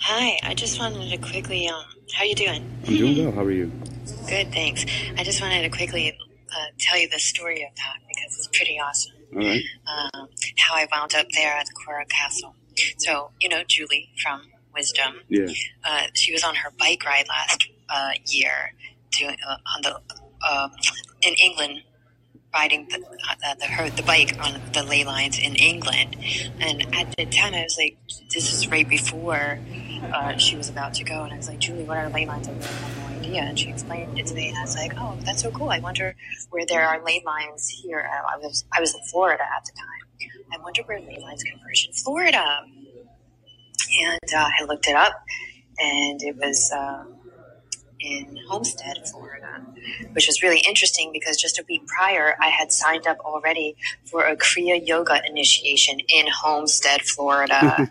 Hi, 0.00 0.36
I 0.42 0.54
just 0.54 0.80
wanted 0.80 1.08
to 1.10 1.16
quickly, 1.18 1.68
um, 1.68 1.84
how 2.12 2.24
you 2.24 2.34
doing? 2.34 2.68
I'm 2.88 2.96
doing 2.96 3.24
well. 3.24 3.32
How 3.32 3.42
are 3.44 3.52
you? 3.52 3.66
Good, 4.28 4.52
thanks. 4.52 4.84
I 5.16 5.22
just 5.22 5.40
wanted 5.40 5.62
to 5.62 5.68
quickly 5.68 6.18
uh, 6.50 6.56
tell 6.78 6.98
you 6.98 7.08
the 7.08 7.20
story 7.20 7.62
of 7.62 7.74
that 7.76 7.98
because 8.08 8.36
it's 8.36 8.48
pretty 8.48 8.80
awesome. 8.80 9.12
All 9.36 9.38
right. 9.38 9.62
Um, 9.86 10.28
how 10.58 10.74
I 10.74 10.88
wound 10.90 11.14
up 11.14 11.26
there 11.36 11.52
at 11.56 11.66
the 11.66 11.72
Coral 11.72 12.04
Castle. 12.08 12.56
So, 12.98 13.30
you 13.40 13.48
know, 13.48 13.62
Julie 13.68 14.10
from 14.20 14.42
Wisdom, 14.74 15.20
Yeah. 15.28 15.46
uh, 15.84 16.08
she 16.14 16.32
was 16.32 16.42
on 16.42 16.56
her 16.56 16.70
bike 16.80 17.04
ride 17.06 17.28
last 17.28 17.68
uh, 17.88 18.10
year 18.26 18.72
doing, 19.12 19.36
uh, 19.48 19.56
on 19.76 19.82
the 19.82 20.00
uh, 20.46 20.68
in 21.22 21.34
England 21.34 21.82
riding 22.54 22.86
the, 22.88 22.96
uh, 23.02 23.54
the 23.58 23.66
her 23.66 23.90
the 23.90 24.02
bike 24.04 24.36
on 24.40 24.60
the 24.72 24.82
ley 24.84 25.04
lines 25.04 25.38
in 25.38 25.56
England, 25.56 26.16
and 26.60 26.82
at 26.94 27.14
the 27.16 27.26
time 27.26 27.52
I 27.54 27.62
was 27.64 27.76
like, 27.76 27.98
this 28.32 28.52
is 28.52 28.68
right 28.68 28.88
before 28.88 29.58
uh, 30.12 30.36
she 30.36 30.56
was 30.56 30.68
about 30.68 30.94
to 30.94 31.04
go, 31.04 31.24
and 31.24 31.32
I 31.32 31.36
was 31.36 31.48
like, 31.48 31.58
Julie, 31.58 31.84
what 31.84 31.98
are 31.98 32.08
ley 32.10 32.26
lines? 32.26 32.48
I 32.48 32.52
have 32.52 32.98
no 32.98 33.18
idea, 33.18 33.42
and 33.42 33.58
she 33.58 33.70
explained 33.70 34.18
it 34.18 34.26
to 34.26 34.34
me, 34.34 34.48
and 34.48 34.58
I 34.58 34.62
was 34.62 34.76
like, 34.76 34.92
oh, 34.98 35.16
that's 35.24 35.42
so 35.42 35.50
cool. 35.50 35.70
I 35.70 35.80
wonder 35.80 36.14
where 36.50 36.64
there 36.66 36.86
are 36.86 37.02
ley 37.04 37.22
lines 37.26 37.68
here. 37.68 38.08
I 38.10 38.36
was 38.38 38.64
I 38.72 38.80
was 38.80 38.94
in 38.94 39.00
Florida 39.10 39.42
at 39.42 39.64
the 39.64 39.72
time. 39.72 40.30
I 40.52 40.62
wonder 40.62 40.82
where 40.84 41.00
ley 41.00 41.18
lines 41.20 41.42
converge 41.42 41.86
in 41.86 41.92
Florida, 41.92 42.60
and 44.02 44.34
uh, 44.34 44.48
I 44.60 44.64
looked 44.64 44.86
it 44.86 44.94
up, 44.94 45.12
and 45.78 46.22
it 46.22 46.36
was. 46.36 46.72
Uh, 46.72 47.04
in 48.04 48.38
Homestead, 48.48 49.08
Florida, 49.08 49.64
which 50.12 50.26
was 50.26 50.42
really 50.42 50.62
interesting 50.68 51.10
because 51.12 51.36
just 51.36 51.58
a 51.58 51.64
week 51.68 51.86
prior, 51.86 52.36
I 52.40 52.48
had 52.48 52.70
signed 52.70 53.06
up 53.06 53.18
already 53.20 53.76
for 54.04 54.24
a 54.24 54.36
Kriya 54.36 54.86
Yoga 54.86 55.22
initiation 55.26 56.00
in 56.08 56.26
Homestead, 56.28 57.00
Florida. 57.02 57.90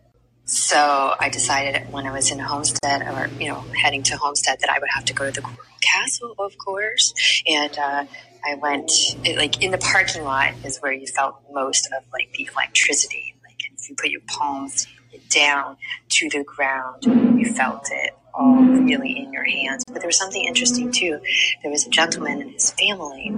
so 0.44 1.14
I 1.18 1.30
decided 1.30 1.90
when 1.90 2.06
I 2.06 2.12
was 2.12 2.30
in 2.30 2.38
Homestead, 2.38 3.02
or 3.02 3.30
you 3.40 3.48
know, 3.48 3.64
heading 3.82 4.02
to 4.04 4.16
Homestead, 4.18 4.58
that 4.60 4.70
I 4.70 4.78
would 4.78 4.90
have 4.94 5.06
to 5.06 5.14
go 5.14 5.24
to 5.24 5.32
the 5.32 5.40
Coral 5.40 5.58
Castle, 5.80 6.34
of 6.38 6.56
course, 6.58 7.42
and. 7.46 7.76
Uh, 7.78 8.04
I 8.46 8.56
went 8.56 8.92
it, 9.24 9.38
like 9.38 9.62
in 9.62 9.70
the 9.70 9.78
parking 9.78 10.22
lot 10.22 10.52
is 10.66 10.76
where 10.80 10.92
you 10.92 11.06
felt 11.06 11.40
most 11.50 11.86
of 11.86 12.04
like 12.12 12.30
the 12.34 12.46
electricity. 12.52 13.34
Like 13.42 13.56
if 13.74 13.88
you 13.88 13.96
put 13.96 14.10
your 14.10 14.20
palms 14.26 14.86
down 15.30 15.78
to 16.10 16.28
the 16.28 16.44
ground, 16.44 17.04
you 17.06 17.46
felt 17.54 17.88
it 17.90 18.13
all 18.34 18.56
really 18.62 19.18
in 19.18 19.32
your 19.32 19.44
hands. 19.44 19.84
But 19.86 20.00
there 20.00 20.08
was 20.08 20.18
something 20.18 20.44
interesting 20.44 20.90
too. 20.90 21.20
There 21.62 21.70
was 21.70 21.86
a 21.86 21.90
gentleman 21.90 22.42
and 22.42 22.50
his 22.52 22.70
family 22.72 23.32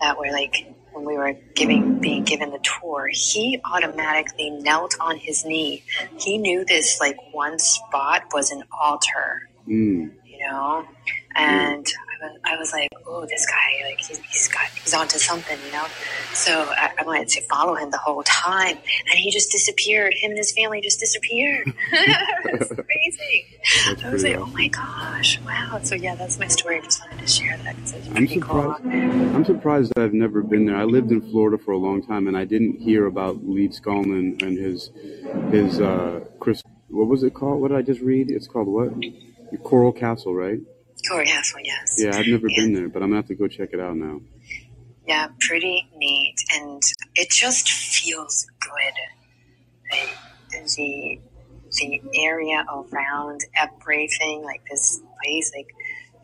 that 0.00 0.18
were 0.18 0.30
like, 0.30 0.72
when 0.92 1.04
we 1.04 1.16
were 1.18 1.34
giving, 1.54 1.98
being 2.00 2.24
given 2.24 2.50
the 2.50 2.58
tour, 2.58 3.08
he 3.12 3.60
automatically 3.64 4.48
knelt 4.48 4.96
on 4.98 5.18
his 5.18 5.44
knee. 5.44 5.82
He 6.18 6.38
knew 6.38 6.64
this 6.64 7.00
like 7.00 7.18
one 7.32 7.58
spot 7.58 8.24
was 8.32 8.50
an 8.50 8.62
altar, 8.72 9.48
Mm. 9.68 10.12
you 10.24 10.38
know, 10.46 10.86
and 11.34 11.86
I 12.22 12.26
was, 12.26 12.38
I 12.44 12.56
was 12.56 12.72
like, 12.72 12.88
oh, 13.06 13.26
this 13.26 13.46
guy, 13.46 13.88
like 13.88 13.98
he's, 13.98 14.18
he's 14.18 14.48
got, 14.48 14.66
he's 14.82 14.94
onto 14.94 15.18
something, 15.18 15.58
you 15.66 15.72
know. 15.72 15.86
So 16.32 16.52
I, 16.76 16.92
I 16.98 17.04
wanted 17.04 17.28
to 17.28 17.40
follow 17.42 17.74
him 17.74 17.90
the 17.90 17.98
whole 17.98 18.22
time, 18.22 18.76
and 18.76 19.18
he 19.18 19.30
just 19.30 19.50
disappeared. 19.50 20.14
Him 20.14 20.30
and 20.30 20.38
his 20.38 20.52
family 20.52 20.80
just 20.80 21.00
disappeared. 21.00 21.72
it's 21.92 22.70
amazing. 22.70 23.44
That's 23.86 24.04
I 24.04 24.10
was 24.10 24.22
like, 24.22 24.36
oh 24.36 24.46
my 24.46 24.68
gosh, 24.68 25.40
wow. 25.42 25.80
So 25.82 25.94
yeah, 25.94 26.14
that's 26.14 26.38
my 26.38 26.46
story. 26.48 26.78
I 26.78 26.80
just 26.82 27.00
wanted 27.00 27.20
to 27.20 27.26
share 27.26 27.56
that 27.58 27.76
it's 27.78 27.94
I'm 27.94 28.14
pretty 28.14 28.40
cool. 28.40 28.74
surprised. 28.74 28.84
I'm 28.86 29.44
surprised 29.44 29.92
that 29.94 30.02
I've 30.02 30.14
never 30.14 30.42
been 30.42 30.66
there. 30.66 30.76
I 30.76 30.84
lived 30.84 31.10
in 31.10 31.20
Florida 31.30 31.62
for 31.62 31.72
a 31.72 31.78
long 31.78 32.04
time, 32.06 32.28
and 32.28 32.36
I 32.36 32.44
didn't 32.44 32.78
hear 32.78 33.06
about 33.06 33.44
Leedskalnin 33.46 34.42
and 34.42 34.58
his 34.58 34.90
his 35.50 35.80
uh, 35.80 36.20
Chris. 36.40 36.62
What 36.88 37.08
was 37.08 37.22
it 37.22 37.34
called? 37.34 37.60
What 37.60 37.68
did 37.68 37.78
I 37.78 37.82
just 37.82 38.00
read? 38.00 38.30
It's 38.30 38.46
called 38.46 38.68
what? 38.68 38.92
Coral 39.62 39.92
Castle, 39.92 40.34
right? 40.34 40.60
Coral 41.08 41.24
Castle, 41.26 41.60
yes. 41.62 41.94
Yeah, 41.98 42.16
I've 42.16 42.26
never 42.26 42.48
Yeah. 42.48 42.56
been 42.62 42.72
there, 42.74 42.88
but 42.88 43.02
I'm 43.02 43.08
gonna 43.10 43.16
have 43.16 43.28
to 43.28 43.34
go 43.34 43.48
check 43.48 43.70
it 43.72 43.80
out 43.80 43.96
now. 43.96 44.20
Yeah, 45.06 45.28
pretty 45.40 45.88
neat, 45.96 46.34
and 46.54 46.82
it 47.14 47.30
just 47.30 47.68
feels 47.70 48.46
good. 48.60 48.94
Like, 49.92 50.08
the 50.50 51.20
the 51.78 52.00
area 52.24 52.64
around 52.70 53.44
everything, 53.54 54.42
like 54.42 54.62
this 54.70 55.00
place, 55.22 55.52
like 55.54 55.68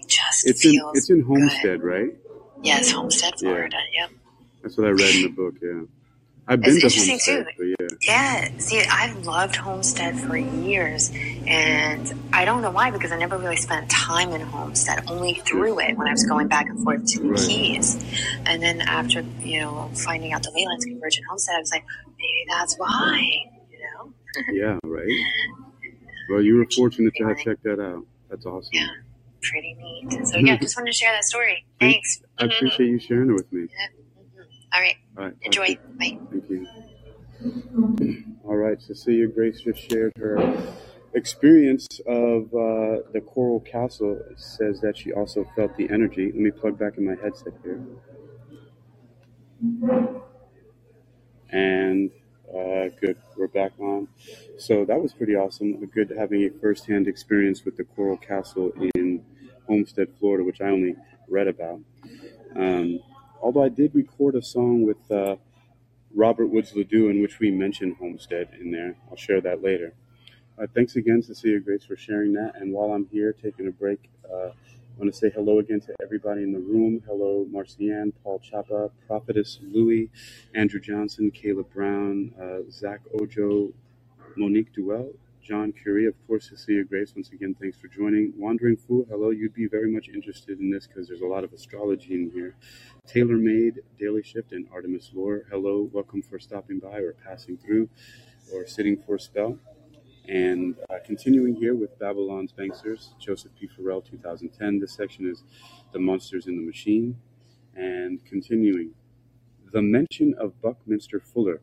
just 0.08 0.46
It's 0.48 0.64
in 0.64 0.80
it's 0.94 1.10
in 1.10 1.18
good. 1.22 1.26
Homestead, 1.26 1.82
right? 1.82 2.10
Yes, 2.62 2.90
Homestead, 2.90 3.34
Yeah. 3.40 3.50
Florida. 3.50 3.76
Yep. 3.94 4.10
That's 4.62 4.76
what 4.78 4.86
I 4.86 4.90
read 4.90 5.14
in 5.16 5.22
the 5.22 5.28
book. 5.28 5.54
Yeah, 5.60 5.82
I've 6.52 6.60
been 6.60 6.70
It's 6.76 6.80
to 6.80 6.86
interesting, 6.86 7.44
Homestead, 7.44 7.56
too. 7.56 7.74
yeah. 7.80 7.88
Yeah, 8.52 8.58
see, 8.58 8.82
I've 8.82 9.24
loved 9.24 9.56
Homestead 9.56 10.18
for 10.20 10.36
years, 10.36 11.10
and 11.46 12.12
I 12.32 12.44
don't 12.44 12.60
know 12.60 12.70
why 12.70 12.90
because 12.90 13.10
I 13.10 13.16
never 13.16 13.38
really 13.38 13.56
spent 13.56 13.90
time 13.90 14.32
in 14.32 14.40
Homestead, 14.42 15.04
only 15.08 15.34
through 15.46 15.80
it 15.80 15.96
when 15.96 16.08
I 16.08 16.10
was 16.10 16.24
going 16.26 16.48
back 16.48 16.66
and 16.68 16.82
forth 16.84 17.06
to 17.06 17.20
the 17.20 17.28
Right. 17.30 17.38
Keys. 17.40 17.96
And 18.44 18.62
then 18.62 18.82
after, 18.82 19.20
you 19.40 19.60
know, 19.60 19.90
finding 19.94 20.32
out 20.34 20.42
the 20.42 20.50
ley 20.50 20.66
Convergent 20.84 21.24
Homestead, 21.28 21.56
I 21.56 21.60
was 21.60 21.70
like, 21.72 21.84
maybe 22.18 22.44
that's 22.50 22.76
why, 22.76 23.30
you 23.70 23.78
know? 23.78 24.12
Yeah, 24.52 24.78
right. 24.84 25.08
Well, 26.30 26.42
you 26.42 26.56
were 26.56 26.66
fortunate 26.74 27.14
to 27.16 27.24
have 27.28 27.38
checked 27.38 27.62
that 27.64 27.80
out. 27.80 28.04
That's 28.30 28.44
awesome. 28.46 28.68
Yeah, 28.72 28.88
pretty 29.42 29.74
neat. 29.74 30.26
So, 30.26 30.36
yeah, 30.38 30.56
just 30.56 30.76
wanted 30.76 30.92
to 30.92 30.96
share 30.98 31.12
that 31.12 31.24
story. 31.24 31.64
Thanks. 31.80 32.20
I 32.38 32.44
appreciate 32.44 32.88
you 32.88 32.98
sharing 32.98 33.30
it 33.30 33.34
with 33.34 33.50
me. 33.52 33.62
Mhm. 33.62 33.68
All 34.74 34.80
right, 34.80 34.96
All 35.18 35.24
right. 35.24 35.34
enjoy. 35.42 35.78
Bye. 35.98 36.18
Thank 36.30 36.50
you. 36.50 36.66
All 38.44 38.56
right, 38.56 38.80
Cecilia 38.80 39.26
Grace 39.28 39.60
just 39.60 39.90
shared 39.90 40.12
her 40.18 40.36
experience 41.14 41.86
of 42.06 42.44
uh, 42.54 43.02
the 43.12 43.22
Coral 43.26 43.60
Castle. 43.60 44.18
It 44.30 44.40
says 44.40 44.80
that 44.80 44.96
she 44.96 45.12
also 45.12 45.46
felt 45.56 45.76
the 45.76 45.90
energy. 45.90 46.26
Let 46.26 46.36
me 46.36 46.50
plug 46.50 46.78
back 46.78 46.96
in 46.98 47.04
my 47.04 47.16
headset 47.22 47.52
here. 47.62 47.80
And 51.50 52.10
uh, 52.48 52.88
good, 53.00 53.16
we're 53.36 53.48
back 53.48 53.72
on. 53.78 54.08
So 54.58 54.84
that 54.86 55.00
was 55.00 55.12
pretty 55.12 55.34
awesome. 55.34 55.84
Good 55.86 56.12
having 56.16 56.42
a 56.44 56.50
first-hand 56.60 57.08
experience 57.08 57.64
with 57.64 57.76
the 57.76 57.84
Coral 57.84 58.16
Castle 58.16 58.72
in 58.94 59.24
Homestead, 59.66 60.08
Florida, 60.18 60.44
which 60.44 60.60
I 60.60 60.66
only 60.66 60.96
read 61.28 61.48
about. 61.48 61.80
Um, 62.56 63.00
although 63.42 63.64
I 63.64 63.70
did 63.70 63.94
record 63.94 64.36
a 64.36 64.42
song 64.42 64.84
with 64.86 65.10
uh, 65.10 65.36
Robert 66.14 66.48
Woods 66.48 66.74
Ledoux 66.74 67.10
in 67.10 67.22
which 67.22 67.40
we 67.40 67.50
mentioned 67.50 67.96
Homestead 67.98 68.50
in 68.60 68.70
there. 68.72 68.96
I'll 69.10 69.16
share 69.16 69.40
that 69.42 69.62
later. 69.62 69.94
Uh, 70.58 70.66
thanks 70.74 70.96
again, 70.96 71.22
Cecilia 71.22 71.60
Grace, 71.60 71.84
for 71.84 71.96
sharing 71.96 72.32
that. 72.34 72.52
And 72.56 72.72
while 72.72 72.92
I'm 72.92 73.06
here 73.12 73.32
taking 73.32 73.66
a 73.68 73.72
break, 73.72 74.10
uh, 74.32 74.48
I 74.50 74.98
want 74.98 75.12
to 75.12 75.18
say 75.18 75.30
hello 75.30 75.58
again 75.58 75.80
to 75.82 75.94
everybody 76.02 76.42
in 76.44 76.52
the 76.52 76.60
room. 76.60 77.02
Hello, 77.06 77.46
Marcianne, 77.52 78.12
Paul 78.22 78.38
Chapa, 78.40 78.90
Prophetess 79.08 79.58
Louie, 79.62 80.10
Andrew 80.54 80.80
Johnson, 80.80 81.30
Caleb 81.32 81.72
Brown, 81.74 82.32
uh, 82.40 82.70
Zach 82.70 83.00
Ojo, 83.20 83.72
Monique 84.36 84.72
Duell, 84.74 85.12
John 85.42 85.72
Curie, 85.72 86.06
of 86.06 86.14
course, 86.28 86.50
Cecilia 86.50 86.84
Grace. 86.84 87.14
Once 87.16 87.32
again, 87.32 87.56
thanks 87.60 87.76
for 87.76 87.88
joining. 87.88 88.32
Wandering 88.36 88.76
Fool, 88.76 89.04
hello. 89.10 89.30
You'd 89.30 89.52
be 89.52 89.66
very 89.66 89.90
much 89.90 90.08
interested 90.08 90.60
in 90.60 90.70
this 90.70 90.86
because 90.86 91.08
there's 91.08 91.20
a 91.20 91.26
lot 91.26 91.42
of 91.42 91.52
astrology 91.52 92.14
in 92.14 92.30
here. 92.32 92.54
Tailor 93.08 93.38
Made, 93.38 93.80
Daily 93.98 94.22
Shift, 94.22 94.52
and 94.52 94.68
Artemis 94.72 95.10
Lore, 95.12 95.42
hello. 95.50 95.90
Welcome 95.92 96.22
for 96.22 96.38
stopping 96.38 96.78
by 96.78 96.98
or 96.98 97.14
passing 97.14 97.56
through 97.56 97.88
or 98.54 98.68
sitting 98.68 98.96
for 98.96 99.16
a 99.16 99.20
spell. 99.20 99.58
And 100.28 100.76
uh, 100.88 100.98
continuing 101.04 101.56
here 101.56 101.74
with 101.74 101.98
Babylon's 101.98 102.52
Banksters, 102.52 103.18
Joseph 103.18 103.50
P. 103.58 103.66
Farrell, 103.66 104.00
2010. 104.00 104.78
This 104.78 104.94
section 104.94 105.28
is 105.28 105.42
The 105.92 105.98
Monsters 105.98 106.46
in 106.46 106.54
the 106.54 106.62
Machine. 106.62 107.16
And 107.74 108.24
continuing, 108.24 108.92
the 109.72 109.82
mention 109.82 110.36
of 110.38 110.62
Buckminster 110.62 111.18
Fuller 111.18 111.62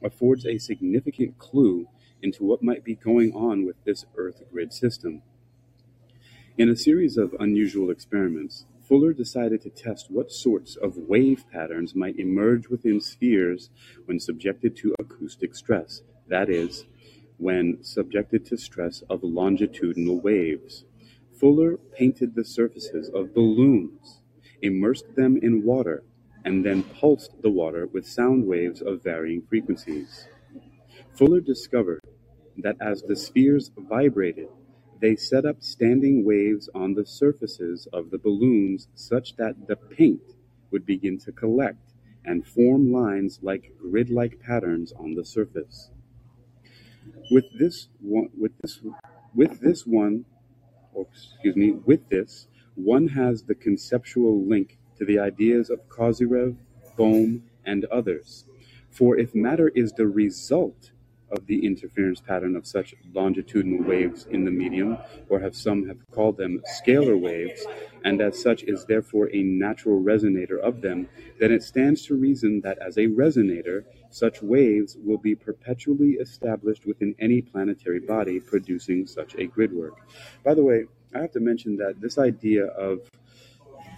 affords 0.00 0.46
a 0.46 0.58
significant 0.58 1.38
clue 1.38 1.88
into 2.26 2.42
what 2.42 2.60
might 2.60 2.82
be 2.82 2.96
going 2.96 3.32
on 3.32 3.64
with 3.64 3.76
this 3.84 4.04
Earth 4.16 4.42
grid 4.50 4.72
system. 4.72 5.22
In 6.58 6.68
a 6.68 6.74
series 6.74 7.16
of 7.16 7.36
unusual 7.38 7.88
experiments, 7.88 8.66
Fuller 8.82 9.12
decided 9.12 9.62
to 9.62 9.70
test 9.70 10.10
what 10.10 10.32
sorts 10.32 10.74
of 10.74 10.96
wave 10.96 11.44
patterns 11.52 11.94
might 11.94 12.18
emerge 12.18 12.68
within 12.68 13.00
spheres 13.00 13.70
when 14.06 14.18
subjected 14.18 14.74
to 14.78 14.94
acoustic 14.98 15.54
stress, 15.54 16.02
that 16.26 16.50
is, 16.50 16.86
when 17.36 17.78
subjected 17.84 18.44
to 18.46 18.56
stress 18.56 19.04
of 19.08 19.22
longitudinal 19.22 20.20
waves. 20.20 20.84
Fuller 21.38 21.76
painted 21.96 22.34
the 22.34 22.44
surfaces 22.44 23.08
of 23.08 23.34
balloons, 23.34 24.20
immersed 24.62 25.14
them 25.14 25.36
in 25.36 25.64
water, 25.64 26.02
and 26.44 26.64
then 26.64 26.82
pulsed 26.82 27.40
the 27.42 27.50
water 27.50 27.86
with 27.86 28.04
sound 28.04 28.46
waves 28.46 28.82
of 28.82 29.04
varying 29.04 29.42
frequencies. 29.42 30.26
Fuller 31.16 31.40
discovered 31.40 32.00
that 32.58 32.76
as 32.80 33.02
the 33.02 33.16
spheres 33.16 33.70
vibrated, 33.76 34.48
they 35.00 35.16
set 35.16 35.44
up 35.44 35.62
standing 35.62 36.24
waves 36.24 36.68
on 36.74 36.94
the 36.94 37.04
surfaces 37.04 37.86
of 37.92 38.10
the 38.10 38.18
balloons 38.18 38.88
such 38.94 39.36
that 39.36 39.66
the 39.66 39.76
paint 39.76 40.22
would 40.70 40.86
begin 40.86 41.18
to 41.18 41.32
collect 41.32 41.92
and 42.24 42.46
form 42.46 42.92
lines 42.92 43.38
like 43.42 43.72
grid-like 43.78 44.40
patterns 44.40 44.92
on 44.92 45.14
the 45.14 45.24
surface. 45.24 45.90
With 47.30 47.44
this 47.58 47.88
one, 48.00 48.30
with 48.36 48.52
this, 48.62 48.80
with 49.34 49.60
this 49.60 49.86
one, 49.86 50.24
or 50.92 51.06
excuse 51.12 51.56
me, 51.56 51.72
with 51.72 52.08
this, 52.08 52.48
one 52.74 53.08
has 53.08 53.42
the 53.42 53.54
conceptual 53.54 54.44
link 54.44 54.78
to 54.98 55.04
the 55.04 55.18
ideas 55.18 55.70
of 55.70 55.88
Kozyrev, 55.88 56.56
Bohm, 56.96 57.44
and 57.64 57.84
others. 57.86 58.44
For 58.90 59.18
if 59.18 59.34
matter 59.34 59.68
is 59.74 59.92
the 59.92 60.06
result 60.06 60.92
of 61.30 61.46
the 61.46 61.64
interference 61.66 62.20
pattern 62.20 62.56
of 62.56 62.66
such 62.66 62.94
longitudinal 63.12 63.84
waves 63.84 64.26
in 64.26 64.44
the 64.44 64.50
medium, 64.50 64.98
or 65.28 65.40
have 65.40 65.56
some 65.56 65.86
have 65.88 65.98
called 66.10 66.36
them 66.36 66.62
scalar 66.80 67.18
waves, 67.18 67.64
and 68.04 68.20
as 68.20 68.40
such 68.40 68.62
is 68.64 68.84
therefore 68.84 69.28
a 69.32 69.42
natural 69.42 70.00
resonator 70.00 70.58
of 70.60 70.80
them, 70.80 71.08
then 71.40 71.52
it 71.52 71.62
stands 71.62 72.02
to 72.02 72.14
reason 72.14 72.60
that 72.60 72.78
as 72.78 72.96
a 72.96 73.06
resonator, 73.08 73.84
such 74.10 74.42
waves 74.42 74.96
will 75.04 75.18
be 75.18 75.34
perpetually 75.34 76.12
established 76.12 76.86
within 76.86 77.14
any 77.18 77.42
planetary 77.42 78.00
body 78.00 78.38
producing 78.40 79.06
such 79.06 79.34
a 79.34 79.46
gridwork. 79.48 79.96
By 80.44 80.54
the 80.54 80.64
way, 80.64 80.84
I 81.14 81.20
have 81.20 81.32
to 81.32 81.40
mention 81.40 81.76
that 81.76 82.00
this 82.00 82.18
idea 82.18 82.66
of 82.66 83.00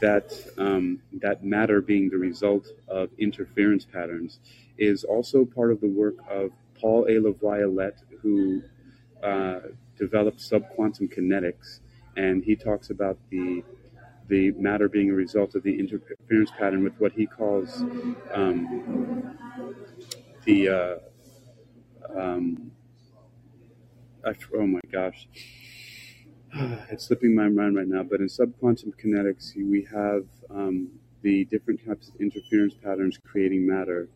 that 0.00 0.32
um, 0.58 1.00
that 1.20 1.44
matter 1.44 1.80
being 1.80 2.08
the 2.08 2.18
result 2.18 2.68
of 2.86 3.10
interference 3.18 3.84
patterns 3.84 4.38
is 4.78 5.04
also 5.04 5.44
part 5.44 5.72
of 5.72 5.80
the 5.80 5.88
work 5.88 6.14
of 6.30 6.50
Paul 6.80 7.04
A. 7.06 7.12
LaViolette, 7.12 8.00
who 8.22 8.62
uh, 9.22 9.60
developed 9.96 10.38
subquantum 10.40 11.12
kinetics, 11.12 11.80
and 12.16 12.44
he 12.44 12.56
talks 12.56 12.90
about 12.90 13.18
the 13.30 13.62
the 14.28 14.50
matter 14.52 14.88
being 14.90 15.10
a 15.10 15.14
result 15.14 15.54
of 15.54 15.62
the 15.62 15.78
interference 15.78 16.50
pattern 16.58 16.84
with 16.84 16.92
what 16.98 17.12
he 17.12 17.26
calls 17.26 17.82
um, 18.34 19.36
the 20.44 20.68
uh, 20.68 20.96
um, 22.18 22.70
oh 24.54 24.66
my 24.66 24.80
gosh, 24.92 25.28
it's 26.90 27.06
slipping 27.06 27.34
my 27.34 27.48
mind 27.48 27.76
right 27.76 27.88
now. 27.88 28.02
But 28.02 28.20
in 28.20 28.28
subquantum 28.28 28.92
kinetics, 29.02 29.56
we 29.56 29.86
have 29.92 30.24
um, 30.50 30.90
the 31.22 31.44
different 31.46 31.84
types 31.86 32.08
of 32.08 32.20
interference 32.20 32.74
patterns 32.74 33.18
creating 33.24 33.66
matter 33.66 34.08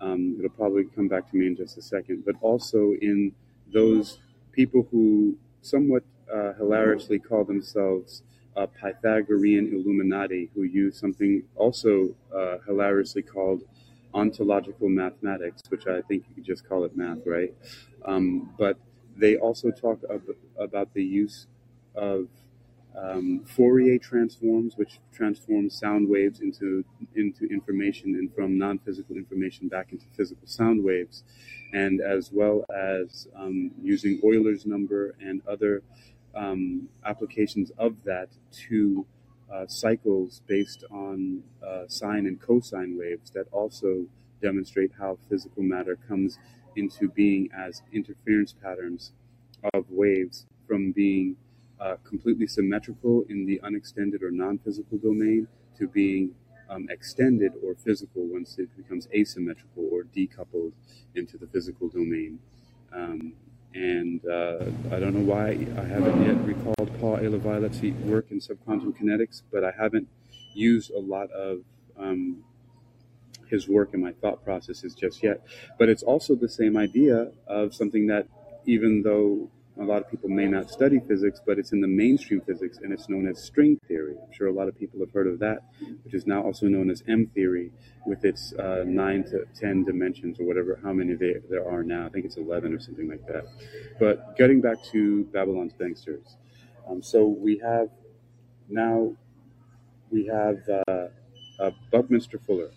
um, 0.00 0.36
it'll 0.38 0.50
probably 0.50 0.84
come 0.84 1.08
back 1.08 1.30
to 1.30 1.36
me 1.36 1.46
in 1.46 1.56
just 1.56 1.76
a 1.78 1.82
second. 1.82 2.24
But 2.24 2.36
also 2.40 2.92
in 3.00 3.32
those 3.72 4.18
people 4.52 4.86
who 4.90 5.36
somewhat 5.62 6.04
uh, 6.32 6.52
hilariously 6.54 7.18
call 7.18 7.44
themselves 7.44 8.22
uh, 8.56 8.66
Pythagorean 8.66 9.72
Illuminati, 9.72 10.50
who 10.54 10.62
use 10.62 10.98
something 10.98 11.42
also 11.56 12.14
uh, 12.34 12.58
hilariously 12.66 13.22
called 13.22 13.62
ontological 14.12 14.88
mathematics, 14.88 15.62
which 15.68 15.86
I 15.86 16.00
think 16.02 16.24
you 16.28 16.34
could 16.36 16.44
just 16.44 16.68
call 16.68 16.84
it 16.84 16.96
math, 16.96 17.18
right? 17.26 17.52
Um, 18.04 18.54
but 18.58 18.78
they 19.16 19.36
also 19.36 19.70
talk 19.70 20.00
ab- 20.08 20.36
about 20.58 20.92
the 20.94 21.02
use 21.02 21.46
of 21.94 22.28
um, 22.96 23.44
Fourier 23.44 23.98
transforms, 23.98 24.76
which 24.76 25.00
transforms 25.12 25.78
sound 25.78 26.08
waves 26.08 26.40
into 26.40 26.84
into 27.16 27.46
information 27.46 28.14
and 28.14 28.32
from 28.34 28.56
non-physical 28.56 29.16
information 29.16 29.68
back 29.68 29.92
into 29.92 30.06
physical 30.16 30.46
sound 30.46 30.82
waves, 30.82 31.24
and 31.72 32.00
as 32.00 32.30
well 32.32 32.64
as 32.74 33.28
um, 33.36 33.70
using 33.82 34.20
Euler's 34.24 34.64
number 34.64 35.14
and 35.20 35.42
other 35.48 35.82
um, 36.34 36.88
applications 37.04 37.70
of 37.78 37.96
that 38.04 38.28
to 38.52 39.04
uh, 39.52 39.66
cycles 39.66 40.42
based 40.46 40.84
on 40.90 41.42
uh, 41.66 41.84
sine 41.88 42.26
and 42.26 42.40
cosine 42.40 42.96
waves 42.98 43.30
that 43.30 43.46
also 43.52 44.04
demonstrate 44.42 44.90
how 44.98 45.18
physical 45.28 45.62
matter 45.62 45.96
comes 46.08 46.38
into 46.76 47.08
being 47.08 47.48
as 47.56 47.82
interference 47.92 48.52
patterns 48.52 49.12
of 49.72 49.84
waves 49.90 50.46
from 50.66 50.92
being 50.92 51.36
uh, 51.80 51.96
completely 52.04 52.46
symmetrical 52.46 53.24
in 53.28 53.46
the 53.46 53.60
unextended 53.62 54.22
or 54.22 54.30
non-physical 54.30 54.98
domain 54.98 55.46
to 55.78 55.88
being 55.88 56.34
um, 56.70 56.86
extended 56.90 57.52
or 57.64 57.74
physical 57.74 58.22
once 58.26 58.58
it 58.58 58.74
becomes 58.76 59.08
asymmetrical 59.14 59.88
or 59.92 60.04
decoupled 60.16 60.72
into 61.14 61.36
the 61.36 61.46
physical 61.46 61.88
domain. 61.88 62.38
Um, 62.92 63.34
and 63.74 64.24
uh, 64.24 64.66
I 64.92 65.00
don't 65.00 65.14
know 65.14 65.34
why 65.34 65.48
I 65.76 65.84
haven't 65.84 66.24
yet 66.24 66.36
recalled 66.46 66.90
Paul 67.00 67.16
A. 67.16 67.28
LaViolette's 67.28 67.82
work 68.04 68.26
in 68.30 68.38
subquantum 68.38 68.96
kinetics, 68.96 69.42
but 69.52 69.64
I 69.64 69.72
haven't 69.76 70.08
used 70.54 70.92
a 70.92 71.00
lot 71.00 71.30
of 71.32 71.62
um, 71.98 72.44
his 73.48 73.68
work 73.68 73.90
in 73.92 74.00
my 74.00 74.12
thought 74.12 74.44
processes 74.44 74.94
just 74.94 75.22
yet. 75.22 75.44
But 75.78 75.88
it's 75.88 76.02
also 76.02 76.36
the 76.36 76.48
same 76.48 76.76
idea 76.76 77.32
of 77.48 77.74
something 77.74 78.06
that, 78.06 78.28
even 78.64 79.02
though 79.02 79.50
a 79.80 79.82
lot 79.82 80.00
of 80.00 80.08
people 80.08 80.28
may 80.28 80.46
not 80.46 80.70
study 80.70 81.00
physics, 81.00 81.40
but 81.44 81.58
it's 81.58 81.72
in 81.72 81.80
the 81.80 81.88
mainstream 81.88 82.40
physics 82.40 82.78
and 82.82 82.92
it's 82.92 83.08
known 83.08 83.26
as 83.26 83.42
string 83.42 83.78
theory. 83.88 84.14
I'm 84.22 84.32
sure 84.32 84.46
a 84.46 84.52
lot 84.52 84.68
of 84.68 84.78
people 84.78 85.00
have 85.00 85.12
heard 85.12 85.26
of 85.26 85.40
that, 85.40 85.64
which 86.04 86.14
is 86.14 86.26
now 86.26 86.42
also 86.42 86.66
known 86.66 86.90
as 86.90 87.02
M 87.08 87.26
theory 87.34 87.72
with 88.06 88.24
its 88.24 88.52
uh, 88.54 88.84
nine 88.86 89.24
to 89.24 89.44
10 89.58 89.84
dimensions 89.84 90.38
or 90.38 90.44
whatever, 90.44 90.78
how 90.82 90.92
many 90.92 91.14
they, 91.14 91.34
there 91.50 91.68
are 91.68 91.82
now. 91.82 92.06
I 92.06 92.08
think 92.10 92.24
it's 92.24 92.36
11 92.36 92.72
or 92.72 92.78
something 92.78 93.08
like 93.08 93.26
that. 93.26 93.46
But 93.98 94.36
getting 94.36 94.60
back 94.60 94.82
to 94.92 95.24
Babylon's 95.32 95.72
banksters. 95.72 96.36
Um, 96.88 97.02
so 97.02 97.26
we 97.26 97.58
have 97.58 97.88
now, 98.68 99.12
we 100.10 100.26
have 100.26 100.58
uh, 100.68 101.08
uh, 101.58 101.70
Buckminster 101.90 102.38
Fuller. 102.38 102.70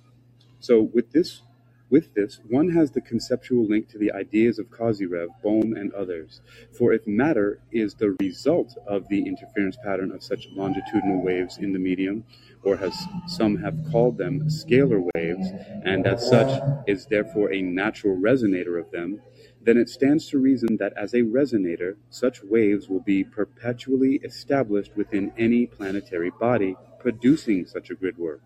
So 0.59 0.81
with 0.93 1.11
this 1.11 1.41
With 1.89 2.13
this, 2.15 2.41
one 2.49 2.69
has 2.71 2.91
the 2.91 2.99
conceptual 2.99 3.65
link 3.65 3.87
to 3.89 3.97
the 3.97 4.11
ideas 4.11 4.59
of 4.59 4.69
Kozyrev, 4.69 5.29
Bohm, 5.41 5.73
and 5.73 5.93
others. 5.93 6.41
For 6.77 6.91
if 6.91 7.07
matter 7.07 7.61
is 7.71 7.93
the 7.93 8.11
result 8.19 8.75
of 8.85 9.07
the 9.07 9.25
interference 9.25 9.77
pattern 9.81 10.11
of 10.11 10.21
such 10.21 10.49
longitudinal 10.51 11.23
waves 11.23 11.57
in 11.57 11.71
the 11.71 11.79
medium, 11.79 12.25
or 12.63 12.77
as 12.77 12.93
some 13.27 13.55
have 13.57 13.77
called 13.89 14.17
them 14.17 14.41
scalar 14.49 15.01
waves, 15.15 15.47
and 15.85 16.05
as 16.05 16.27
such 16.27 16.61
is 16.87 17.05
therefore 17.05 17.53
a 17.53 17.61
natural 17.61 18.17
resonator 18.17 18.77
of 18.77 18.91
them, 18.91 19.21
then 19.61 19.77
it 19.77 19.87
stands 19.87 20.27
to 20.27 20.39
reason 20.39 20.75
that 20.77 20.91
as 20.97 21.13
a 21.13 21.21
resonator, 21.21 21.95
such 22.09 22.43
waves 22.43 22.89
will 22.89 22.99
be 22.99 23.23
perpetually 23.23 24.15
established 24.25 24.97
within 24.97 25.31
any 25.37 25.65
planetary 25.65 26.31
body 26.37 26.75
producing 26.99 27.65
such 27.65 27.89
a 27.89 27.95
grid 27.95 28.17
work. 28.17 28.41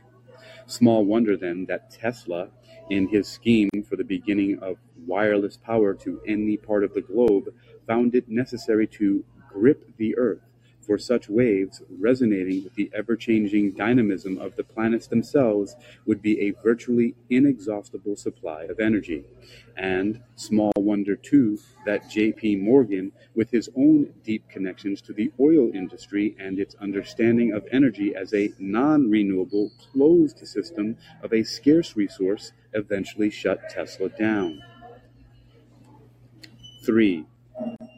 Small 0.68 1.06
wonder 1.06 1.36
then 1.36 1.66
that 1.66 1.92
Tesla, 1.92 2.50
in 2.92 3.08
his 3.08 3.26
scheme 3.26 3.70
for 3.88 3.96
the 3.96 4.04
beginning 4.04 4.60
of 4.60 4.76
wireless 5.08 5.56
power 5.56 5.94
to 5.94 6.22
any 6.28 6.58
part 6.58 6.84
of 6.84 6.94
the 6.94 7.00
globe, 7.02 7.46
found 7.88 8.14
it 8.16 8.28
necessary 8.28 8.86
to 8.86 9.24
grip 9.50 9.90
the 9.98 10.16
Earth 10.18 10.42
for 10.92 10.98
such 10.98 11.30
waves, 11.30 11.82
resonating 12.02 12.66
with 12.66 12.76
the 12.76 12.92
ever 12.94 13.16
changing 13.16 13.72
dynamism 13.72 14.38
of 14.40 14.54
the 14.58 14.64
planets 14.66 15.08
themselves, 15.08 15.78
would 16.06 16.22
be 16.22 16.38
a 16.42 16.52
virtually 16.62 17.16
inexhaustible 17.30 18.18
supply 18.18 18.64
of 18.64 18.78
energy. 18.82 19.24
And 19.78 20.20
small 20.36 20.74
wonder, 20.76 21.16
too, 21.16 21.60
that 21.86 22.10
J.P. 22.10 22.58
Morgan, 22.58 23.14
with 23.36 23.50
his 23.50 23.70
own 23.78 24.14
deep 24.26 24.44
connections 24.50 25.00
to 25.04 25.14
the 25.14 25.32
oil 25.40 25.72
industry 25.74 26.36
and 26.38 26.60
its 26.60 26.76
understanding 26.82 27.54
of 27.54 27.66
energy 27.72 28.14
as 28.14 28.34
a 28.34 28.54
non 28.60 29.10
renewable, 29.10 29.72
closed 29.94 30.46
system 30.46 30.98
of 31.24 31.32
a 31.32 31.44
scarce 31.44 31.96
resource, 31.96 32.52
eventually 32.74 33.30
shut 33.30 33.70
Tesla 33.70 34.10
down. 34.10 34.60
3. 36.86 37.26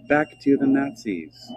Back 0.07 0.39
to 0.41 0.57
the 0.57 0.67
Nazis. 0.67 1.51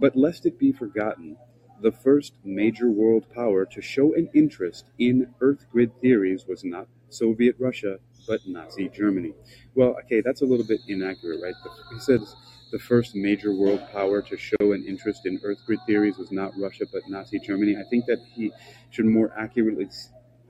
But 0.00 0.16
lest 0.16 0.46
it 0.46 0.58
be 0.58 0.72
forgotten, 0.72 1.36
the 1.80 1.92
first 1.92 2.34
major 2.44 2.90
world 2.90 3.26
power 3.34 3.64
to 3.66 3.82
show 3.82 4.14
an 4.14 4.28
interest 4.34 4.86
in 4.98 5.34
Earth 5.40 5.66
grid 5.70 5.92
theories 6.00 6.46
was 6.46 6.64
not 6.64 6.88
Soviet 7.10 7.56
Russia, 7.58 7.98
but 8.26 8.40
Nazi 8.46 8.88
Germany. 8.88 9.34
Well, 9.74 9.96
okay, 10.04 10.20
that's 10.20 10.42
a 10.42 10.46
little 10.46 10.66
bit 10.66 10.80
inaccurate, 10.88 11.40
right? 11.42 11.54
He 11.92 12.00
says 12.00 12.34
the 12.72 12.78
first 12.78 13.14
major 13.14 13.52
world 13.52 13.80
power 13.92 14.22
to 14.22 14.36
show 14.36 14.72
an 14.72 14.84
interest 14.86 15.26
in 15.26 15.40
Earth 15.44 15.58
grid 15.66 15.80
theories 15.86 16.16
was 16.16 16.32
not 16.32 16.52
Russia, 16.58 16.84
but 16.92 17.02
Nazi 17.08 17.38
Germany. 17.38 17.76
I 17.76 17.84
think 17.88 18.06
that 18.06 18.18
he 18.34 18.52
should 18.90 19.06
more 19.06 19.32
accurately 19.36 19.88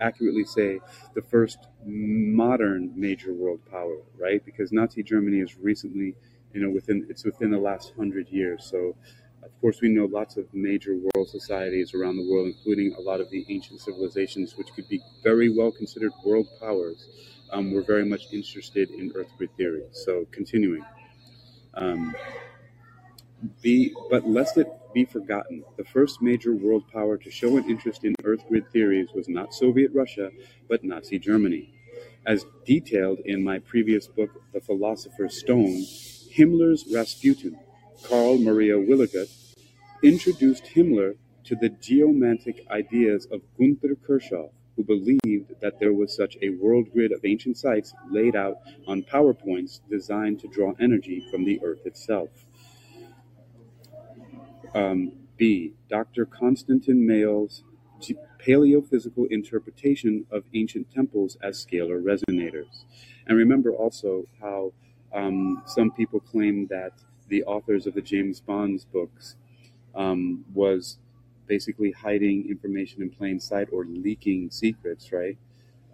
accurately 0.01 0.45
say 0.45 0.81
the 1.15 1.23
first 1.23 1.59
modern 1.85 2.93
major 2.97 3.33
world 3.33 3.61
power, 3.71 3.99
right? 4.19 4.45
Because 4.45 4.73
Nazi 4.73 5.03
Germany 5.03 5.39
is 5.39 5.57
recently, 5.57 6.15
you 6.53 6.61
know, 6.63 6.71
within 6.71 7.07
it's 7.09 7.25
within 7.25 7.51
the 7.51 7.59
last 7.59 7.93
hundred 7.97 8.29
years. 8.29 8.65
So 8.65 8.97
of 9.45 9.61
course, 9.61 9.81
we 9.81 9.89
know 9.89 10.07
lots 10.07 10.37
of 10.37 10.53
major 10.55 10.95
world 10.95 11.29
societies 11.29 11.95
around 11.95 12.17
the 12.17 12.29
world, 12.29 12.47
including 12.47 12.95
a 12.95 13.01
lot 13.01 13.21
of 13.21 13.31
the 13.31 13.45
ancient 13.49 13.81
civilizations, 13.81 14.57
which 14.57 14.73
could 14.75 14.89
be 14.89 15.01
very 15.23 15.49
well 15.55 15.71
considered 15.71 16.13
world 16.25 16.49
powers, 16.61 17.07
um, 17.53 17.73
were 17.73 17.83
very 17.83 18.05
much 18.05 18.33
interested 18.33 18.91
in 18.91 19.13
Earth 19.15 19.31
grid 19.37 19.51
theory. 19.57 19.85
So, 19.93 20.27
continuing. 20.31 20.85
Um, 21.75 22.15
but 24.11 24.27
lest 24.27 24.57
it 24.57 24.69
be 24.95 25.05
forgotten, 25.05 25.65
the 25.77 25.85
first 25.85 26.23
major 26.23 26.55
world 26.55 26.85
power 26.91 27.19
to 27.19 27.31
show 27.31 27.57
an 27.57 27.69
interest 27.69 28.05
in 28.05 28.15
Earth 28.25 28.47
grid 28.49 28.71
theories 28.71 29.09
was 29.15 29.29
not 29.29 29.53
Soviet 29.53 29.91
Russia, 29.93 30.31
but 30.69 30.85
Nazi 30.85 31.19
Germany. 31.19 31.75
As 32.27 32.47
detailed 32.65 33.19
in 33.21 33.45
my 33.45 33.59
previous 33.59 34.07
book, 34.07 34.31
The 34.53 34.61
Philosopher's 34.61 35.39
Stone, 35.39 35.85
Himmler's 36.33 36.87
Rasputin 36.91 37.59
Karl 38.09 38.39
Maria 38.39 38.75
Willigut 38.75 39.31
introduced 40.03 40.65
Himmler 40.65 41.17
to 41.45 41.57
the 41.57 41.71
geomantic 41.71 42.67
ideas 42.71 43.27
of 43.33 43.41
Gunther 43.59 43.97
Kirchhoff, 44.07 44.51
who 44.77 44.85
believed 44.85 45.55
that 45.61 45.79
there 45.81 45.93
was 45.93 46.15
such 46.15 46.37
a 46.43 46.51
world 46.51 46.93
grid 46.93 47.13
of 47.13 47.25
ancient 47.25 47.57
sites 47.57 47.95
laid 48.11 48.37
out 48.37 48.59
on 48.87 49.03
PowerPoints 49.03 49.81
designed 49.89 50.41
to 50.41 50.49
draw 50.49 50.75
energy 50.79 51.27
from 51.31 51.45
the 51.45 51.61
Earth 51.65 51.87
itself. 51.87 52.29
Um, 54.75 55.13
B. 55.37 55.73
Dr. 55.89 56.27
Konstantin 56.27 57.07
Meyl's 57.07 57.63
paleophysical 58.39 59.27
interpretation 59.31 60.27
of 60.31 60.45
ancient 60.53 60.93
temples 60.93 61.39
as 61.43 61.65
scalar 61.65 62.03
resonators. 62.03 62.85
And 63.27 63.39
remember 63.39 63.73
also 63.73 64.27
how 64.41 64.73
um, 65.15 65.63
some 65.67 65.91
people 65.91 66.21
claim 66.21 66.67
that 66.67 66.93
the 67.29 67.45
authors 67.45 67.87
of 67.87 67.95
the 67.95 68.03
James 68.03 68.41
Bond's 68.41 68.85
books 68.85 69.37
um, 69.95 70.45
was 70.55 70.99
basically 71.47 71.91
hiding 71.93 72.49
information 72.49 73.03
in 73.03 73.11
plain 73.11 73.39
sight 73.41 73.69
or 73.73 73.85
leaking 73.85 74.51
secrets, 74.51 75.13
right? 75.13 75.37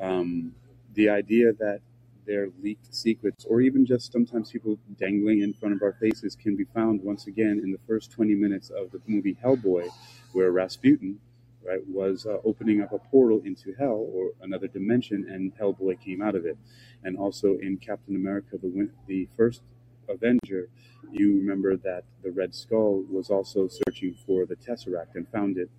Um, 0.00 0.54
the 0.94 1.08
idea 1.08 1.52
that 1.54 1.80
they're 2.26 2.48
leaked 2.62 2.94
secrets, 2.94 3.44
or 3.44 3.60
even 3.60 3.84
just 3.84 4.12
sometimes 4.12 4.50
people 4.50 4.78
dangling 4.98 5.42
in 5.42 5.52
front 5.52 5.74
of 5.74 5.82
our 5.82 5.92
faces, 5.94 6.36
can 6.36 6.56
be 6.56 6.64
found 6.64 7.02
once 7.02 7.26
again 7.26 7.60
in 7.62 7.72
the 7.72 7.78
first 7.88 8.12
20 8.12 8.34
minutes 8.34 8.70
of 8.70 8.90
the 8.92 9.00
movie 9.06 9.36
Hellboy, 9.42 9.88
where 10.32 10.52
Rasputin, 10.52 11.18
right, 11.66 11.80
was 11.88 12.26
uh, 12.26 12.38
opening 12.44 12.82
up 12.82 12.92
a 12.92 12.98
portal 12.98 13.40
into 13.44 13.74
hell 13.78 14.06
or 14.12 14.30
another 14.42 14.68
dimension, 14.68 15.26
and 15.28 15.56
Hellboy 15.58 16.00
came 16.00 16.22
out 16.22 16.34
of 16.34 16.46
it. 16.46 16.56
And 17.02 17.16
also 17.16 17.56
in 17.56 17.78
Captain 17.78 18.14
America, 18.14 18.58
the 18.62 18.90
the 19.06 19.28
first 19.36 19.62
Avenger, 20.10 20.68
you 21.10 21.36
remember 21.36 21.76
that 21.78 22.04
the 22.22 22.30
Red 22.30 22.54
Skull 22.54 23.04
was 23.10 23.30
also 23.30 23.68
searching 23.68 24.14
for 24.26 24.46
the 24.46 24.56
Tesseract 24.56 25.14
and 25.14 25.28
found 25.28 25.58
it 25.58 25.70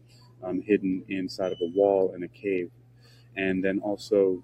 um, 0.44 0.62
hidden 0.62 1.04
inside 1.10 1.52
of 1.52 1.58
a 1.62 1.72
wall 1.76 2.14
in 2.16 2.24
a 2.24 2.28
cave. 2.28 2.72
And 3.38 3.64
then 3.64 3.80
also, 3.80 4.44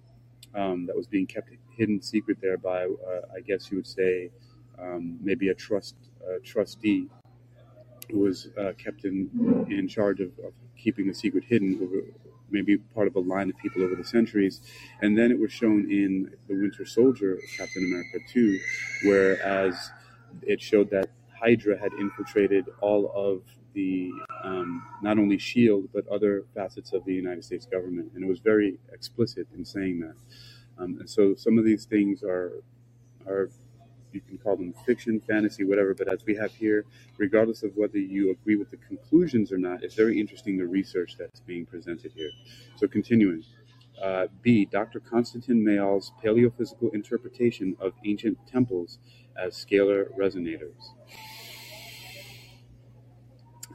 um, 0.56 0.86
that 0.86 0.95
was 0.95 1.08
being 1.08 1.28
kept 1.28 1.50
hidden 1.76 2.02
secret 2.02 2.38
there 2.41 2.58
by, 2.58 2.86
uh, 2.86 3.21
I 3.36 3.41
guess 3.41 3.71
you 3.71 3.78
would 3.78 3.88
say, 3.88 4.32
um, 4.80 5.17
maybe 5.21 5.50
a 5.50 5.56
trust 5.56 5.95
trustee 6.43 7.08
who 8.12 8.19
was 8.19 8.50
uh, 8.60 8.73
kept 8.78 9.06
in 9.06 9.30
in 9.69 9.88
charge 9.88 10.19
of, 10.19 10.32
of, 10.39 10.54
keeping 10.78 11.08
the 11.08 11.13
secret 11.13 11.43
hidden 11.43 11.80
over 11.82 12.02
maybe 12.50 12.78
part 12.78 13.08
of 13.08 13.16
a 13.16 13.20
line 13.20 13.50
of 13.50 13.58
people 13.58 13.84
over 13.84 13.96
the 13.96 14.04
centuries. 14.04 14.62
And 15.02 15.18
then 15.18 15.32
it 15.32 15.40
was 15.40 15.52
shown 15.52 15.92
in 15.92 16.32
The 16.48 16.56
Winter 16.56 16.86
Soldier, 16.86 17.40
Captain 17.58 17.84
America 17.86 18.20
2, 18.32 18.60
whereas 19.06 19.92
it 20.42 20.62
showed 20.62 20.90
that 20.92 21.10
Hydra 21.40 21.78
had 21.80 21.94
infiltrated 21.94 22.66
all 22.82 23.12
of 23.16 23.44
the 23.74 24.12
um, 24.44 24.84
not 25.04 25.20
only 25.20 25.38
SHIELD 25.38 25.90
but 25.94 26.08
other 26.08 26.46
facets 26.56 26.94
of 26.94 27.06
the 27.06 27.14
United 27.14 27.44
States 27.44 27.66
government. 27.66 28.12
And 28.16 28.24
it 28.24 28.28
was 28.28 28.40
very 28.40 28.80
explicit 28.92 29.48
in 29.56 29.64
saying 29.64 30.00
that. 30.00 30.16
Um, 30.80 30.98
and 31.00 31.10
so 31.10 31.36
some 31.36 31.58
of 31.58 31.66
these 31.66 31.86
things 31.86 32.24
are 32.24 32.64
are 33.28 33.50
you 34.17 34.21
can 34.27 34.38
call 34.38 34.56
them 34.58 34.73
fiction, 34.86 35.21
fantasy, 35.21 35.63
whatever. 35.63 35.93
But 35.93 36.12
as 36.12 36.25
we 36.25 36.36
have 36.36 36.53
here, 36.53 36.86
regardless 37.17 37.63
of 37.63 37.71
whether 37.75 37.97
you 37.97 38.32
agree 38.32 38.56
with 38.56 38.71
the 38.71 38.77
conclusions 38.77 39.51
or 39.51 39.58
not, 39.58 39.84
it's 39.84 39.95
very 39.95 40.19
interesting 40.19 40.58
the 40.58 40.65
research 40.65 41.15
that's 41.17 41.39
being 41.41 41.65
presented 41.65 42.12
here. 42.13 42.32
So 42.75 42.88
continuing. 42.88 43.43
Uh, 44.01 44.27
B. 44.43 44.65
Dr. 44.65 44.99
Konstantin 44.99 45.63
Meyl's 45.63 46.12
paleophysical 46.23 46.93
interpretation 46.93 47.75
of 47.80 47.93
ancient 48.06 48.38
temples 48.47 48.99
as 49.36 49.53
scalar 49.53 50.06
resonators. 50.17 50.93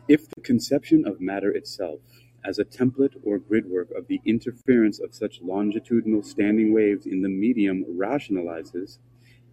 If 0.09 0.28
the 0.28 0.40
conception 0.42 1.07
of 1.07 1.20
matter 1.20 1.50
itself 1.50 2.00
as 2.44 2.59
a 2.59 2.64
template 2.64 3.14
or 3.24 3.38
gridwork 3.38 3.96
of 3.96 4.07
the 4.09 4.20
interference 4.24 5.00
of 5.00 5.14
such 5.14 5.40
longitudinal 5.42 6.22
standing 6.22 6.72
waves 6.72 7.07
in 7.07 7.22
the 7.22 7.28
medium 7.28 7.85
rationalizes, 7.88 8.98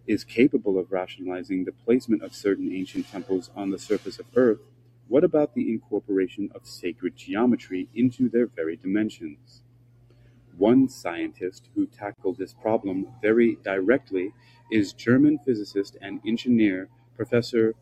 is 0.06 0.24
capable 0.24 0.78
of 0.78 0.92
rationalizing 0.92 1.64
the 1.64 1.72
placement 1.72 2.22
of 2.22 2.34
certain 2.34 2.72
ancient 2.72 3.10
temples 3.10 3.50
on 3.54 3.70
the 3.70 3.78
surface 3.78 4.18
of 4.18 4.26
Earth, 4.34 4.60
what 5.08 5.24
about 5.24 5.54
the 5.54 5.70
incorporation 5.70 6.50
of 6.54 6.66
sacred 6.66 7.16
geometry 7.16 7.88
into 7.94 8.28
their 8.28 8.46
very 8.46 8.76
dimensions? 8.76 9.62
One 10.56 10.88
scientist 10.88 11.68
who 11.74 11.86
tackled 11.86 12.38
this 12.38 12.52
problem 12.52 13.08
very 13.22 13.56
directly 13.64 14.32
is 14.70 14.92
German 14.92 15.38
physicist 15.38 15.96
and 16.00 16.20
engineer 16.26 16.88
Professor 17.16 17.74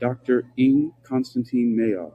Dr. 0.00 0.44
Ing 0.56 0.92
Konstantin 1.02 1.76
Meyl. 1.76 2.14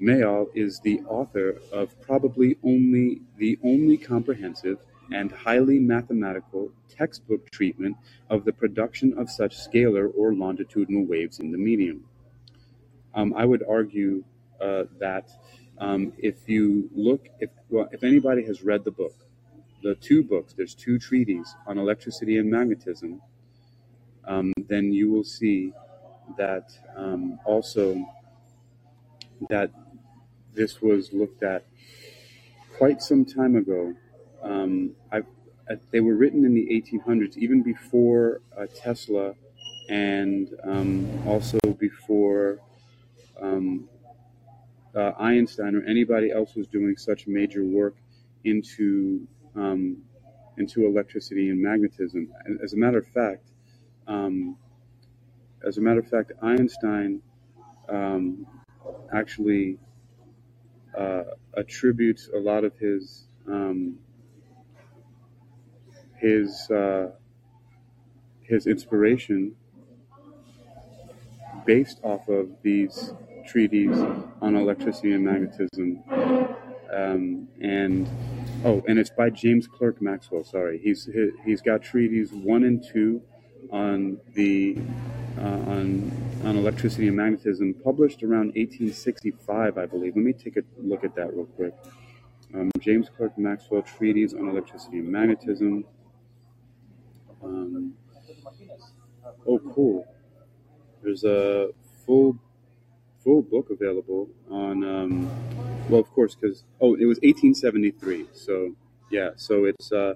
Meyl 0.00 0.48
is 0.54 0.80
the 0.80 1.00
author 1.02 1.60
of 1.72 2.00
probably 2.02 2.58
only 2.62 3.22
the 3.38 3.58
only 3.64 3.96
comprehensive 3.96 4.78
and 5.14 5.30
highly 5.30 5.78
mathematical 5.78 6.70
textbook 6.88 7.50
treatment 7.50 7.96
of 8.30 8.44
the 8.44 8.52
production 8.52 9.16
of 9.18 9.30
such 9.30 9.56
scalar 9.56 10.10
or 10.16 10.34
longitudinal 10.34 11.04
waves 11.06 11.38
in 11.38 11.52
the 11.52 11.58
medium. 11.58 12.04
Um, 13.14 13.34
I 13.36 13.44
would 13.44 13.62
argue 13.68 14.24
uh, 14.60 14.84
that 14.98 15.30
um, 15.78 16.12
if 16.18 16.48
you 16.48 16.88
look, 16.94 17.28
if 17.40 17.50
well, 17.68 17.88
if 17.92 18.04
anybody 18.04 18.44
has 18.44 18.62
read 18.62 18.84
the 18.84 18.90
book, 18.90 19.14
the 19.82 19.94
two 19.96 20.22
books, 20.22 20.52
there's 20.52 20.74
two 20.74 20.98
treaties 20.98 21.54
on 21.66 21.78
electricity 21.78 22.38
and 22.38 22.50
magnetism, 22.50 23.20
um, 24.26 24.52
then 24.68 24.92
you 24.92 25.10
will 25.10 25.24
see 25.24 25.72
that 26.38 26.70
um, 26.96 27.38
also 27.44 28.04
that 29.50 29.70
this 30.54 30.80
was 30.80 31.12
looked 31.12 31.42
at 31.42 31.66
quite 32.76 33.02
some 33.02 33.24
time 33.24 33.56
ago. 33.56 33.94
Um, 34.42 34.92
I, 35.12 35.22
they 35.90 36.00
were 36.00 36.14
written 36.14 36.44
in 36.44 36.54
the 36.54 36.66
1800s, 36.66 37.36
even 37.36 37.62
before 37.62 38.40
uh, 38.56 38.66
Tesla, 38.74 39.34
and 39.88 40.48
um, 40.64 41.22
also 41.26 41.58
before 41.78 42.58
um, 43.40 43.88
uh, 44.94 45.12
Einstein 45.18 45.74
or 45.74 45.82
anybody 45.84 46.30
else 46.30 46.54
was 46.54 46.66
doing 46.66 46.96
such 46.96 47.26
major 47.26 47.64
work 47.64 47.96
into 48.44 49.26
um, 49.54 49.98
into 50.58 50.86
electricity 50.86 51.48
and 51.50 51.60
magnetism. 51.60 52.28
As 52.62 52.74
a 52.74 52.76
matter 52.76 52.98
of 52.98 53.06
fact, 53.08 53.44
um, 54.06 54.56
as 55.66 55.78
a 55.78 55.80
matter 55.80 56.00
of 56.00 56.08
fact, 56.08 56.32
Einstein 56.42 57.22
um, 57.88 58.46
actually 59.14 59.78
uh, 60.98 61.22
attributes 61.56 62.28
a 62.34 62.38
lot 62.38 62.64
of 62.64 62.76
his 62.78 63.24
um, 63.48 63.98
his 66.22 66.70
uh, 66.70 67.10
his 68.42 68.66
inspiration 68.66 69.54
based 71.66 72.00
off 72.02 72.28
of 72.28 72.48
these 72.62 73.12
treaties 73.46 73.96
on 74.40 74.54
electricity 74.54 75.12
and 75.12 75.24
magnetism. 75.24 76.02
Um, 76.92 77.48
and 77.60 78.08
oh, 78.64 78.82
and 78.86 78.98
it's 78.98 79.10
by 79.10 79.30
James 79.30 79.66
Clerk 79.66 80.00
Maxwell. 80.00 80.44
Sorry, 80.44 80.78
he's 80.78 81.08
he's 81.44 81.60
got 81.60 81.82
treaties 81.82 82.32
one 82.32 82.64
and 82.64 82.82
two 82.82 83.22
on 83.70 84.18
the 84.34 84.78
uh, 85.38 85.42
on 85.42 86.12
on 86.44 86.56
electricity 86.56 87.08
and 87.08 87.16
magnetism, 87.16 87.74
published 87.74 88.22
around 88.22 88.48
1865, 88.54 89.78
I 89.78 89.86
believe. 89.86 90.16
Let 90.16 90.24
me 90.24 90.32
take 90.32 90.56
a 90.56 90.62
look 90.78 91.04
at 91.04 91.14
that 91.16 91.34
real 91.34 91.46
quick. 91.46 91.74
Um, 92.54 92.70
James 92.80 93.08
Clerk 93.16 93.38
Maxwell 93.38 93.82
treatise 93.82 94.34
on 94.34 94.48
electricity 94.48 94.98
and 94.98 95.08
magnetism. 95.08 95.84
Um, 97.42 97.94
oh, 99.46 99.58
cool. 99.74 100.06
There's 101.02 101.24
a 101.24 101.70
full 102.06 102.38
full 103.22 103.42
book 103.42 103.70
available 103.70 104.28
on. 104.50 104.84
Um, 104.84 105.30
well, 105.88 106.00
of 106.00 106.10
course, 106.12 106.34
because 106.34 106.64
oh, 106.80 106.94
it 106.94 107.06
was 107.06 107.18
1873. 107.22 108.26
So 108.32 108.74
yeah, 109.10 109.30
so 109.36 109.64
it's 109.64 109.92
uh, 109.92 110.14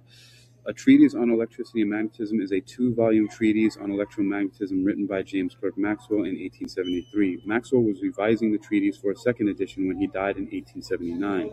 a 0.67 0.73
treatise 0.73 1.15
on 1.15 1.31
electricity 1.31 1.83
and 1.83 1.91
magnetism 1.91 2.41
is 2.41 2.53
a 2.53 2.61
two-volume 2.61 3.29
treatise 3.29 3.77
on 3.77 3.91
electromagnetism 3.91 4.85
written 4.85 5.07
by 5.07 5.23
James 5.23 5.55
Clerk 5.55 5.79
Maxwell 5.79 6.21
in 6.21 6.35
1873. 6.35 7.43
Maxwell 7.45 7.83
was 7.83 8.03
revising 8.03 8.51
the 8.53 8.59
treatise 8.59 8.97
for 8.97 9.13
a 9.13 9.17
second 9.17 9.49
edition 9.49 9.87
when 9.87 9.97
he 9.97 10.07
died 10.07 10.37
in 10.37 10.45
1879. 10.45 11.51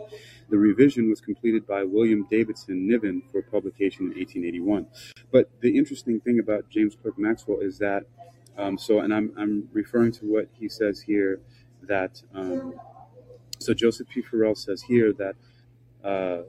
The 0.50 0.58
revision 0.58 1.08
was 1.08 1.20
completed 1.20 1.66
by 1.66 1.84
William 1.84 2.26
Davidson 2.28 2.88
Niven 2.88 3.22
for 3.30 3.42
publication 3.42 4.06
in 4.06 4.18
1881. 4.18 4.86
But 5.30 5.48
the 5.60 5.78
interesting 5.78 6.20
thing 6.20 6.40
about 6.40 6.68
James 6.68 6.96
Clerk 7.00 7.18
Maxwell 7.18 7.60
is 7.60 7.78
that 7.78 8.04
um, 8.56 8.78
so, 8.78 9.00
and 9.00 9.12
I'm, 9.12 9.32
I'm 9.36 9.68
referring 9.72 10.12
to 10.12 10.26
what 10.26 10.48
he 10.52 10.68
says 10.68 11.00
here 11.00 11.40
that, 11.82 12.22
um, 12.34 12.74
so 13.58 13.74
Joseph 13.74 14.08
P. 14.08 14.22
Farrell 14.22 14.54
says 14.54 14.82
here 14.82 15.12
that, 15.14 15.34
uh, 16.04 16.42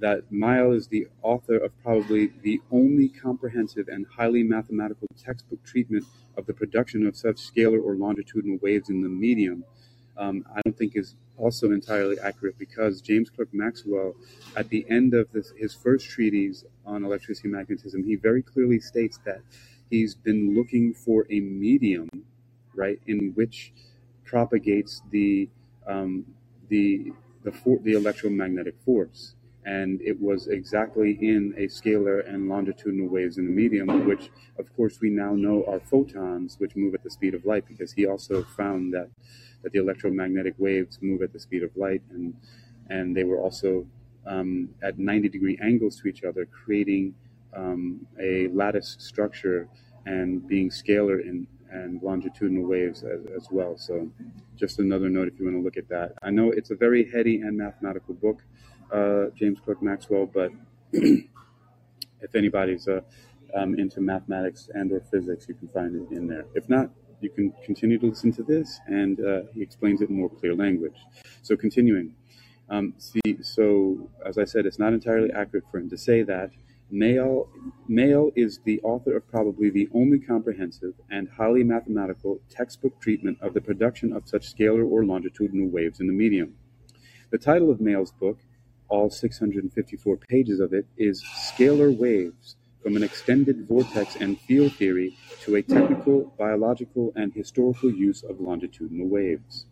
that 0.00 0.32
Meyl 0.32 0.74
is 0.76 0.88
the 0.88 1.06
author 1.22 1.56
of 1.56 1.70
probably 1.82 2.32
the 2.42 2.60
only 2.70 3.08
comprehensive 3.08 3.88
and 3.88 4.06
highly 4.06 4.42
mathematical 4.42 5.08
textbook 5.22 5.62
treatment 5.64 6.04
of 6.36 6.46
the 6.46 6.52
production 6.52 7.06
of 7.06 7.16
such 7.16 7.36
scalar 7.36 7.82
or 7.82 7.94
longitudinal 7.94 8.58
waves 8.60 8.90
in 8.90 9.02
the 9.02 9.08
medium. 9.08 9.64
Um, 10.16 10.44
I 10.54 10.60
don't 10.62 10.76
think 10.76 10.96
is 10.96 11.16
also 11.36 11.72
entirely 11.72 12.18
accurate 12.20 12.58
because 12.58 13.00
James 13.00 13.30
Clerk 13.30 13.48
Maxwell, 13.52 14.14
at 14.56 14.68
the 14.68 14.86
end 14.88 15.14
of 15.14 15.30
this, 15.32 15.52
his 15.56 15.74
first 15.74 16.08
treatise 16.08 16.64
on 16.86 17.04
electricity 17.04 17.48
and 17.48 17.56
magnetism, 17.56 18.04
he 18.04 18.16
very 18.16 18.42
clearly 18.42 18.78
states 18.78 19.18
that 19.24 19.40
he's 19.90 20.14
been 20.14 20.54
looking 20.54 20.94
for 20.94 21.26
a 21.30 21.40
medium, 21.40 22.08
right, 22.74 23.00
in 23.06 23.32
which 23.34 23.72
propagates 24.24 25.02
the 25.10 25.48
um, 25.86 26.24
the 26.68 27.12
the 27.42 27.52
for, 27.52 27.78
the 27.80 27.92
electromagnetic 27.92 28.74
force, 28.84 29.34
and 29.66 30.00
it 30.02 30.20
was 30.20 30.48
exactly 30.48 31.18
in 31.20 31.54
a 31.56 31.62
scalar 31.62 32.28
and 32.28 32.48
longitudinal 32.48 33.08
waves 33.08 33.38
in 33.38 33.46
the 33.46 33.50
medium, 33.50 34.06
which 34.06 34.30
of 34.58 34.74
course 34.76 35.00
we 35.00 35.10
now 35.10 35.32
know 35.34 35.64
are 35.66 35.80
photons, 35.80 36.56
which 36.58 36.76
move 36.76 36.94
at 36.94 37.02
the 37.02 37.10
speed 37.10 37.34
of 37.34 37.44
light, 37.44 37.64
because 37.66 37.92
he 37.92 38.06
also 38.06 38.42
found 38.42 38.92
that 38.92 39.08
that 39.62 39.72
the 39.72 39.78
electromagnetic 39.78 40.54
waves 40.58 40.98
move 41.00 41.22
at 41.22 41.32
the 41.32 41.40
speed 41.40 41.62
of 41.62 41.74
light, 41.76 42.02
and 42.10 42.34
and 42.90 43.16
they 43.16 43.24
were 43.24 43.38
also 43.38 43.86
um, 44.26 44.68
at 44.82 44.98
90 44.98 45.28
degree 45.28 45.58
angles 45.62 46.00
to 46.00 46.08
each 46.08 46.24
other, 46.24 46.46
creating 46.46 47.14
um, 47.56 48.06
a 48.20 48.48
lattice 48.48 48.96
structure 48.98 49.68
and 50.06 50.46
being 50.46 50.68
scalar 50.68 51.20
in 51.20 51.46
and 51.70 52.00
longitudinal 52.02 52.64
waves 52.64 53.02
as, 53.02 53.26
as, 53.36 53.48
well. 53.50 53.76
So, 53.76 54.08
just 54.56 54.78
another 54.78 55.08
note 55.08 55.26
if 55.26 55.38
you 55.38 55.44
want 55.44 55.56
to 55.56 55.62
look 55.62 55.76
at 55.76 55.88
that. 55.88 56.12
I 56.22 56.30
know 56.30 56.50
it's 56.50 56.70
a 56.70 56.76
very 56.76 57.10
heady 57.10 57.40
and 57.40 57.58
mathematical 57.58 58.14
book, 58.14 58.42
uh, 58.92 59.26
James 59.34 59.58
Clerk 59.60 59.82
Maxwell, 59.82 60.26
but 60.26 60.50
if 60.92 62.34
anybody's 62.34 62.88
uh, 62.88 63.00
um, 63.54 63.78
into 63.78 64.00
mathematics 64.00 64.68
and 64.74 64.92
or 64.92 65.00
physics, 65.10 65.46
you 65.48 65.54
can 65.54 65.68
find 65.68 65.94
it 65.94 66.14
in 66.14 66.26
there. 66.26 66.46
If 66.54 66.68
not, 66.68 66.90
you 67.20 67.30
can 67.30 67.52
continue 67.64 67.98
to 67.98 68.06
listen 68.06 68.32
to 68.32 68.42
this, 68.42 68.80
and 68.86 69.20
uh, 69.20 69.42
he 69.54 69.62
explains 69.62 70.00
it 70.02 70.10
in 70.10 70.16
more 70.16 70.30
clear 70.30 70.54
language. 70.54 70.96
So, 71.42 71.56
continuing. 71.56 72.14
Um, 72.70 72.94
see, 72.98 73.42
so 73.42 74.10
as 74.24 74.38
I 74.38 74.44
said, 74.44 74.64
it's 74.66 74.78
not 74.78 74.94
entirely 74.94 75.30
accurate 75.32 75.64
for 75.70 75.78
him 75.78 75.90
to 75.90 75.98
say 75.98 76.22
that 76.22 76.50
Meyl, 76.92 77.48
Meyl 77.88 78.30
is 78.36 78.60
the 78.64 78.80
author 78.82 79.16
of 79.16 79.28
probably 79.28 79.70
the 79.70 79.88
only 79.92 80.18
comprehensive 80.18 80.94
and 81.10 81.28
highly 81.28 81.64
mathematical 81.64 82.40
textbook 82.50 83.00
treatment 83.00 83.38
of 83.40 83.54
the 83.54 83.60
production 83.60 84.12
of 84.12 84.28
such 84.28 84.54
scalar 84.54 84.88
or 84.88 85.04
longitudinal 85.04 85.68
waves 85.68 86.00
in 86.00 86.06
the 86.06 86.12
medium. 86.12 86.54
The 87.30 87.38
title 87.38 87.70
of 87.70 87.78
Meyl's 87.78 88.12
book, 88.12 88.38
all 88.88 89.10
654 89.10 90.16
pages 90.16 90.60
of 90.60 90.72
it, 90.72 90.86
is 90.96 91.22
Scalar 91.22 91.96
Waves 91.96 92.56
from 92.82 92.96
an 92.96 93.02
Extended 93.02 93.66
Vortex 93.66 94.16
and 94.16 94.38
Field 94.40 94.74
Theory 94.74 95.16
to 95.40 95.56
a 95.56 95.62
Technical, 95.62 96.34
Biological, 96.38 97.12
and 97.16 97.32
Historical 97.32 97.90
Use 97.90 98.22
of 98.22 98.40
Longitudinal 98.40 99.08
Waves. 99.08 99.66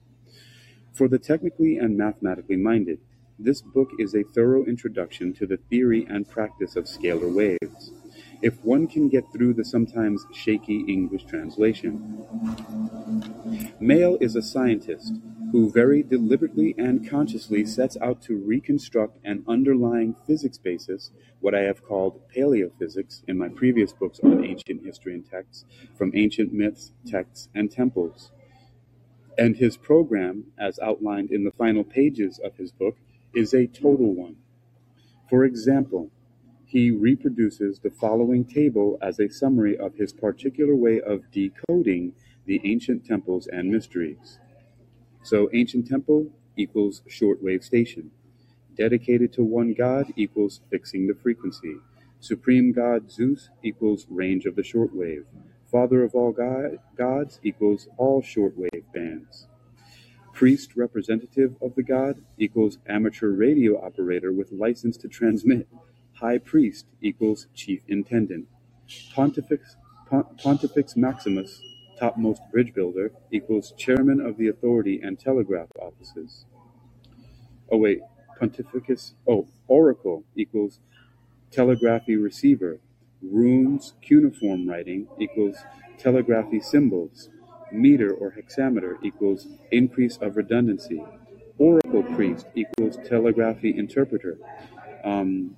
For 0.92 1.08
the 1.08 1.18
technically 1.18 1.78
and 1.78 1.96
mathematically 1.96 2.56
minded, 2.56 3.00
this 3.38 3.60
book 3.60 3.90
is 3.98 4.14
a 4.14 4.22
thorough 4.22 4.64
introduction 4.64 5.32
to 5.34 5.46
the 5.46 5.56
theory 5.56 6.06
and 6.08 6.28
practice 6.28 6.76
of 6.76 6.84
scalar 6.84 7.32
waves, 7.32 7.92
if 8.42 8.62
one 8.64 8.86
can 8.86 9.08
get 9.08 9.32
through 9.32 9.54
the 9.54 9.64
sometimes 9.64 10.26
shaky 10.32 10.80
English 10.88 11.24
translation. 11.24 12.00
Meyl 13.80 14.20
is 14.20 14.36
a 14.36 14.42
scientist 14.42 15.14
who 15.52 15.70
very 15.70 16.02
deliberately 16.02 16.74
and 16.78 17.08
consciously 17.08 17.64
sets 17.64 17.96
out 18.00 18.22
to 18.22 18.36
reconstruct 18.36 19.18
an 19.22 19.44
underlying 19.46 20.16
physics 20.26 20.56
basis, 20.56 21.10
what 21.40 21.54
I 21.54 21.60
have 21.60 21.84
called 21.84 22.26
paleophysics 22.34 23.22
in 23.28 23.36
my 23.36 23.48
previous 23.48 23.92
books 23.92 24.18
on 24.24 24.44
ancient 24.44 24.84
history 24.84 25.14
and 25.14 25.28
texts, 25.28 25.66
from 25.94 26.10
ancient 26.14 26.52
myths, 26.54 26.92
texts, 27.06 27.48
and 27.54 27.70
temples. 27.70 28.32
And 29.36 29.56
his 29.56 29.76
program, 29.76 30.44
as 30.58 30.78
outlined 30.78 31.30
in 31.30 31.44
the 31.44 31.52
final 31.52 31.84
pages 31.84 32.40
of 32.42 32.56
his 32.56 32.72
book, 32.72 32.96
is 33.34 33.52
a 33.52 33.66
total 33.66 34.14
one. 34.14 34.36
For 35.28 35.44
example, 35.44 36.10
he 36.72 36.90
reproduces 36.90 37.80
the 37.80 37.90
following 37.90 38.46
table 38.46 38.96
as 39.02 39.20
a 39.20 39.28
summary 39.28 39.76
of 39.76 39.94
his 39.94 40.10
particular 40.10 40.74
way 40.74 41.02
of 41.02 41.30
decoding 41.30 42.14
the 42.46 42.62
ancient 42.64 43.04
temples 43.04 43.46
and 43.46 43.70
mysteries. 43.70 44.38
So, 45.22 45.50
ancient 45.52 45.86
temple 45.86 46.28
equals 46.56 47.02
shortwave 47.06 47.62
station. 47.62 48.10
Dedicated 48.74 49.34
to 49.34 49.44
one 49.44 49.74
god 49.74 50.14
equals 50.16 50.62
fixing 50.70 51.06
the 51.06 51.14
frequency. 51.14 51.76
Supreme 52.20 52.72
God 52.72 53.12
Zeus 53.12 53.50
equals 53.62 54.06
range 54.08 54.46
of 54.46 54.56
the 54.56 54.62
shortwave. 54.62 55.24
Father 55.70 56.02
of 56.02 56.14
all 56.14 56.32
god, 56.32 56.78
gods 56.96 57.38
equals 57.42 57.86
all 57.98 58.22
shortwave 58.22 58.84
bands. 58.94 59.46
Priest 60.32 60.74
representative 60.74 61.54
of 61.60 61.74
the 61.74 61.82
god 61.82 62.22
equals 62.38 62.78
amateur 62.88 63.28
radio 63.28 63.78
operator 63.84 64.32
with 64.32 64.50
license 64.52 64.96
to 64.96 65.08
transmit. 65.08 65.68
High 66.22 66.38
priest 66.38 66.86
equals 67.00 67.48
chief 67.52 67.80
intendant. 67.88 68.46
Pontifex, 69.12 69.74
Pontifex 70.38 70.96
Maximus, 70.96 71.60
topmost 71.98 72.42
bridge 72.52 72.72
builder, 72.72 73.10
equals 73.32 73.74
chairman 73.76 74.20
of 74.20 74.36
the 74.36 74.46
authority 74.46 75.00
and 75.02 75.18
telegraph 75.18 75.66
offices. 75.80 76.44
Oh 77.72 77.78
wait, 77.78 78.02
Pontificus, 78.40 79.14
oh, 79.26 79.48
oracle 79.66 80.22
equals 80.36 80.78
telegraphy 81.50 82.14
receiver, 82.14 82.78
runes 83.20 83.94
cuneiform 84.00 84.68
writing 84.68 85.08
equals 85.18 85.56
telegraphy 85.98 86.60
symbols, 86.60 87.30
meter 87.72 88.14
or 88.14 88.30
hexameter 88.30 88.96
equals 89.02 89.48
increase 89.72 90.18
of 90.18 90.36
redundancy, 90.36 91.02
oracle 91.58 92.04
priest 92.14 92.46
equals 92.54 92.96
telegraphy 93.08 93.76
interpreter, 93.76 94.38
um, 95.02 95.56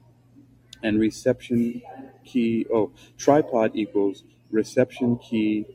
and 0.84 1.00
reception 1.00 1.82
key, 2.24 2.66
oh, 2.72 2.92
tripod 3.18 3.72
equals 3.74 4.22
reception 4.52 5.18
key 5.18 5.66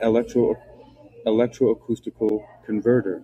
electro 0.00 0.56
electroacoustical 1.26 2.44
converter, 2.64 3.22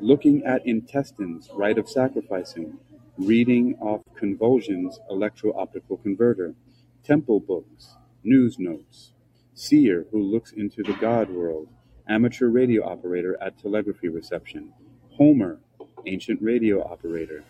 looking 0.00 0.44
at 0.44 0.66
intestines, 0.66 1.48
rite 1.54 1.78
of 1.78 1.88
sacrificing, 1.88 2.78
reading 3.16 3.74
off 3.80 4.02
convulsions, 4.14 5.00
electro-optical 5.10 5.96
converter, 5.98 6.54
temple 7.02 7.40
books, 7.40 7.96
news 8.22 8.58
notes, 8.58 9.12
seer 9.54 10.06
who 10.12 10.22
looks 10.22 10.52
into 10.52 10.82
the 10.82 10.92
God 11.00 11.30
world, 11.30 11.68
amateur 12.08 12.48
radio 12.48 12.84
operator 12.84 13.36
at 13.40 13.58
telegraphy 13.58 14.08
reception, 14.08 14.72
Homer, 15.16 15.58
ancient 16.06 16.40
radio 16.42 16.84
operator, 16.84 17.42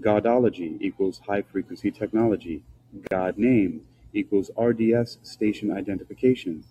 Godology 0.00 0.76
equals 0.80 1.20
high 1.26 1.42
frequency 1.42 1.90
technology, 1.90 2.62
God 3.10 3.38
name 3.38 3.86
equals 4.12 4.50
RDS 4.58 5.18
station 5.22 5.70
identification, 5.70 6.64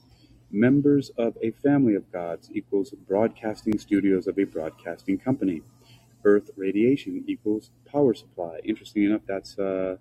members 0.51 1.09
of 1.17 1.35
a 1.41 1.51
family 1.51 1.95
of 1.95 2.11
gods 2.11 2.49
equals 2.53 2.91
broadcasting 3.07 3.79
studios 3.79 4.27
of 4.27 4.37
a 4.37 4.43
broadcasting 4.43 5.17
company, 5.17 5.63
Earth 6.23 6.51
radiation 6.55 7.23
equals 7.27 7.71
power 7.91 8.13
supply. 8.13 8.59
Interesting 8.63 9.03
enough, 9.03 9.21
that's 9.27 9.57
uh, 9.57 9.97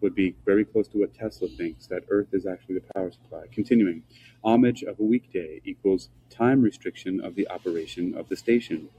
would 0.00 0.14
be 0.14 0.34
very 0.44 0.64
close 0.64 0.88
to 0.88 0.98
what 0.98 1.14
Tesla 1.14 1.48
thinks 1.48 1.86
that 1.86 2.04
Earth 2.10 2.28
is 2.32 2.46
actually 2.46 2.74
the 2.76 2.92
power 2.94 3.10
supply. 3.10 3.44
Continuing, 3.50 4.02
homage 4.44 4.82
of 4.82 5.00
a 5.00 5.02
weekday 5.02 5.60
equals 5.64 6.10
time 6.28 6.60
restriction 6.60 7.20
of 7.20 7.34
the 7.34 7.48
operation 7.48 8.14
of 8.14 8.28
the 8.28 8.36
station. 8.36 8.90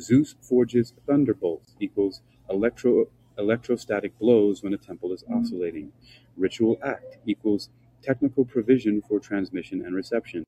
Zeus 0.00 0.34
forges 0.42 0.92
thunderbolts 1.06 1.74
equals 1.80 2.20
electro 2.50 3.06
electrostatic 3.38 4.18
blows 4.18 4.62
when 4.62 4.74
a 4.74 4.78
temple 4.78 5.12
is 5.12 5.24
mm. 5.24 5.40
oscillating. 5.40 5.92
Ritual 6.36 6.78
act 6.82 7.18
equals 7.26 7.68
technical 8.02 8.44
provision 8.44 9.02
for 9.08 9.18
transmission 9.18 9.84
and 9.84 9.94
reception. 9.94 10.44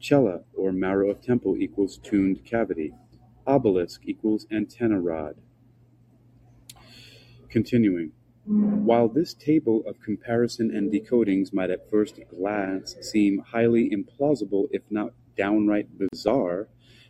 Cella 0.00 0.40
or 0.56 0.72
marrow 0.72 1.10
of 1.10 1.22
temple 1.22 1.56
equals 1.58 1.98
tuned 1.98 2.44
cavity. 2.44 2.92
Obelisk 3.46 4.02
equals 4.04 4.46
antenna 4.50 5.00
rod. 5.00 5.36
Continuing. 7.48 8.12
While 8.46 9.08
this 9.08 9.32
table 9.32 9.82
of 9.86 10.00
comparison 10.00 10.70
and 10.74 10.92
decodings 10.92 11.54
might 11.54 11.70
at 11.70 11.88
first 11.90 12.20
glance 12.28 12.94
seem 13.00 13.38
highly 13.38 13.88
implausible, 13.88 14.68
if 14.70 14.82
not 14.90 15.12
downright 15.36 15.88
bizarre, 15.96 16.68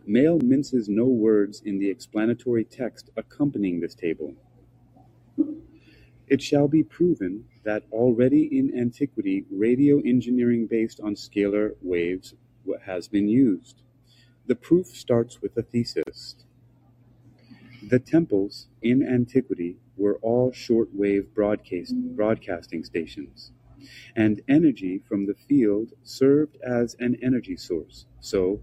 Meyl 0.09 0.43
minces 0.43 0.89
no 0.89 1.07
words 1.07 1.63
in 1.65 1.79
the 1.79 1.89
explanatory 1.89 2.65
text 2.65 3.11
accompanying 3.17 3.81
this 3.81 3.95
table. 3.95 4.35
It 6.29 6.43
shall 6.43 6.69
be 6.69 6.83
proven 6.83 7.45
that 7.65 7.85
already 7.91 8.59
in 8.59 8.79
antiquity 8.79 9.45
radio 9.51 10.01
engineering 10.01 10.67
based 10.67 11.01
on 11.01 11.15
scalar 11.15 11.75
waves 11.81 12.35
has 12.85 13.09
been 13.09 13.29
used. 13.29 13.83
The 14.47 14.55
proof 14.55 14.89
starts 14.89 15.41
with 15.41 15.57
a 15.57 15.63
thesis. 15.63 16.37
The 17.89 17.99
temples 17.99 18.69
in 18.83 19.03
antiquity 19.07 19.77
were 19.97 20.19
all 20.23 20.53
short-wave 20.53 21.35
broadcasting 21.35 22.85
stations, 22.85 23.53
and 24.17 24.41
energy 24.49 24.99
from 24.99 25.27
the 25.27 25.35
field 25.35 25.93
served 26.03 26.57
as 26.63 26.95
an 27.01 27.17
energy 27.23 27.57
source, 27.57 28.07
so 28.21 28.61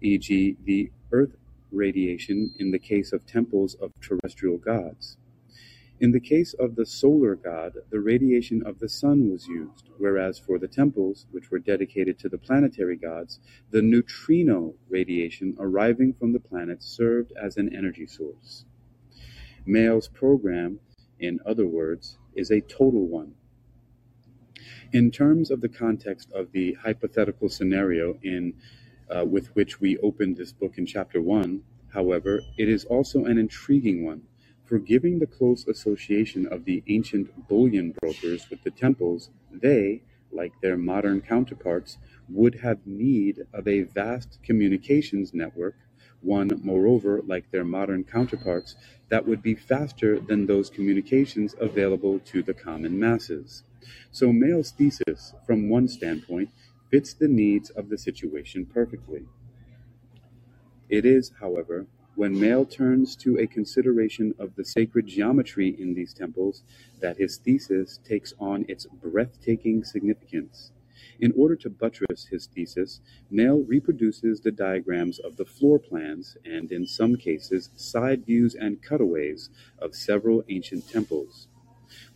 e.g. 0.00 0.56
the 0.64 0.90
earth 1.12 1.36
radiation 1.70 2.54
in 2.58 2.70
the 2.70 2.78
case 2.78 3.12
of 3.12 3.26
temples 3.26 3.74
of 3.74 3.92
terrestrial 4.00 4.58
gods. 4.58 5.16
In 6.00 6.12
the 6.12 6.20
case 6.20 6.54
of 6.54 6.76
the 6.76 6.86
solar 6.86 7.34
god, 7.34 7.72
the 7.90 7.98
radiation 7.98 8.62
of 8.64 8.78
the 8.78 8.88
sun 8.88 9.30
was 9.30 9.48
used, 9.48 9.90
whereas 9.98 10.38
for 10.38 10.56
the 10.56 10.68
temples, 10.68 11.26
which 11.32 11.50
were 11.50 11.58
dedicated 11.58 12.20
to 12.20 12.28
the 12.28 12.38
planetary 12.38 12.96
gods, 12.96 13.40
the 13.72 13.82
neutrino 13.82 14.74
radiation 14.88 15.56
arriving 15.58 16.12
from 16.12 16.32
the 16.32 16.38
planets 16.38 16.86
served 16.86 17.32
as 17.32 17.56
an 17.56 17.74
energy 17.74 18.06
source. 18.06 18.64
Meyl's 19.66 20.06
program, 20.06 20.78
in 21.18 21.40
other 21.44 21.66
words, 21.66 22.16
is 22.36 22.52
a 22.52 22.60
total 22.60 23.08
one. 23.08 23.34
In 24.92 25.10
terms 25.10 25.50
of 25.50 25.60
the 25.60 25.68
context 25.68 26.30
of 26.32 26.52
the 26.52 26.74
hypothetical 26.74 27.48
scenario 27.48 28.18
in 28.22 28.54
uh, 29.14 29.24
with 29.24 29.54
which 29.54 29.80
we 29.80 29.98
opened 29.98 30.36
this 30.36 30.52
book 30.52 30.78
in 30.78 30.86
chapter 30.86 31.20
1, 31.20 31.62
however, 31.92 32.40
it 32.56 32.68
is 32.68 32.84
also 32.84 33.24
an 33.24 33.38
intriguing 33.38 34.04
one 34.04 34.22
for 34.68 34.78
giving 34.78 35.18
the 35.18 35.26
close 35.26 35.66
association 35.66 36.46
of 36.46 36.66
the 36.66 36.82
ancient 36.88 37.48
bullion 37.48 37.94
brokers 38.02 38.50
with 38.50 38.62
the 38.64 38.70
temples, 38.70 39.30
they, 39.50 40.02
like 40.30 40.52
their 40.60 40.76
modern 40.76 41.22
counterparts, 41.22 41.96
would 42.28 42.56
have 42.56 42.86
need 42.86 43.46
of 43.54 43.66
a 43.66 43.82
vast 43.82 44.38
communications 44.42 45.32
network, 45.32 45.74
one, 46.20 46.50
moreover, 46.62 47.22
like 47.26 47.50
their 47.50 47.64
modern 47.64 48.04
counterparts, 48.04 48.76
that 49.08 49.26
would 49.26 49.42
be 49.42 49.54
faster 49.54 50.20
than 50.20 50.44
those 50.44 50.68
communications 50.68 51.54
available 51.58 52.18
to 52.18 52.42
the 52.42 52.52
common 52.52 52.98
masses. 52.98 53.62
So 54.10 54.32
Meyl's 54.32 54.70
thesis, 54.70 55.32
from 55.46 55.70
one 55.70 55.88
standpoint, 55.88 56.50
fits 56.90 57.14
the 57.14 57.28
needs 57.28 57.70
of 57.70 57.88
the 57.88 57.98
situation 57.98 58.66
perfectly. 58.66 59.22
It 60.88 61.04
is, 61.04 61.32
however, 61.40 61.86
when 62.14 62.34
Meyl 62.34 62.68
turns 62.68 63.14
to 63.16 63.38
a 63.38 63.46
consideration 63.46 64.34
of 64.38 64.56
the 64.56 64.64
sacred 64.64 65.06
geometry 65.06 65.76
in 65.78 65.94
these 65.94 66.12
temples 66.12 66.64
that 67.00 67.16
his 67.16 67.36
thesis 67.36 68.00
takes 68.04 68.34
on 68.40 68.64
its 68.68 68.86
breathtaking 68.86 69.84
significance. 69.84 70.72
In 71.20 71.32
order 71.36 71.54
to 71.56 71.70
buttress 71.70 72.26
his 72.26 72.46
thesis, 72.46 73.00
Meyl 73.30 73.64
reproduces 73.68 74.40
the 74.40 74.50
diagrams 74.50 75.20
of 75.20 75.36
the 75.36 75.44
floor 75.44 75.78
plans 75.78 76.36
and, 76.44 76.72
in 76.72 76.86
some 76.86 77.14
cases, 77.14 77.70
side 77.76 78.26
views 78.26 78.54
and 78.54 78.82
cutaways 78.82 79.50
of 79.78 79.94
several 79.94 80.42
ancient 80.48 80.88
temples. 80.88 81.46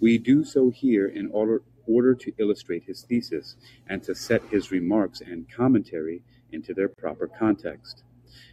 We 0.01 0.19
do 0.19 0.45
so 0.45 0.71
here 0.71 1.07
in 1.07 1.31
order, 1.31 1.63
order 1.87 2.15
to 2.15 2.33
illustrate 2.39 2.85
his 2.85 3.03
thesis 3.03 3.57
and 3.89 4.03
to 4.03 4.15
set 4.15 4.43
his 4.51 4.71
remarks 4.71 5.21
and 5.21 5.51
commentary 5.51 6.23
into 6.53 6.73
their 6.75 6.89
proper 6.89 7.27
context. 7.27 8.05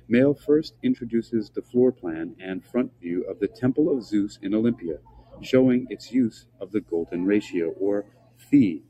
Meyl 0.09 0.37
first 0.37 0.73
introduces 0.81 1.49
the 1.49 1.61
floor 1.61 1.91
plan 1.91 2.35
and 2.39 2.65
front 2.65 2.91
view 2.99 3.23
of 3.23 3.39
the 3.39 3.47
Temple 3.47 3.95
of 3.95 4.03
Zeus 4.03 4.39
in 4.41 4.55
Olympia, 4.55 4.99
showing 5.41 5.87
its 5.89 6.11
use 6.11 6.45
of 6.59 6.71
the 6.71 6.81
golden 6.81 7.25
ratio, 7.25 7.69
or 7.79 8.05
phi, 8.37 8.81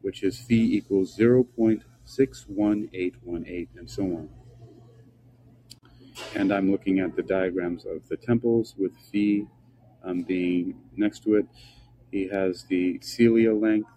which 0.00 0.22
is 0.22 0.38
phi 0.38 0.54
equals 0.54 1.16
0.61818, 1.16 3.68
and 3.76 3.88
so 3.88 4.04
on. 4.04 4.28
And 6.34 6.52
I'm 6.52 6.70
looking 6.70 6.98
at 6.98 7.16
the 7.16 7.22
diagrams 7.22 7.86
of 7.86 8.06
the 8.08 8.16
temples 8.16 8.74
with 8.76 8.92
phi 9.10 9.46
um, 10.04 10.22
being 10.22 10.74
next 10.96 11.22
to 11.24 11.36
it. 11.36 11.46
He 12.12 12.28
has 12.28 12.64
the 12.64 13.00
cella 13.00 13.54
length, 13.54 13.88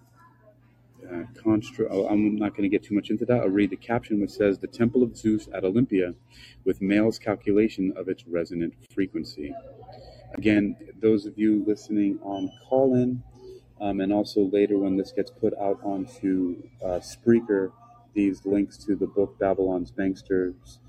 uh, 1.03 1.25
constru- 1.35 1.89
oh, 1.91 2.07
I'm 2.07 2.37
not 2.37 2.51
going 2.51 2.63
to 2.63 2.69
get 2.69 2.81
too 2.81 2.95
much 2.95 3.09
into 3.09 3.25
that. 3.25 3.41
I'll 3.41 3.49
read 3.49 3.69
the 3.69 3.75
caption, 3.75 4.21
which 4.21 4.31
says 4.31 4.57
The 4.57 4.67
Temple 4.67 5.03
of 5.03 5.17
Zeus 5.17 5.49
at 5.53 5.65
Olympia 5.65 6.15
with 6.63 6.81
Meyl's 6.81 7.19
calculation 7.19 7.93
of 7.97 8.07
its 8.07 8.25
resonant 8.25 8.73
frequency. 8.93 9.53
Again, 10.33 10.77
those 11.01 11.25
of 11.25 11.37
you 11.37 11.63
listening 11.67 12.17
on 12.23 12.49
Callin, 12.67 13.21
um, 13.81 13.99
and 13.99 14.13
also 14.13 14.41
later 14.41 14.77
when 14.79 14.95
this 14.95 15.11
gets 15.11 15.29
put 15.29 15.53
out 15.59 15.79
onto 15.83 16.63
uh, 16.83 16.99
Spreaker, 16.99 17.71
these 18.13 18.45
links 18.45 18.77
to 18.85 18.95
the 18.95 19.07
book 19.07 19.37
Babylon's 19.37 19.91
Banksters 19.91 20.79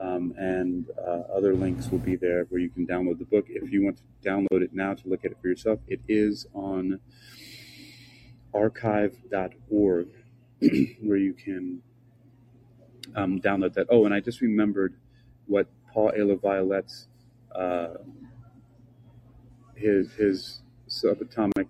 um, 0.00 0.34
and 0.36 0.86
uh, 0.98 1.22
other 1.34 1.54
links 1.54 1.88
will 1.88 1.98
be 1.98 2.16
there 2.16 2.44
where 2.44 2.60
you 2.60 2.68
can 2.68 2.86
download 2.86 3.18
the 3.18 3.24
book. 3.24 3.46
If 3.48 3.70
you 3.70 3.84
want 3.84 3.98
to 3.98 4.28
download 4.28 4.62
it 4.62 4.72
now 4.72 4.94
to 4.94 5.08
look 5.08 5.24
at 5.24 5.32
it 5.32 5.38
for 5.40 5.48
yourself, 5.48 5.80
it 5.88 6.00
is 6.08 6.46
on 6.54 7.00
archive.org 8.52 10.08
where 11.02 11.16
you 11.16 11.32
can 11.34 11.82
um, 13.14 13.40
download 13.40 13.74
that. 13.74 13.86
Oh, 13.90 14.04
and 14.04 14.14
I 14.14 14.20
just 14.20 14.40
remembered 14.40 14.94
what 15.46 15.68
Paul 15.92 16.10
A. 16.10 16.18
LaViolette's 16.18 17.08
uh, 17.54 17.94
his 19.76 20.12
his 20.14 20.62
subatomic 20.88 21.68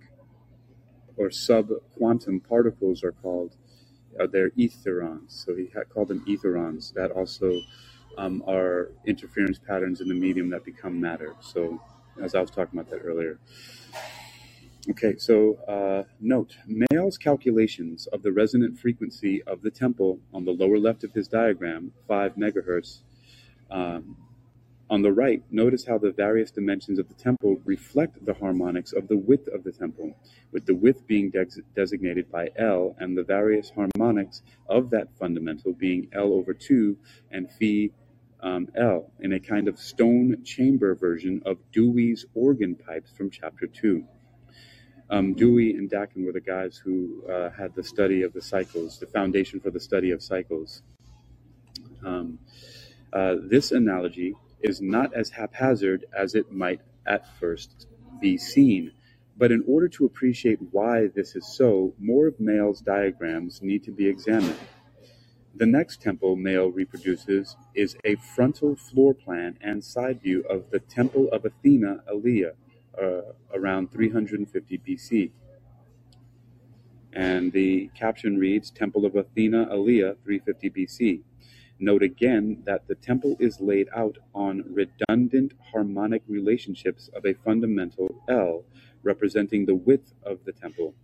or 1.16 1.28
subquantum 1.28 2.40
particles 2.46 3.02
are 3.04 3.12
called. 3.12 3.56
Uh, 4.18 4.26
they're 4.26 4.50
etherons, 4.50 5.44
so 5.44 5.56
he 5.56 5.68
called 5.92 6.08
them 6.08 6.24
etherons. 6.26 6.92
That 6.94 7.10
also 7.10 7.60
um, 8.18 8.42
are 8.46 8.90
interference 9.06 9.58
patterns 9.58 10.00
in 10.00 10.08
the 10.08 10.14
medium 10.14 10.50
that 10.50 10.64
become 10.64 11.00
matter. 11.00 11.34
So, 11.40 11.80
as 12.22 12.34
I 12.34 12.40
was 12.40 12.50
talking 12.50 12.78
about 12.78 12.90
that 12.90 13.00
earlier. 13.04 13.38
Okay, 14.90 15.16
so 15.16 15.54
uh, 15.66 16.04
note, 16.20 16.56
Meyl's 16.66 17.16
calculations 17.16 18.06
of 18.08 18.22
the 18.22 18.32
resonant 18.32 18.78
frequency 18.78 19.42
of 19.44 19.62
the 19.62 19.70
temple 19.70 20.20
on 20.34 20.44
the 20.44 20.50
lower 20.50 20.78
left 20.78 21.04
of 21.04 21.12
his 21.12 21.26
diagram, 21.26 21.92
5 22.06 22.34
megahertz, 22.34 22.98
um, 23.70 24.16
on 24.90 25.00
the 25.00 25.12
right, 25.12 25.42
notice 25.50 25.86
how 25.86 25.96
the 25.96 26.12
various 26.12 26.50
dimensions 26.50 26.98
of 26.98 27.08
the 27.08 27.14
temple 27.14 27.58
reflect 27.64 28.24
the 28.24 28.34
harmonics 28.34 28.92
of 28.92 29.08
the 29.08 29.16
width 29.16 29.48
of 29.48 29.64
the 29.64 29.72
temple, 29.72 30.14
with 30.52 30.66
the 30.66 30.74
width 30.74 31.06
being 31.06 31.30
de- 31.30 31.46
designated 31.74 32.30
by 32.30 32.50
L 32.56 32.94
and 32.98 33.16
the 33.16 33.24
various 33.24 33.70
harmonics 33.70 34.42
of 34.68 34.90
that 34.90 35.08
fundamental 35.18 35.72
being 35.72 36.08
L 36.12 36.34
over 36.34 36.52
2 36.52 36.96
and 37.30 37.50
phi 37.58 37.90
um, 38.44 38.68
L 38.76 39.10
in 39.20 39.32
a 39.32 39.40
kind 39.40 39.66
of 39.66 39.78
stone 39.78 40.44
chamber 40.44 40.94
version 40.94 41.42
of 41.46 41.56
Dewey's 41.72 42.26
organ 42.34 42.76
pipes 42.76 43.10
from 43.16 43.30
chapter 43.30 43.66
2. 43.66 44.04
Um, 45.10 45.34
Dewey 45.34 45.72
and 45.72 45.88
Dakin 45.90 46.24
were 46.24 46.32
the 46.32 46.40
guys 46.40 46.76
who 46.76 47.24
uh, 47.26 47.50
had 47.50 47.74
the 47.74 47.82
study 47.82 48.22
of 48.22 48.32
the 48.32 48.42
cycles, 48.42 48.98
the 48.98 49.06
foundation 49.06 49.60
for 49.60 49.70
the 49.70 49.80
study 49.80 50.10
of 50.10 50.22
cycles. 50.22 50.82
Um, 52.04 52.38
uh, 53.12 53.36
this 53.40 53.72
analogy 53.72 54.34
is 54.60 54.80
not 54.80 55.14
as 55.14 55.30
haphazard 55.30 56.04
as 56.16 56.34
it 56.34 56.52
might 56.52 56.80
at 57.06 57.26
first 57.38 57.86
be 58.20 58.36
seen. 58.36 58.92
But 59.36 59.52
in 59.52 59.64
order 59.66 59.88
to 59.88 60.04
appreciate 60.04 60.58
why 60.70 61.08
this 61.14 61.34
is 61.34 61.56
so, 61.56 61.94
more 61.98 62.28
of 62.28 62.38
Meyl's 62.38 62.80
diagrams 62.80 63.62
need 63.62 63.84
to 63.84 63.90
be 63.90 64.06
examined. 64.06 64.58
The 65.56 65.66
next 65.66 66.02
temple 66.02 66.36
Meyl 66.36 66.74
reproduces 66.74 67.54
is 67.76 67.96
a 68.04 68.16
frontal 68.16 68.74
floor 68.74 69.14
plan 69.14 69.56
and 69.60 69.84
side 69.84 70.20
view 70.20 70.40
of 70.50 70.68
the 70.72 70.80
Temple 70.80 71.28
of 71.28 71.44
Athena 71.44 72.02
Alea 72.08 72.54
uh, 73.00 73.20
around 73.54 73.92
350 73.92 74.78
BC. 74.78 75.30
And 77.12 77.52
the 77.52 77.88
caption 77.94 78.36
reads 78.36 78.72
Temple 78.72 79.06
of 79.06 79.14
Athena 79.14 79.68
Alea 79.70 80.16
350 80.24 80.70
BC. 80.70 81.20
Note 81.78 82.02
again 82.02 82.62
that 82.66 82.88
the 82.88 82.96
temple 82.96 83.36
is 83.38 83.60
laid 83.60 83.88
out 83.94 84.18
on 84.34 84.64
redundant 84.68 85.52
harmonic 85.72 86.22
relationships 86.26 87.10
of 87.14 87.24
a 87.24 87.34
fundamental 87.34 88.22
L 88.28 88.64
representing 89.04 89.66
the 89.66 89.74
width 89.76 90.14
of 90.24 90.44
the 90.44 90.52
temple, 90.52 90.94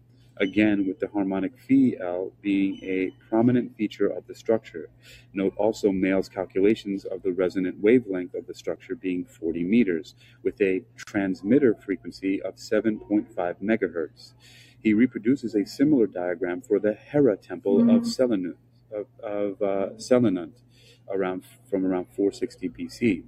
again 0.40 0.86
with 0.86 0.98
the 0.98 1.08
harmonic 1.08 1.52
phi 1.58 1.94
L 2.00 2.32
being 2.40 2.78
a 2.82 3.12
prominent 3.28 3.76
feature 3.76 4.08
of 4.08 4.26
the 4.26 4.34
structure. 4.34 4.88
Note 5.34 5.54
also 5.56 5.92
Meyl's 5.92 6.28
calculations 6.28 7.04
of 7.04 7.22
the 7.22 7.32
resonant 7.32 7.78
wavelength 7.80 8.34
of 8.34 8.46
the 8.46 8.54
structure 8.54 8.94
being 8.94 9.24
40 9.24 9.62
meters, 9.64 10.14
with 10.42 10.60
a 10.60 10.82
transmitter 10.96 11.74
frequency 11.74 12.42
of 12.42 12.56
7.5 12.56 13.28
megahertz. 13.62 14.32
He 14.82 14.94
reproduces 14.94 15.54
a 15.54 15.66
similar 15.66 16.06
diagram 16.06 16.62
for 16.62 16.78
the 16.78 16.94
Hera 16.94 17.36
temple 17.36 17.80
of 17.90 18.02
Selinut 18.02 18.56
of, 18.92 19.06
of 19.22 19.62
uh, 19.62 19.90
Selinunt 19.96 20.62
around 21.10 21.44
from 21.68 21.84
around 21.84 22.06
460 22.16 22.68
BC, 22.70 23.22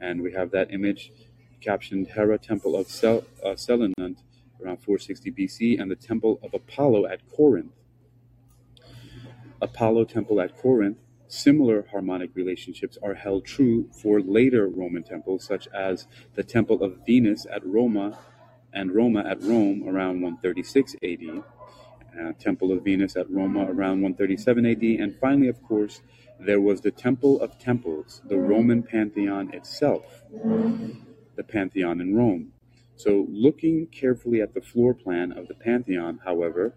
and 0.00 0.20
we 0.20 0.32
have 0.32 0.50
that 0.50 0.72
image 0.72 1.12
captioned 1.60 2.08
Hera 2.08 2.38
Temple 2.38 2.76
of 2.76 2.88
Sel, 2.88 3.24
uh, 3.44 3.50
Selinunt 3.50 4.18
around 4.62 4.78
460 4.78 5.32
BC, 5.32 5.80
and 5.80 5.90
the 5.90 5.96
Temple 5.96 6.40
of 6.42 6.54
Apollo 6.54 7.06
at 7.06 7.20
Corinth. 7.30 7.72
Apollo 9.60 10.04
Temple 10.04 10.40
at 10.40 10.56
Corinth. 10.56 10.98
Similar 11.28 11.86
harmonic 11.90 12.30
relationships 12.34 12.96
are 13.02 13.14
held 13.14 13.44
true 13.44 13.88
for 13.90 14.20
later 14.20 14.68
Roman 14.68 15.02
temples, 15.02 15.44
such 15.44 15.66
as 15.68 16.06
the 16.34 16.44
Temple 16.44 16.82
of 16.84 17.04
Venus 17.04 17.46
at 17.50 17.66
Roma 17.66 18.16
and 18.72 18.94
Roma 18.94 19.24
at 19.28 19.42
Rome 19.42 19.88
around 19.88 20.20
136 20.20 20.94
AD, 21.02 21.42
uh, 22.20 22.32
Temple 22.38 22.70
of 22.70 22.84
Venus 22.84 23.16
at 23.16 23.28
Roma 23.30 23.64
around 23.64 24.02
137 24.02 24.66
AD, 24.66 24.82
and 24.82 25.16
finally, 25.18 25.48
of 25.48 25.60
course, 25.62 26.02
there 26.38 26.60
was 26.60 26.82
the 26.82 26.90
Temple 26.90 27.40
of 27.40 27.58
Temples, 27.58 28.22
the 28.28 28.38
Roman 28.38 28.82
Pantheon 28.82 29.52
itself, 29.52 30.22
the 31.34 31.44
Pantheon 31.44 32.00
in 32.00 32.14
Rome. 32.14 32.52
So, 32.96 33.26
looking 33.30 33.86
carefully 33.88 34.42
at 34.42 34.54
the 34.54 34.62
floor 34.62 34.94
plan 34.94 35.32
of 35.32 35.48
the 35.48 35.54
Pantheon, 35.54 36.20
however, 36.24 36.74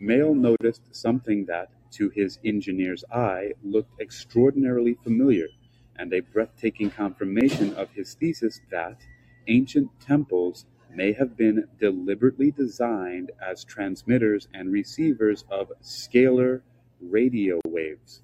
Meyl 0.00 0.34
noticed 0.34 0.94
something 0.94 1.46
that, 1.46 1.70
to 1.92 2.10
his 2.10 2.38
engineer's 2.44 3.04
eye, 3.12 3.52
looked 3.62 4.00
extraordinarily 4.00 4.94
familiar, 5.04 5.48
and 5.96 6.12
a 6.12 6.20
breathtaking 6.20 6.90
confirmation 6.90 7.74
of 7.74 7.90
his 7.90 8.14
thesis 8.14 8.60
that 8.70 9.00
ancient 9.48 9.88
temples 10.00 10.66
may 10.92 11.12
have 11.12 11.36
been 11.36 11.68
deliberately 11.78 12.50
designed 12.50 13.30
as 13.40 13.64
transmitters 13.64 14.48
and 14.54 14.72
receivers 14.72 15.44
of 15.50 15.72
scalar 15.82 16.62
radio 17.00 17.60
waves. 17.68 18.22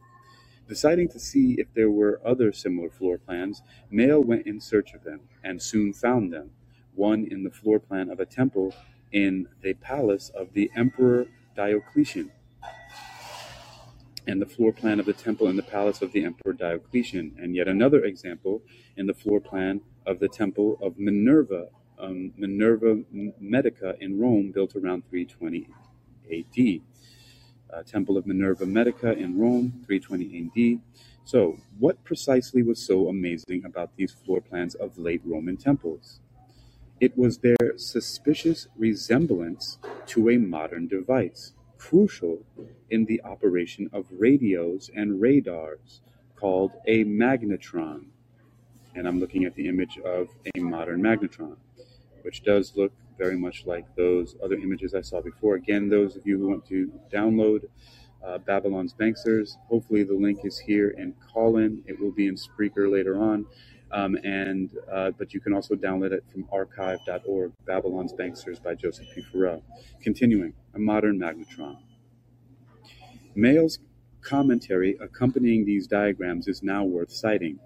Deciding 0.69 1.09
to 1.09 1.21
see 1.21 1.57
if 1.59 1.73
there 1.75 1.91
were 1.91 2.21
other 2.25 2.53
similar 2.53 2.91
floor 2.91 3.19
plans, 3.19 3.63
Meyl 3.93 4.25
went 4.25 4.47
in 4.47 4.61
search 4.61 4.95
of 4.95 5.05
them 5.05 5.21
and 5.45 5.61
soon 5.63 5.93
found 5.93 6.33
them, 6.33 6.51
one 6.95 7.27
in 7.31 7.45
the 7.45 7.51
floor 7.51 7.79
plan 7.79 8.11
of 8.11 8.21
a 8.21 8.27
temple 8.27 8.75
in 9.13 9.49
the 9.63 9.75
palace 9.75 10.31
of 10.31 10.53
the 10.53 10.71
Emperor 10.77 11.27
Diocletian, 11.57 12.31
and 14.27 14.41
the 14.41 14.47
floor 14.47 14.73
plan 14.73 15.01
of 15.01 15.07
the 15.07 15.13
temple 15.13 15.49
in 15.49 15.57
the 15.57 15.63
palace 15.63 16.03
of 16.03 16.13
the 16.13 16.25
Emperor 16.25 16.53
Diocletian, 16.53 17.35
and 17.39 17.55
yet 17.57 17.69
another 17.69 18.05
example 18.05 18.63
in 18.97 19.07
the 19.07 19.15
floor 19.15 19.41
plan 19.41 19.81
of 20.07 20.21
the 20.21 20.29
temple 20.29 20.79
of 20.83 20.99
Minerva, 20.99 21.69
um, 21.99 22.33
Minerva 22.37 23.03
Medica 23.41 23.97
in 24.01 24.19
Rome, 24.21 24.53
built 24.53 24.77
around 24.77 25.09
320 25.09 25.69
AD. 26.33 26.81
Uh, 27.73 27.83
temple 27.85 28.17
of 28.17 28.27
Minerva 28.27 28.67
Medica 28.67 29.13
in 29.13 29.39
Rome, 29.39 29.83
320 29.87 30.51
AD. 30.77 30.81
So, 31.25 31.59
what 31.79 32.03
precisely 32.05 32.63
was 32.63 32.85
so 32.85 33.09
amazing 33.09 33.65
about 33.65 33.95
these 33.97 34.13
floor 34.13 34.41
plans 34.41 34.75
of 34.75 34.99
late 34.99 35.23
Roman 35.25 35.57
temples? 35.57 36.21
It 37.01 37.17
was 37.17 37.39
their 37.39 37.57
suspicious 37.77 38.69
resemblance 38.77 39.79
to 40.09 40.29
a 40.29 40.37
modern 40.37 40.87
device, 40.87 41.55
crucial 41.79 42.45
in 42.91 43.07
the 43.07 43.23
operation 43.25 43.89
of 43.91 44.05
radios 44.11 44.91
and 44.95 45.19
radars, 45.19 46.03
called 46.37 46.73
a 46.87 47.05
magnetron. 47.05 48.05
And 48.95 49.09
I'm 49.09 49.19
looking 49.19 49.45
at 49.45 49.55
the 49.55 49.67
image 49.67 49.99
of 50.05 50.29
a 50.55 50.61
modern 50.61 51.01
magnetron, 51.01 51.57
which 52.21 52.43
does 52.43 52.77
look 52.77 52.93
very 53.17 53.37
much 53.37 53.65
like 53.65 53.87
those 53.97 54.37
other 54.45 54.57
images 54.57 54.95
I 54.95 55.01
saw 55.01 55.23
before. 55.23 55.55
Again, 55.55 55.89
those 55.89 56.17
of 56.17 56.27
you 56.27 56.39
who 56.39 56.49
want 56.49 56.67
to 56.67 56.93
download 57.11 57.65
uh, 58.23 58.37
Babylon's 58.39 58.93
Banksters, 58.93 59.57
hopefully 59.69 60.03
the 60.03 60.15
link 60.15 60.41
is 60.45 60.59
here 60.59 60.95
and 60.99 61.15
Callin 61.33 61.83
It 61.87 61.99
will 61.99 62.13
be 62.13 62.27
in 62.27 62.35
Spreaker 62.35 62.93
later 62.93 63.23
on. 63.23 63.47
Um, 63.93 64.17
and 64.23 64.71
uh, 64.91 65.11
but 65.19 65.35
you 65.35 65.41
can 65.41 65.53
also 65.53 65.75
download 65.75 66.13
it 66.13 66.25
from 66.31 66.47
archive.org, 66.53 67.53
Babylon's 67.67 68.13
Banksters 68.13 68.63
by 68.63 68.75
Joseph 68.75 69.07
P. 69.15 69.23
Farrell. 69.23 69.63
Continuing, 70.01 70.53
a 70.75 70.79
modern 70.79 71.19
magnetron. 71.19 71.77
Meyl's 73.35 73.79
commentary 74.21 74.97
accompanying 75.01 75.65
these 75.65 75.87
diagrams 75.87 76.47
is 76.47 76.63
now 76.63 76.85
worth 76.85 77.11
citing, 77.11 77.59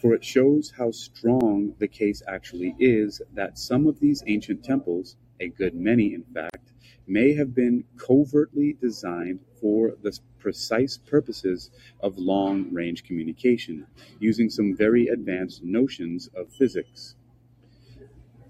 for 0.00 0.14
it 0.14 0.24
shows 0.24 0.72
how 0.76 0.90
strong 0.90 1.74
the 1.78 1.88
case 1.88 2.22
actually 2.26 2.74
is 2.78 3.22
that 3.34 3.58
some 3.58 3.86
of 3.86 4.00
these 4.00 4.22
ancient 4.26 4.64
temples, 4.64 5.16
a 5.40 5.48
good 5.48 5.74
many 5.74 6.14
in 6.14 6.24
fact, 6.34 6.72
may 7.10 7.34
have 7.34 7.54
been 7.54 7.82
covertly 7.96 8.76
designed 8.80 9.40
for 9.60 9.92
the 10.02 10.16
precise 10.38 10.96
purposes 10.96 11.70
of 12.00 12.16
long 12.16 12.72
range 12.72 13.02
communication, 13.02 13.84
using 14.20 14.48
some 14.48 14.76
very 14.76 15.08
advanced 15.08 15.62
notions 15.64 16.30
of 16.36 16.52
physics. 16.52 17.16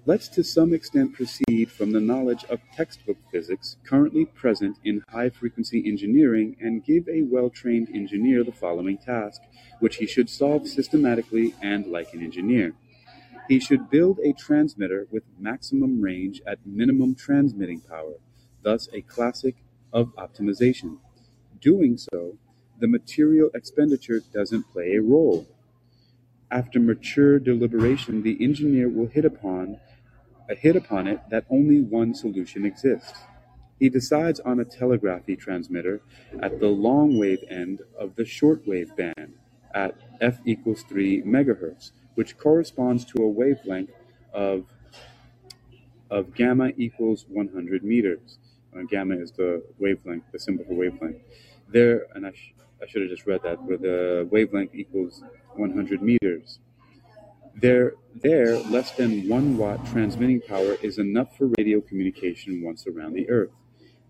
Let's 0.04 0.28
to 0.28 0.44
some 0.44 0.74
extent 0.74 1.14
proceed 1.14 1.70
from 1.70 1.92
the 1.92 2.00
knowledge 2.00 2.44
of 2.44 2.60
textbook 2.74 3.16
physics 3.30 3.76
currently 3.84 4.24
present 4.26 4.78
in 4.84 5.04
high 5.08 5.30
frequency 5.30 5.82
engineering 5.86 6.56
and 6.60 6.84
give 6.84 7.08
a 7.08 7.22
well 7.22 7.48
trained 7.48 7.88
engineer 7.94 8.44
the 8.44 8.52
following 8.52 8.98
task, 8.98 9.40
which 9.78 9.96
he 9.96 10.06
should 10.06 10.28
solve 10.28 10.68
systematically 10.68 11.54
and 11.62 11.86
like 11.86 12.12
an 12.12 12.22
engineer. 12.22 12.74
He 13.48 13.58
should 13.58 13.90
build 13.90 14.18
a 14.20 14.32
transmitter 14.32 15.06
with 15.10 15.24
maximum 15.38 16.00
range 16.00 16.40
at 16.46 16.64
minimum 16.64 17.14
transmitting 17.14 17.80
power, 17.80 18.14
thus, 18.62 18.88
a 18.92 19.02
classic 19.02 19.56
of 19.92 20.14
optimization. 20.16 20.98
Doing 21.60 21.98
so, 21.98 22.38
the 22.80 22.88
material 22.88 23.50
expenditure 23.54 24.20
doesn't 24.32 24.72
play 24.72 24.94
a 24.96 25.02
role. 25.02 25.46
After 26.50 26.80
mature 26.80 27.38
deliberation, 27.38 28.22
the 28.22 28.36
engineer 28.42 28.88
will 28.88 29.08
hit 29.08 29.24
upon 29.24 29.78
uh, 30.50 30.54
hit 30.56 30.76
upon 30.76 31.06
it 31.06 31.20
that 31.30 31.44
only 31.50 31.80
one 31.80 32.14
solution 32.14 32.66
exists. 32.66 33.20
He 33.78 33.88
decides 33.88 34.40
on 34.40 34.60
a 34.60 34.64
telegraphy 34.64 35.36
transmitter 35.36 36.02
at 36.42 36.60
the 36.60 36.68
long 36.68 37.18
wave 37.18 37.44
end 37.48 37.82
of 37.98 38.16
the 38.16 38.24
shortwave 38.24 38.94
band 38.96 39.34
at 39.74 39.96
f 40.20 40.38
equals 40.44 40.82
3 40.88 41.22
megahertz, 41.22 41.92
which 42.14 42.36
corresponds 42.36 43.04
to 43.06 43.22
a 43.22 43.28
wavelength 43.28 43.92
of 44.34 44.66
of 46.10 46.34
gamma 46.34 46.72
equals 46.76 47.24
100 47.28 47.84
meters. 47.84 48.39
Uh, 48.76 48.82
gamma 48.88 49.16
is 49.16 49.32
the 49.32 49.62
wavelength, 49.78 50.24
the 50.32 50.38
symbol 50.38 50.64
for 50.64 50.74
wavelength. 50.74 51.18
There, 51.68 52.06
and 52.14 52.26
I, 52.26 52.32
sh- 52.32 52.54
I 52.82 52.86
should 52.86 53.02
have 53.02 53.10
just 53.10 53.26
read 53.26 53.42
that, 53.42 53.62
where 53.62 53.78
the 53.78 54.28
wavelength 54.30 54.74
equals 54.74 55.22
100 55.54 56.02
meters. 56.02 56.60
There, 57.54 57.94
there, 58.14 58.58
less 58.58 58.92
than 58.92 59.28
one 59.28 59.56
watt 59.56 59.84
transmitting 59.86 60.40
power 60.40 60.74
is 60.82 60.98
enough 60.98 61.36
for 61.36 61.50
radio 61.58 61.80
communication 61.80 62.62
once 62.62 62.86
around 62.86 63.14
the 63.14 63.28
Earth, 63.28 63.50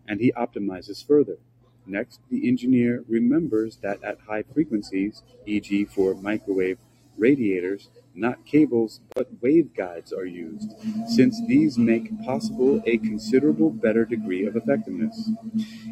and 0.06 0.20
he 0.20 0.32
optimizes 0.32 1.04
further. 1.04 1.38
Next, 1.86 2.20
the 2.30 2.46
engineer 2.46 3.04
remembers 3.08 3.76
that 3.78 4.02
at 4.04 4.18
high 4.20 4.42
frequencies, 4.42 5.22
e.g., 5.46 5.86
for 5.86 6.14
microwave 6.14 6.78
radiators, 7.20 7.90
not 8.14 8.44
cables 8.44 9.00
but 9.14 9.40
waveguides 9.40 10.12
are 10.12 10.24
used, 10.24 10.72
since 11.06 11.40
these 11.46 11.78
make 11.78 12.10
possible 12.24 12.82
a 12.86 12.98
considerable 12.98 13.70
better 13.70 14.04
degree 14.04 14.46
of 14.46 14.56
effectiveness. 14.56 15.30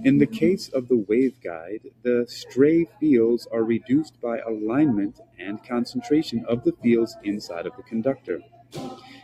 In 0.05 0.19
the 0.19 0.27
case 0.27 0.69
of 0.69 0.89
the 0.89 0.97
waveguide, 0.97 1.93
the 2.03 2.25
stray 2.29 2.87
fields 2.99 3.47
are 3.53 3.63
reduced 3.63 4.21
by 4.21 4.39
alignment 4.39 5.21
and 5.39 5.63
concentration 5.63 6.45
of 6.47 6.65
the 6.65 6.73
fields 6.83 7.17
inside 7.23 7.67
of 7.67 7.77
the 7.77 7.83
conductor. 7.83 8.41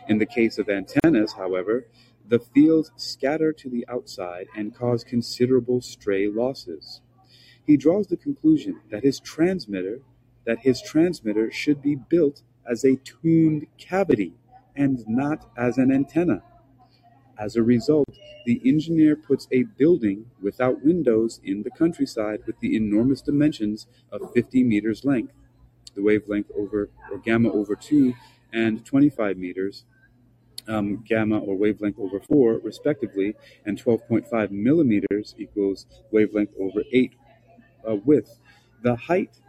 In 0.07 0.19
the 0.19 0.25
case 0.25 0.57
of 0.57 0.69
antennas, 0.69 1.33
however, 1.33 1.87
the 2.27 2.39
fields 2.39 2.91
scatter 2.95 3.51
to 3.53 3.69
the 3.69 3.85
outside 3.87 4.47
and 4.55 4.75
cause 4.75 5.03
considerable 5.03 5.81
stray 5.81 6.27
losses. 6.27 7.01
He 7.63 7.77
draws 7.77 8.07
the 8.07 8.17
conclusion 8.17 8.81
that 8.91 9.03
his 9.03 9.19
transmitter 9.19 10.01
that 10.45 10.59
his 10.59 10.81
transmitter 10.81 11.51
should 11.51 11.81
be 11.81 11.95
built 11.95 12.41
as 12.69 12.83
a 12.83 12.97
tuned 12.97 13.67
cavity 13.77 14.33
and 14.75 15.03
not 15.07 15.49
as 15.57 15.77
an 15.77 15.91
antenna. 15.91 16.43
As 17.37 17.55
a 17.55 17.63
result, 17.63 18.17
the 18.45 18.61
engineer 18.63 19.15
puts 19.15 19.47
a 19.51 19.63
building 19.63 20.25
without 20.41 20.85
windows 20.85 21.41
in 21.43 21.63
the 21.63 21.71
countryside 21.71 22.39
with 22.45 22.59
the 22.59 22.75
enormous 22.75 23.21
dimensions 23.21 23.87
of 24.11 24.33
50 24.33 24.63
meters 24.63 25.03
length, 25.03 25.33
the 25.95 26.01
wavelength 26.01 26.49
over 26.57 26.89
or 27.11 27.17
gamma 27.17 27.51
over 27.51 27.75
2 27.75 28.13
and 28.53 28.85
25 28.85 29.37
meters, 29.37 29.83
um, 30.67 31.03
gamma 31.03 31.39
or 31.39 31.55
wavelength 31.57 31.99
over 31.99 32.19
4 32.21 32.59
respectively, 32.63 33.35
and 33.65 33.83
12.5 33.83 34.51
millimeters 34.51 35.35
equals 35.37 35.85
wavelength 36.11 36.51
over 36.59 36.83
8 36.91 37.13
uh, 37.87 37.95
width. 38.05 38.39
The 38.81 38.95
height 38.95 39.41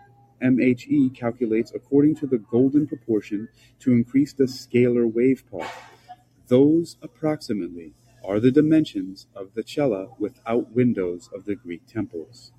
MHE 0.43 1.14
calculates 1.14 1.72
according 1.74 2.16
to 2.16 2.26
the 2.26 2.39
golden 2.39 2.87
proportion 2.87 3.49
to 3.80 3.93
increase 3.93 4.32
the 4.32 4.45
scalar 4.45 5.11
wave 5.11 5.45
part. 5.51 5.70
Those, 6.49 6.97
approximately, 7.03 7.95
are 8.24 8.41
the 8.41 8.51
dimensions 8.51 9.26
of 9.34 9.55
the 9.55 9.62
cella 9.66 10.09
without 10.18 10.72
windows 10.72 11.28
of 11.34 11.45
the 11.45 11.55
Greek 11.55 11.87
temples. 11.87 12.53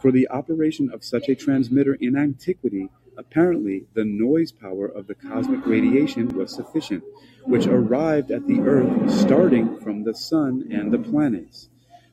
For 0.00 0.10
the 0.10 0.28
operation 0.30 0.90
of 0.90 1.04
such 1.04 1.28
a 1.28 1.34
transmitter 1.34 1.94
in 1.94 2.16
antiquity, 2.16 2.88
apparently 3.16 3.86
the 3.94 4.04
noise 4.04 4.52
power 4.52 4.86
of 4.86 5.06
the 5.06 5.14
cosmic 5.14 5.66
radiation 5.66 6.28
was 6.28 6.54
sufficient, 6.54 7.02
which 7.44 7.66
arrived 7.66 8.30
at 8.30 8.46
the 8.46 8.60
earth 8.60 9.10
starting 9.10 9.78
from 9.80 10.04
the 10.04 10.14
sun 10.14 10.68
and 10.70 10.92
the 10.92 10.98
planets. 10.98 11.68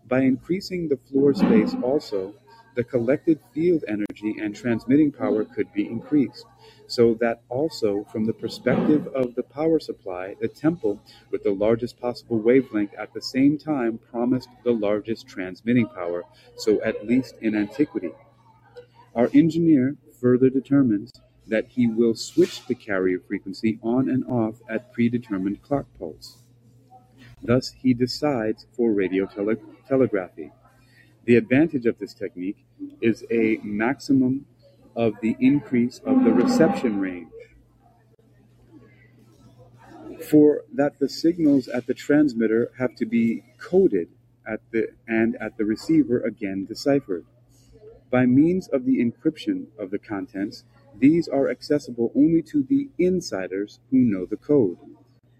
By 0.07 0.21
increasing 0.21 0.89
the 0.89 0.97
floor 0.97 1.33
space 1.33 1.75
also, 1.81 2.33
the 2.75 2.83
collected 2.83 3.39
field 3.53 3.83
energy 3.87 4.37
and 4.39 4.55
transmitting 4.55 5.11
power 5.11 5.45
could 5.45 5.71
be 5.73 5.87
increased, 5.87 6.45
so 6.87 7.13
that 7.15 7.41
also 7.49 8.03
from 8.05 8.25
the 8.25 8.33
perspective 8.33 9.07
of 9.07 9.35
the 9.35 9.43
power 9.43 9.79
supply, 9.79 10.35
the 10.39 10.47
temple 10.47 10.99
with 11.31 11.43
the 11.43 11.51
largest 11.51 11.99
possible 11.99 12.37
wavelength 12.37 12.93
at 12.95 13.13
the 13.13 13.21
same 13.21 13.57
time 13.57 13.97
promised 13.97 14.49
the 14.63 14.73
largest 14.73 15.27
transmitting 15.27 15.87
power, 15.87 16.23
so 16.57 16.81
at 16.83 17.07
least 17.07 17.35
in 17.41 17.55
antiquity. 17.55 18.11
Our 19.15 19.29
engineer 19.33 19.97
further 20.19 20.49
determines 20.49 21.11
that 21.47 21.67
he 21.69 21.87
will 21.87 22.15
switch 22.15 22.65
the 22.67 22.75
carrier 22.75 23.19
frequency 23.19 23.79
on 23.81 24.09
and 24.09 24.25
off 24.25 24.61
at 24.69 24.91
predetermined 24.93 25.61
clock 25.63 25.85
pulse. 25.97 26.37
Thus 27.41 27.71
he 27.71 27.93
decides 27.93 28.65
for 28.71 28.91
radio 28.91 29.25
tele- 29.25 29.57
telegraphy. 29.87 30.51
The 31.25 31.37
advantage 31.37 31.87
of 31.87 31.97
this 31.97 32.13
technique 32.13 32.65
is 33.01 33.25
a 33.31 33.59
maximum 33.63 34.45
of 34.95 35.15
the 35.21 35.35
increase 35.39 35.99
of 36.05 36.23
the 36.23 36.31
reception 36.31 36.99
range. 36.99 37.31
For 40.29 40.61
that 40.73 40.99
the 40.99 41.09
signals 41.09 41.67
at 41.67 41.87
the 41.87 41.95
transmitter 41.95 42.71
have 42.77 42.95
to 42.95 43.05
be 43.07 43.43
coded 43.59 44.09
at 44.47 44.59
the 44.71 44.89
and 45.07 45.35
at 45.41 45.57
the 45.57 45.65
receiver 45.65 46.19
again 46.19 46.65
deciphered. 46.65 47.25
By 48.11 48.27
means 48.27 48.67
of 48.67 48.85
the 48.85 49.03
encryption 49.03 49.65
of 49.79 49.89
the 49.89 49.97
contents, 49.97 50.63
these 50.99 51.27
are 51.27 51.49
accessible 51.49 52.11
only 52.15 52.43
to 52.43 52.63
the 52.63 52.89
insiders 52.99 53.79
who 53.89 53.97
know 53.97 54.25
the 54.25 54.37
code, 54.37 54.77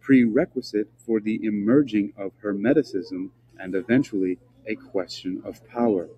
prerequisite 0.01 0.89
for 0.97 1.19
the 1.19 1.39
emerging 1.43 2.13
of 2.17 2.31
Hermeticism 2.41 3.29
and 3.57 3.75
eventually 3.75 4.39
a 4.67 4.75
question 4.75 5.41
of 5.45 5.65
power. 5.67 6.09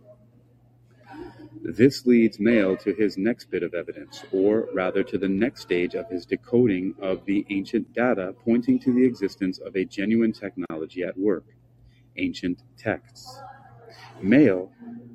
This 1.61 2.05
leads 2.05 2.37
Meyl 2.37 2.79
to 2.83 2.93
his 2.93 3.17
next 3.17 3.49
bit 3.49 3.63
of 3.63 3.73
evidence, 3.73 4.23
or 4.31 4.67
rather 4.73 5.03
to 5.03 5.17
the 5.17 5.27
next 5.27 5.61
stage 5.61 5.95
of 5.95 6.09
his 6.09 6.25
decoding 6.25 6.93
of 7.01 7.25
the 7.25 7.45
ancient 7.49 7.93
data 7.93 8.35
pointing 8.45 8.79
to 8.79 8.93
the 8.93 9.05
existence 9.05 9.57
of 9.59 9.75
a 9.75 9.85
genuine 9.85 10.31
technology 10.31 11.03
at 11.03 11.17
work 11.17 11.45
ancient 12.15 12.63
texts. 12.77 13.41
Meyl, 14.21 14.69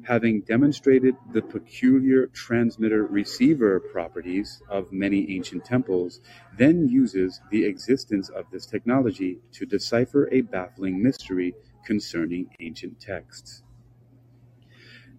having 0.04 0.40
demonstrated 0.42 1.16
the 1.32 1.42
peculiar 1.42 2.26
transmitter 2.28 3.04
receiver 3.04 3.80
properties 3.80 4.62
of 4.68 4.92
many 4.92 5.34
ancient 5.34 5.64
temples, 5.64 6.20
then 6.56 6.88
uses 6.88 7.40
the 7.50 7.64
existence 7.64 8.28
of 8.28 8.44
this 8.50 8.66
technology 8.66 9.38
to 9.52 9.66
decipher 9.66 10.28
a 10.32 10.40
baffling 10.40 11.02
mystery 11.02 11.54
concerning 11.84 12.50
ancient 12.60 13.00
texts. 13.00 13.62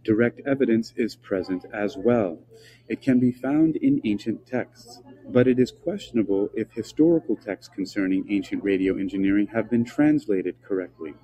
Direct 0.04 0.40
evidence 0.46 0.94
is 0.98 1.16
present 1.16 1.66
as 1.74 1.98
well. 1.98 2.40
It 2.88 3.02
can 3.02 3.20
be 3.20 3.32
found 3.32 3.76
in 3.78 4.02
ancient 4.04 4.46
texts, 4.46 5.02
but 5.28 5.48
it 5.48 5.58
is 5.60 5.72
questionable 5.72 6.50
if 6.54 6.72
historical 6.74 7.36
texts 7.36 7.74
concerning 7.74 8.26
ancient 8.30 8.64
radio 8.64 8.96
engineering 8.98 9.48
have 9.48 9.70
been 9.72 9.84
translated 9.84 10.62
correctly. 10.62 11.16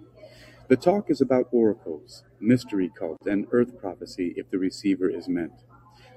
The 0.70 0.78
talk 0.78 1.10
is 1.12 1.22
about 1.22 1.50
oracles, 1.52 2.24
mystery 2.40 2.92
cult, 2.94 3.20
and 3.28 3.48
earth 3.52 3.78
prophecy 3.80 4.34
if 4.38 4.50
the 4.50 4.60
receiver 4.60 5.10
is 5.10 5.28
meant. 5.30 5.64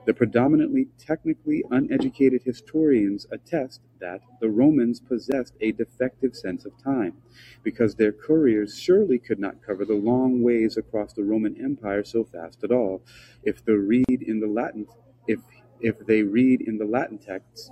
The 0.04 0.14
predominantly 0.14 0.88
technically 0.98 1.64
uneducated 1.70 2.42
historians 2.42 3.26
attest 3.30 3.82
that 4.00 4.20
the 4.40 4.50
Romans 4.50 5.00
possessed 5.00 5.54
a 5.60 5.72
defective 5.72 6.34
sense 6.34 6.64
of 6.64 6.76
time, 6.82 7.14
because 7.62 7.94
their 7.94 8.12
couriers 8.12 8.78
surely 8.78 9.18
could 9.18 9.38
not 9.38 9.62
cover 9.62 9.84
the 9.84 9.94
long 9.94 10.42
ways 10.42 10.76
across 10.76 11.12
the 11.12 11.22
Roman 11.24 11.56
Empire 11.62 12.02
so 12.04 12.24
fast 12.24 12.64
at 12.64 12.72
all. 12.72 13.02
If 13.44 13.64
the 13.64 13.78
read 13.78 14.22
in 14.22 14.40
the 14.40 14.48
Latin 14.48 14.86
if 15.28 15.40
if 15.80 15.98
they 16.06 16.22
read 16.22 16.62
in 16.62 16.78
the 16.78 16.84
Latin 16.84 17.18
texts, 17.18 17.70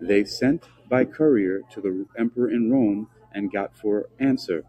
they 0.00 0.24
sent 0.24 0.64
by 0.90 1.06
courier 1.06 1.62
to 1.72 1.80
the 1.80 2.06
emperor 2.18 2.50
in 2.50 2.70
Rome 2.70 3.08
and 3.32 3.52
got 3.52 3.76
for 3.76 4.08
answer. 4.18 4.64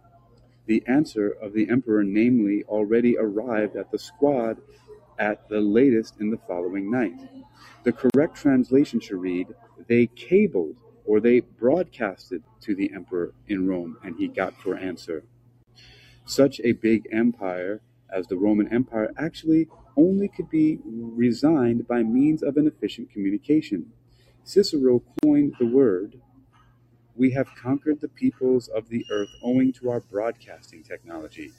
The 0.68 0.84
answer 0.88 1.30
of 1.30 1.54
the 1.54 1.70
emperor, 1.70 2.04
namely, 2.04 2.64
already 2.66 3.18
arrived 3.18 3.76
at 3.76 3.91
the 3.91 3.99
squad 3.99 4.58
at 5.20 5.49
the 5.49 5.61
latest 5.61 6.20
in 6.20 6.30
the 6.30 6.39
following 6.47 6.91
night. 6.91 7.20
The 7.84 7.93
correct 7.93 8.36
translation 8.36 8.99
should 8.99 9.22
read, 9.22 9.47
They 9.88 10.07
cabled 10.07 10.76
or 11.05 11.20
they 11.20 11.41
broadcasted 11.41 12.43
to 12.61 12.76
the 12.76 12.91
emperor 12.93 13.34
in 13.47 13.68
Rome, 13.68 13.97
and 14.03 14.16
he 14.18 14.28
got 14.28 14.53
for 14.61 14.76
answer. 14.78 15.24
Such 16.26 16.61
a 16.64 16.72
big 16.74 17.07
empire 17.11 17.82
as 18.09 18.28
the 18.28 18.38
Roman 18.38 18.72
Empire 18.72 19.11
actually 19.18 19.68
only 19.97 20.28
could 20.28 20.49
be 20.49 20.80
resigned 20.86 21.88
by 21.88 22.03
means 22.03 22.41
of 22.41 22.57
an 22.57 22.68
efficient 22.68 23.11
communication. 23.11 23.91
Cicero 24.43 25.03
coined 25.22 25.55
the 25.59 25.66
word, 25.66 26.22
We 27.16 27.32
have 27.32 27.53
conquered 27.55 28.01
the 28.01 28.07
peoples 28.07 28.68
of 28.70 28.89
the 28.89 29.05
earth 29.11 29.30
owing 29.43 29.72
to 29.74 29.89
our 29.91 29.99
broadcasting 29.99 30.84
technology. 30.84 31.51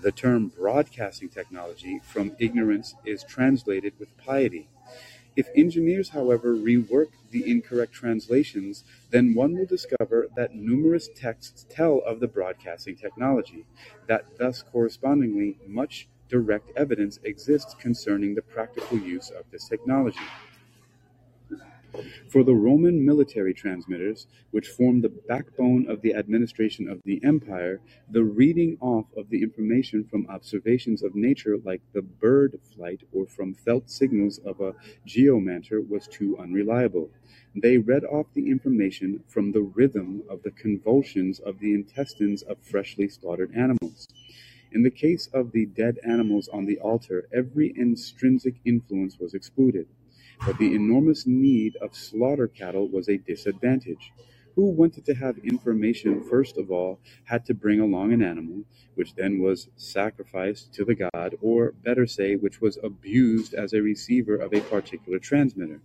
The 0.00 0.12
term 0.12 0.48
broadcasting 0.48 1.28
technology 1.28 2.00
from 2.02 2.36
ignorance 2.38 2.94
is 3.04 3.24
translated 3.24 3.94
with 3.98 4.16
piety. 4.16 4.68
If 5.36 5.48
engineers, 5.56 6.10
however, 6.10 6.54
rework 6.54 7.08
the 7.30 7.48
incorrect 7.50 7.92
translations, 7.92 8.84
then 9.10 9.34
one 9.34 9.56
will 9.56 9.66
discover 9.66 10.28
that 10.36 10.54
numerous 10.54 11.08
texts 11.14 11.66
tell 11.68 11.98
of 11.98 12.20
the 12.20 12.28
broadcasting 12.28 12.96
technology, 12.96 13.64
that 14.06 14.24
thus 14.38 14.62
correspondingly 14.62 15.58
much 15.66 16.08
direct 16.28 16.70
evidence 16.76 17.18
exists 17.24 17.74
concerning 17.74 18.34
the 18.34 18.42
practical 18.42 18.98
use 18.98 19.30
of 19.30 19.50
this 19.50 19.68
technology. 19.68 20.18
For 22.28 22.44
the 22.44 22.54
Roman 22.54 23.04
military 23.04 23.54
transmitters, 23.54 24.26
which 24.50 24.68
formed 24.68 25.02
the 25.02 25.08
backbone 25.08 25.88
of 25.88 26.02
the 26.02 26.14
administration 26.14 26.88
of 26.88 27.02
the 27.04 27.22
empire, 27.24 27.80
the 28.10 28.24
reading 28.24 28.76
off 28.80 29.06
of 29.16 29.30
the 29.30 29.42
information 29.42 30.04
from 30.04 30.26
observations 30.28 31.02
of 31.02 31.14
nature 31.14 31.56
like 31.56 31.80
the 31.92 32.02
bird 32.02 32.58
flight 32.74 33.02
or 33.12 33.26
from 33.26 33.54
felt 33.54 33.88
signals 33.88 34.38
of 34.38 34.60
a 34.60 34.74
geomancer 35.06 35.80
was 35.80 36.06
too 36.06 36.38
unreliable. 36.38 37.10
They 37.54 37.78
read 37.78 38.04
off 38.04 38.26
the 38.34 38.50
information 38.50 39.24
from 39.26 39.52
the 39.52 39.62
rhythm 39.62 40.22
of 40.28 40.42
the 40.42 40.50
convulsions 40.50 41.40
of 41.40 41.58
the 41.58 41.74
intestines 41.74 42.42
of 42.42 42.58
freshly 42.58 43.08
slaughtered 43.08 43.54
animals. 43.56 44.06
In 44.70 44.82
the 44.82 44.90
case 44.90 45.28
of 45.32 45.52
the 45.52 45.64
dead 45.64 45.98
animals 46.04 46.48
on 46.48 46.66
the 46.66 46.78
altar, 46.80 47.26
every 47.32 47.72
intrinsic 47.74 48.56
influence 48.66 49.18
was 49.18 49.32
excluded. 49.32 49.88
But 50.46 50.58
the 50.58 50.74
enormous 50.74 51.26
need 51.26 51.76
of 51.76 51.94
slaughter 51.96 52.48
cattle 52.48 52.88
was 52.88 53.08
a 53.08 53.18
disadvantage. 53.18 54.12
Who 54.56 54.70
wanted 54.70 55.04
to 55.06 55.14
have 55.14 55.38
information 55.38 56.24
first 56.24 56.58
of 56.58 56.70
all 56.70 57.00
had 57.24 57.44
to 57.46 57.54
bring 57.54 57.80
along 57.80 58.12
an 58.12 58.22
animal, 58.22 58.64
which 58.96 59.14
then 59.14 59.40
was 59.40 59.68
sacrificed 59.76 60.74
to 60.74 60.84
the 60.84 60.96
god, 60.96 61.36
or 61.42 61.72
better 61.84 62.06
say, 62.06 62.36
which 62.36 62.60
was 62.60 62.78
abused 62.82 63.54
as 63.54 63.72
a 63.72 63.82
receiver 63.82 64.36
of 64.36 64.54
a 64.54 64.60
particular 64.62 65.18
transmitter. 65.20 65.80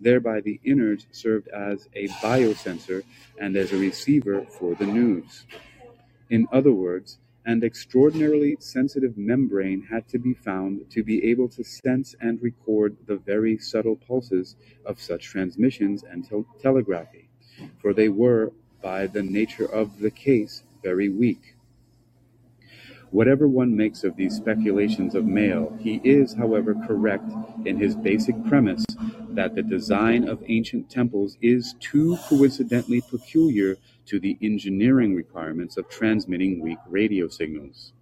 Thereby 0.00 0.40
the 0.42 0.60
innards 0.64 1.06
served 1.12 1.48
as 1.48 1.88
a 1.94 2.08
biosensor 2.08 3.04
and 3.40 3.56
as 3.56 3.72
a 3.72 3.78
receiver 3.78 4.46
for 4.58 4.74
the 4.76 4.86
news. 4.86 5.46
In 6.30 6.46
other 6.52 6.72
words, 6.72 7.18
an 7.46 7.62
extraordinarily 7.62 8.56
sensitive 8.58 9.18
membrane 9.18 9.82
had 9.82 10.08
to 10.08 10.18
be 10.18 10.34
found 10.34 10.90
to 10.90 11.02
be 11.02 11.24
able 11.30 11.48
to 11.48 11.62
sense 11.62 12.14
and 12.20 12.42
record 12.42 12.96
the 13.06 13.16
very 13.16 13.58
subtle 13.58 13.96
pulses 13.96 14.56
of 14.86 15.00
such 15.00 15.24
transmissions 15.24 16.04
and 16.04 16.26
tel- 16.28 16.46
telegraphy, 16.62 17.28
for 17.80 17.92
they 17.92 18.08
were, 18.08 18.52
by 18.82 19.06
the 19.06 19.22
nature 19.22 19.66
of 19.66 19.98
the 20.00 20.10
case, 20.10 20.64
very 20.82 21.08
weak. 21.08 21.54
Whatever 23.10 23.46
one 23.46 23.76
makes 23.76 24.02
of 24.02 24.16
these 24.16 24.34
speculations 24.34 25.14
of 25.14 25.24
Meyl, 25.24 25.78
he 25.80 26.00
is, 26.02 26.34
however, 26.34 26.74
correct 26.86 27.30
in 27.64 27.78
his 27.78 27.94
basic 27.94 28.34
premise 28.46 28.84
that 29.30 29.54
the 29.54 29.62
design 29.62 30.28
of 30.28 30.42
ancient 30.48 30.90
temples 30.90 31.36
is 31.40 31.74
too 31.78 32.18
coincidentally 32.28 33.00
peculiar 33.02 33.76
to 34.06 34.20
the 34.20 34.38
engineering 34.42 35.14
requirements 35.14 35.76
of 35.76 35.88
transmitting 35.88 36.60
weak 36.60 36.78
radio 36.88 37.28
signals. 37.28 37.92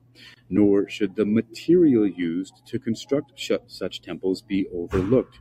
Nor 0.51 0.89
should 0.89 1.17
the 1.17 1.25
material 1.25 2.07
used 2.07 2.67
to 2.67 2.79
construct 2.79 3.33
such 3.67 4.03
temples 4.03 4.43
be 4.43 4.67
overlooked, 4.75 5.39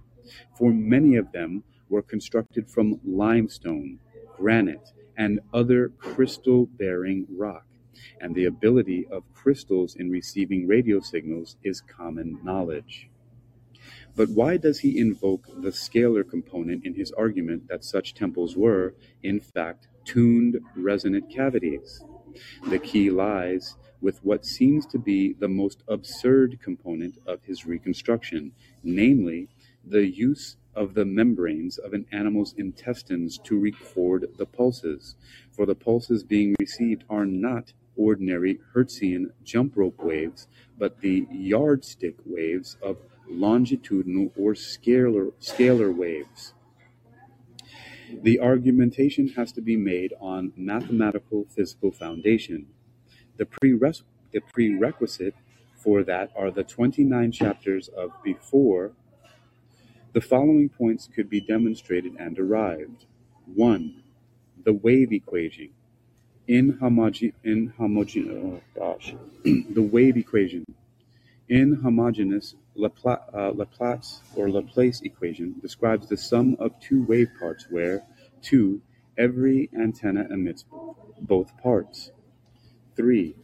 for 0.58 0.72
many 0.72 1.16
of 1.16 1.32
them 1.32 1.64
were 1.90 2.02
constructed 2.02 2.70
from 2.70 3.00
limestone, 3.06 4.00
granite, 4.38 4.94
and 5.18 5.40
other 5.54 5.90
crystal 5.90 6.66
bearing 6.66 7.28
rock 7.30 7.66
and 8.20 8.34
the 8.36 8.46
ability 8.46 9.06
of 9.12 9.24
crystals 9.34 9.96
in 9.96 10.10
receiving 10.10 10.68
radio 10.68 11.00
signals 11.00 11.58
is 11.64 11.82
common 11.82 12.40
knowledge. 12.44 13.10
But 14.16 14.30
why 14.30 14.58
does 14.58 14.80
he 14.80 15.00
invoke 15.00 15.48
the 15.62 15.70
scalar 15.70 16.30
component 16.30 16.86
in 16.86 16.96
his 16.96 17.12
argument 17.14 17.68
that 17.70 17.84
such 17.84 18.14
temples 18.14 18.58
were, 18.58 18.96
in 19.24 19.40
fact, 19.40 19.88
tuned 20.06 20.60
resonant 20.76 21.30
cavities? 21.30 22.04
The 22.70 22.80
key 22.80 23.10
lies 23.10 23.76
with 24.02 24.24
what 24.24 24.46
seems 24.46 24.86
to 24.88 24.98
be 24.98 25.34
the 25.34 25.48
most 25.48 25.84
absurd 25.88 26.60
component 26.62 27.18
of 27.28 27.44
his 27.44 27.66
reconstruction, 27.66 28.52
namely, 28.84 29.48
the 29.86 30.08
use 30.08 30.58
of 30.76 30.94
the 30.94 31.06
membranes 31.06 31.78
of 31.78 31.94
an 31.94 32.06
animal's 32.12 32.54
intestines 32.58 33.38
to 33.40 33.60
record 33.60 34.28
the 34.38 34.46
pulses, 34.46 35.16
for 35.52 35.66
the 35.66 35.76
pulses 35.76 36.24
being 36.24 36.56
received 36.60 37.04
are 37.10 37.26
not 37.26 37.74
ordinary 37.98 38.60
Hertzian 38.74 39.32
jump 39.44 39.76
rope 39.76 40.02
waves, 40.02 40.48
but 40.78 41.02
the 41.02 41.28
yardstick 41.32 42.16
waves 42.26 42.78
of 42.82 42.98
longitudinal 43.30 44.32
or 44.38 44.54
scalar, 44.54 45.32
scalar 45.42 45.96
waves. 45.96 46.54
The 48.24 48.40
argumentation 48.40 49.30
has 49.30 49.52
to 49.54 49.62
be 49.62 49.78
made 49.78 50.14
on 50.20 50.54
mathematical 50.58 51.46
physical 51.50 51.92
foundation. 51.92 52.68
The, 53.38 53.46
prerequisite, 53.46 54.06
the 54.34 54.42
prerequisite 54.42 55.36
for 55.76 56.04
that 56.04 56.32
are 56.36 56.52
the 56.52 56.64
29 56.64 57.32
chapters 57.32 57.90
of 57.90 58.12
Before. 58.24 58.94
The 60.14 60.22
following 60.22 60.70
points 60.70 61.10
could 61.14 61.30
be 61.30 61.42
demonstrated 61.42 62.14
and 62.20 62.36
derived. 62.36 63.06
1. 63.56 64.04
The 64.64 64.74
wave 64.74 65.14
equation 65.14 65.70
inhomogeneous 66.48 67.34
oh 68.44 68.62
gosh, 68.76 69.16
the 69.46 69.82
wave 69.82 70.18
equation. 70.18 70.66
Inhomogeneous 71.50 72.56
Lapla- 72.56 72.56
uh, 72.56 72.61
Uh, 72.74 73.52
Laplace 73.54 74.22
or 74.36 74.50
Laplace 74.50 75.02
equation 75.02 75.56
describes 75.62 76.08
the 76.08 76.18
sum 76.18 76.56
of 76.60 76.80
two 76.80 77.04
wave 77.04 77.30
parts 77.38 77.68
where, 77.70 78.04
two, 78.42 78.82
every 79.18 79.70
antenna 79.78 80.26
emits 80.30 80.66
both 81.20 81.56
parts. 81.58 82.12
3. 82.96 83.36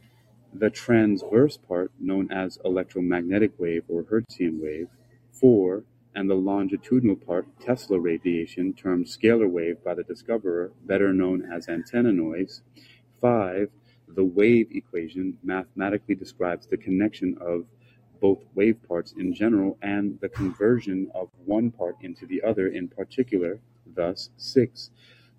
The 0.54 0.70
transverse 0.70 1.58
part, 1.58 1.92
known 2.00 2.32
as 2.32 2.58
electromagnetic 2.64 3.52
wave 3.60 3.84
or 3.88 4.04
Hertzian 4.04 4.62
wave. 4.62 4.88
4. 5.34 5.84
And 6.16 6.30
the 6.30 6.36
longitudinal 6.36 7.18
part, 7.18 7.48
Tesla 7.60 8.00
radiation, 8.00 8.74
termed 8.74 9.06
scalar 9.06 9.50
wave 9.50 9.84
by 9.84 9.94
the 9.94 10.04
discoverer, 10.04 10.72
better 10.86 11.14
known 11.14 11.52
as 11.52 11.68
antenna 11.68 12.12
noise. 12.12 12.62
5. 13.22 13.70
The 14.08 14.24
wave 14.24 14.70
equation 14.72 15.38
mathematically 15.44 16.16
describes 16.16 16.66
the 16.66 16.78
connection 16.78 17.38
of 17.42 17.66
both 18.20 18.44
wave 18.56 18.78
parts 18.88 19.14
in 19.18 19.34
general 19.34 19.78
and 19.82 20.20
the 20.22 20.30
conversion 20.30 21.10
of 21.14 21.30
one 21.46 21.72
part 21.72 21.96
into 22.02 22.26
the 22.26 22.42
other 22.42 22.68
in 22.68 22.88
particular. 22.88 23.60
Thus, 23.96 24.30
6. 24.38 24.90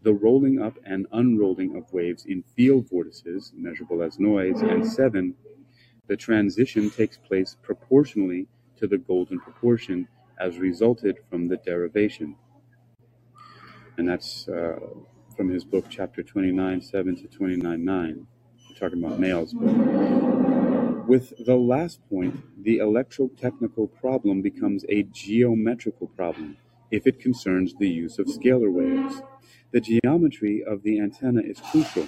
The 0.02 0.12
rolling 0.12 0.60
up 0.60 0.78
and 0.84 1.06
unrolling 1.12 1.76
of 1.76 1.92
waves 1.92 2.24
in 2.26 2.42
field 2.56 2.88
vortices, 2.88 3.52
measurable 3.56 4.02
as 4.02 4.18
noise. 4.18 4.60
And 4.60 4.86
7. 4.86 5.34
The 6.06 6.16
transition 6.16 6.90
takes 6.90 7.18
place 7.18 7.56
proportionally 7.62 8.46
to 8.76 8.86
the 8.86 8.98
golden 8.98 9.40
proportion 9.40 10.08
as 10.40 10.58
resulted 10.58 11.18
from 11.28 11.48
the 11.48 11.56
derivation. 11.58 12.36
And 13.96 14.08
that's 14.08 14.48
uh, 14.48 14.78
from 15.36 15.48
his 15.48 15.64
book, 15.64 15.86
chapter 15.88 16.22
29, 16.22 16.80
7 16.80 17.16
to 17.16 17.26
29, 17.26 17.84
9. 17.84 18.26
We're 18.68 18.76
talking 18.76 19.04
about 19.04 19.18
Meyl's, 19.18 19.52
book. 19.52 20.47
With 21.09 21.44
the 21.44 21.56
last 21.56 22.00
point, 22.09 22.36
the 22.62 22.78
electrotechnical 22.78 23.90
problem 24.00 24.42
becomes 24.42 24.84
a 24.88 25.04
geometrical 25.04 26.09
problem 26.09 26.59
if 26.92 27.06
it 27.09 27.20
concerns 27.20 27.74
the 27.74 27.88
use 27.88 28.20
of 28.20 28.26
scalar 28.28 28.72
waves. 28.72 29.22
The 29.72 29.80
geometry 29.80 30.62
of 30.64 30.82
the 30.84 31.00
antenna 31.00 31.42
is 31.42 31.61
crucial. 31.61 32.06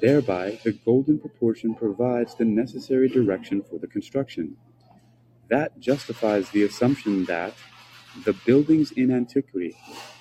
Thereby, 0.00 0.58
the 0.64 0.72
golden 0.72 1.18
proportion 1.20 1.74
provides 1.74 2.34
the 2.34 2.46
necessary 2.46 3.08
direction 3.08 3.62
for 3.62 3.78
the 3.78 3.86
construction. 3.86 4.56
That 5.48 5.78
justifies 5.80 6.50
the 6.50 6.64
assumption 6.64 7.26
that 7.26 7.54
the 8.24 8.34
buildings 8.46 8.92
in 8.92 9.10
antiquity 9.10 9.76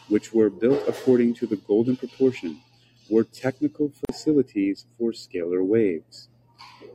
which 0.09 0.33
were 0.33 0.49
built 0.49 0.83
according 0.89 1.33
to 1.35 1.47
the 1.47 1.55
golden 1.55 1.95
proportion, 1.95 2.61
were 3.09 3.23
technical 3.23 3.91
facilities 4.05 4.85
for 4.97 5.11
scalar 5.11 5.65
waves. 5.65 6.27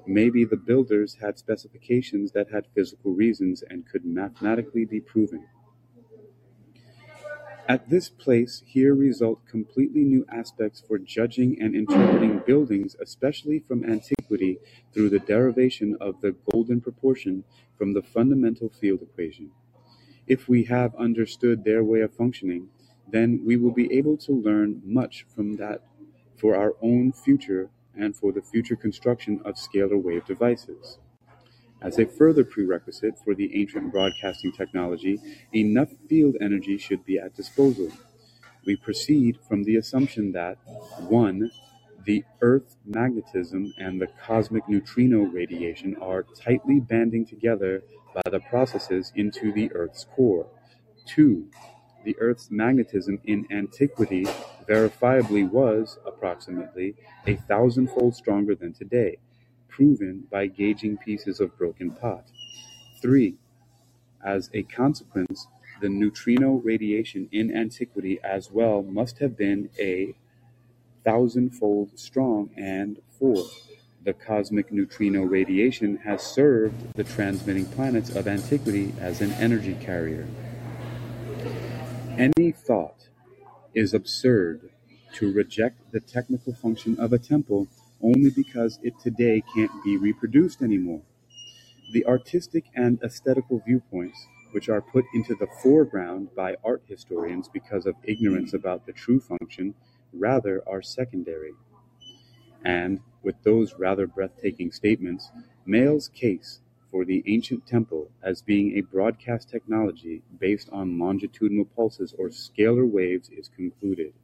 Maybe 0.07 0.45
the 0.45 0.57
builders 0.57 1.17
had 1.21 1.39
specifications 1.39 2.33
that 2.33 2.51
had 2.51 2.67
physical 2.75 3.13
reasons 3.13 3.63
and 3.69 3.87
could 3.87 4.05
mathematically 4.05 4.85
be 4.85 5.01
proven. 5.01 5.47
At 7.69 7.91
this 7.91 8.09
place 8.09 8.63
here 8.65 8.95
result 8.95 9.45
completely 9.45 10.05
new 10.05 10.25
aspects 10.31 10.81
for 10.87 10.99
judging 10.99 11.61
and 11.61 11.75
interpreting 11.75 12.41
buildings, 12.47 12.95
especially 13.03 13.59
from 13.59 13.85
antiquity, 13.85 14.59
through 14.95 15.11
the 15.11 15.19
derivation 15.19 15.97
of 16.01 16.21
the 16.21 16.37
golden 16.53 16.81
proportion 16.81 17.43
from 17.77 17.93
the 17.93 18.03
fundamental 18.03 18.69
field 18.69 19.03
equation. 19.03 19.51
If 20.29 20.49
we 20.49 20.65
have 20.65 20.95
understood 20.95 21.65
their 21.65 21.83
way 21.83 22.03
of 22.03 22.15
functioning, 22.15 22.69
then 23.11 23.43
we 23.45 23.57
will 23.57 23.73
be 23.73 23.93
able 23.93 24.17
to 24.19 24.33
learn 24.33 24.81
much 24.85 25.27
from 25.35 25.57
that 25.57 25.83
for 26.37 26.55
our 26.55 26.75
own 26.81 27.11
future 27.11 27.71
and 27.99 28.17
for 28.17 28.33
the 28.33 28.43
future 28.43 28.77
construction 28.77 29.41
of 29.45 29.57
scalar 29.57 30.01
wave 30.03 30.25
devices. 30.27 30.99
As 31.83 31.99
a 31.99 32.07
further 32.07 32.45
prerequisite 32.45 33.19
for 33.25 33.35
the 33.35 33.61
ancient 33.61 33.93
broadcasting 33.93 34.53
technology, 34.53 35.21
enough 35.55 35.91
field 36.09 36.37
energy 36.41 36.79
should 36.79 37.05
be 37.05 37.19
at 37.19 37.37
disposal. 37.37 37.91
We 38.67 38.77
proceed 38.77 39.39
from 39.49 39.65
the 39.65 39.77
assumption 39.77 40.33
that 40.33 40.59
1. 41.09 41.51
The 42.05 42.25
Earth 42.41 42.77
magnetism 42.87 43.75
and 43.79 44.01
the 44.01 44.09
cosmic 44.27 44.69
neutrino 44.69 45.21
radiation 45.21 45.97
are 46.01 46.25
tightly 46.41 46.81
banding 46.81 47.27
together 47.27 47.83
by 48.15 48.23
the 48.31 48.41
processes 48.41 49.13
into 49.17 49.53
the 49.53 49.73
Earth's 49.73 50.07
core. 50.17 50.47
2 51.07 51.49
the 52.05 52.17
Earth's 52.21 52.51
magnetism 52.51 53.21
in 53.25 53.47
antiquity 53.51 54.27
verifiably 54.69 55.49
was, 55.49 55.99
approximately, 56.07 56.95
a 57.27 57.37
thousandfold 57.37 58.15
stronger 58.15 58.55
than 58.55 58.73
today, 58.73 59.19
proven 59.69 60.25
by 60.31 60.47
gauging 60.47 60.97
pieces 60.97 61.41
of 61.41 61.57
broken 61.59 61.91
pot. 61.91 62.25
3. 63.01 63.37
As 64.25 64.51
a 64.55 64.63
consequence, 64.65 65.47
the 65.81 65.89
neutrino 65.89 66.55
radiation 66.55 67.29
in 67.33 67.55
antiquity 67.55 68.19
as 68.25 68.51
well 68.51 68.83
must 68.83 69.19
have 69.19 69.37
been 69.37 69.69
a 69.79 70.15
thousandfold 71.05 71.97
strong, 71.99 72.51
and 72.57 73.01
4. 73.19 73.45
The 74.05 74.13
cosmic 74.13 74.73
neutrino 74.73 75.23
radiation 75.23 75.99
has 75.99 76.23
served 76.23 76.95
the 76.95 77.05
transmitting 77.05 77.67
planets 77.67 78.15
of 78.15 78.27
antiquity 78.27 78.93
as 79.01 79.21
an 79.21 79.33
energy 79.33 79.77
carrier. 79.81 80.27
Any 82.19 82.51
thought 82.51 83.06
is 83.77 83.93
absurd 83.93 84.71
to 85.13 85.31
reject 85.33 85.93
the 85.93 86.01
technical 86.01 86.55
function 86.55 86.99
of 86.99 87.13
a 87.13 87.19
temple 87.19 87.69
only 88.03 88.31
because 88.31 88.79
it 88.83 88.95
today 88.99 89.43
can't 89.55 89.71
be 89.85 89.99
reproduced 89.99 90.63
anymore. 90.63 91.03
The 91.93 92.05
artistic 92.07 92.65
and 92.75 92.99
aesthetical 93.03 93.63
viewpoints, 93.67 94.19
which 94.53 94.71
are 94.71 94.81
put 94.81 95.05
into 95.13 95.35
the 95.35 95.47
foreground 95.63 96.31
by 96.35 96.57
art 96.65 96.83
historians 96.89 97.49
because 97.49 97.85
of 97.85 97.95
ignorance 98.03 98.55
about 98.55 98.87
the 98.87 98.93
true 98.93 99.21
function, 99.21 99.75
rather 100.15 100.63
are 100.67 100.81
secondary. 100.81 101.53
And, 102.65 103.01
with 103.23 103.37
those 103.43 103.75
rather 103.79 104.07
breathtaking 104.07 104.73
statements, 104.73 105.31
Meyl's 105.67 106.09
case 106.09 106.61
for 106.97 107.05
the 107.05 107.23
ancient 107.27 107.67
temple 107.67 108.11
as 108.23 108.41
being 108.41 108.79
a 108.79 108.81
broadcast 108.81 109.51
technology 109.51 110.23
based 110.41 110.71
on 110.73 110.99
longitudinal 110.99 111.67
pulses 111.77 112.15
or 112.19 112.29
scalar 112.31 112.91
waves 112.91 113.29
is 113.29 113.51
concluded. 113.55 114.15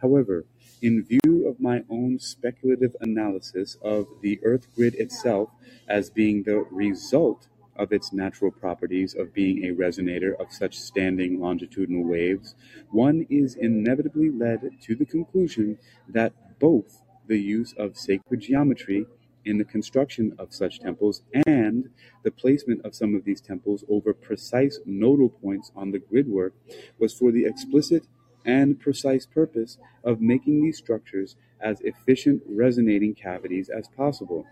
However, 0.00 0.44
in 0.80 1.02
view 1.02 1.48
of 1.48 1.58
my 1.58 1.82
own 1.90 2.20
speculative 2.20 2.94
analysis 3.00 3.76
of 3.82 4.06
the 4.22 4.38
Earth 4.44 4.72
grid 4.76 4.94
itself 4.94 5.50
as 5.88 6.10
being 6.10 6.44
the 6.44 6.58
result 6.70 7.48
of 7.74 7.90
its 7.90 8.12
natural 8.12 8.52
properties 8.52 9.12
of 9.12 9.34
being 9.34 9.64
a 9.64 9.74
resonator 9.74 10.40
of 10.40 10.52
such 10.52 10.78
standing 10.78 11.40
longitudinal 11.40 12.04
waves, 12.04 12.54
one 12.92 13.26
is 13.28 13.56
inevitably 13.56 14.30
led 14.30 14.60
to 14.82 14.94
the 14.94 15.04
conclusion 15.04 15.78
that 16.08 16.60
both 16.60 17.02
the 17.26 17.40
use 17.40 17.74
of 17.76 17.98
sacred 17.98 18.42
geometry 18.42 19.06
in 19.44 19.58
the 19.58 19.64
construction 19.64 20.34
of 20.38 20.52
such 20.52 20.80
temples 20.80 21.22
and 21.46 21.88
the 22.22 22.30
placement 22.30 22.84
of 22.84 22.94
some 22.94 23.14
of 23.14 23.24
these 23.24 23.40
temples 23.40 23.84
over 23.88 24.12
precise 24.14 24.80
nodal 24.84 25.28
points 25.28 25.70
on 25.76 25.90
the 25.90 25.98
gridwork 25.98 26.52
was 26.98 27.12
for 27.12 27.32
the 27.32 27.44
explicit 27.44 28.06
and 28.44 28.80
precise 28.80 29.26
purpose 29.26 29.78
of 30.02 30.20
making 30.20 30.62
these 30.62 30.78
structures 30.78 31.36
as 31.60 31.80
efficient 31.80 32.42
resonating 32.46 33.14
cavities 33.14 33.68
as 33.68 33.88
possible. 33.88 34.46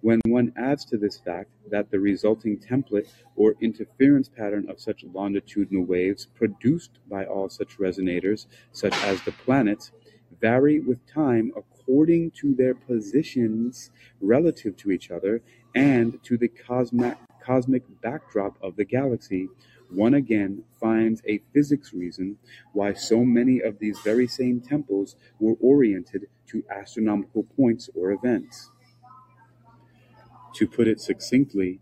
When 0.00 0.20
one 0.26 0.52
adds 0.56 0.84
to 0.86 0.96
this 0.96 1.18
fact 1.18 1.50
that 1.70 1.90
the 1.90 1.98
resulting 1.98 2.58
template 2.58 3.08
or 3.36 3.54
interference 3.60 4.28
pattern 4.28 4.68
of 4.68 4.80
such 4.80 5.04
longitudinal 5.04 5.84
waves 5.84 6.26
produced 6.26 7.00
by 7.08 7.24
all 7.24 7.48
such 7.48 7.78
resonators, 7.78 8.46
such 8.72 8.94
as 9.04 9.20
the 9.22 9.32
planets, 9.32 9.90
vary 10.40 10.78
with 10.80 11.04
time 11.06 11.52
according 11.84 12.30
to 12.30 12.54
their 12.54 12.74
positions 12.74 13.90
relative 14.20 14.76
to 14.76 14.90
each 14.90 15.10
other 15.10 15.42
and 15.74 16.22
to 16.24 16.36
the 16.38 16.48
cosmic, 16.48 17.16
cosmic 17.44 17.82
backdrop 18.02 18.56
of 18.62 18.76
the 18.76 18.84
galaxy, 18.84 19.48
one 19.90 20.14
again 20.14 20.64
finds 20.80 21.22
a 21.28 21.40
physics 21.52 21.92
reason 21.92 22.38
why 22.72 22.92
so 22.94 23.24
many 23.24 23.60
of 23.60 23.78
these 23.78 23.98
very 24.00 24.26
same 24.26 24.60
temples 24.60 25.16
were 25.38 25.54
oriented 25.60 26.26
to 26.46 26.64
astronomical 26.70 27.44
points 27.44 27.90
or 27.94 28.12
events. 28.12 28.70
To 30.54 30.66
put 30.66 30.88
it 30.88 31.00
succinctly, 31.00 31.80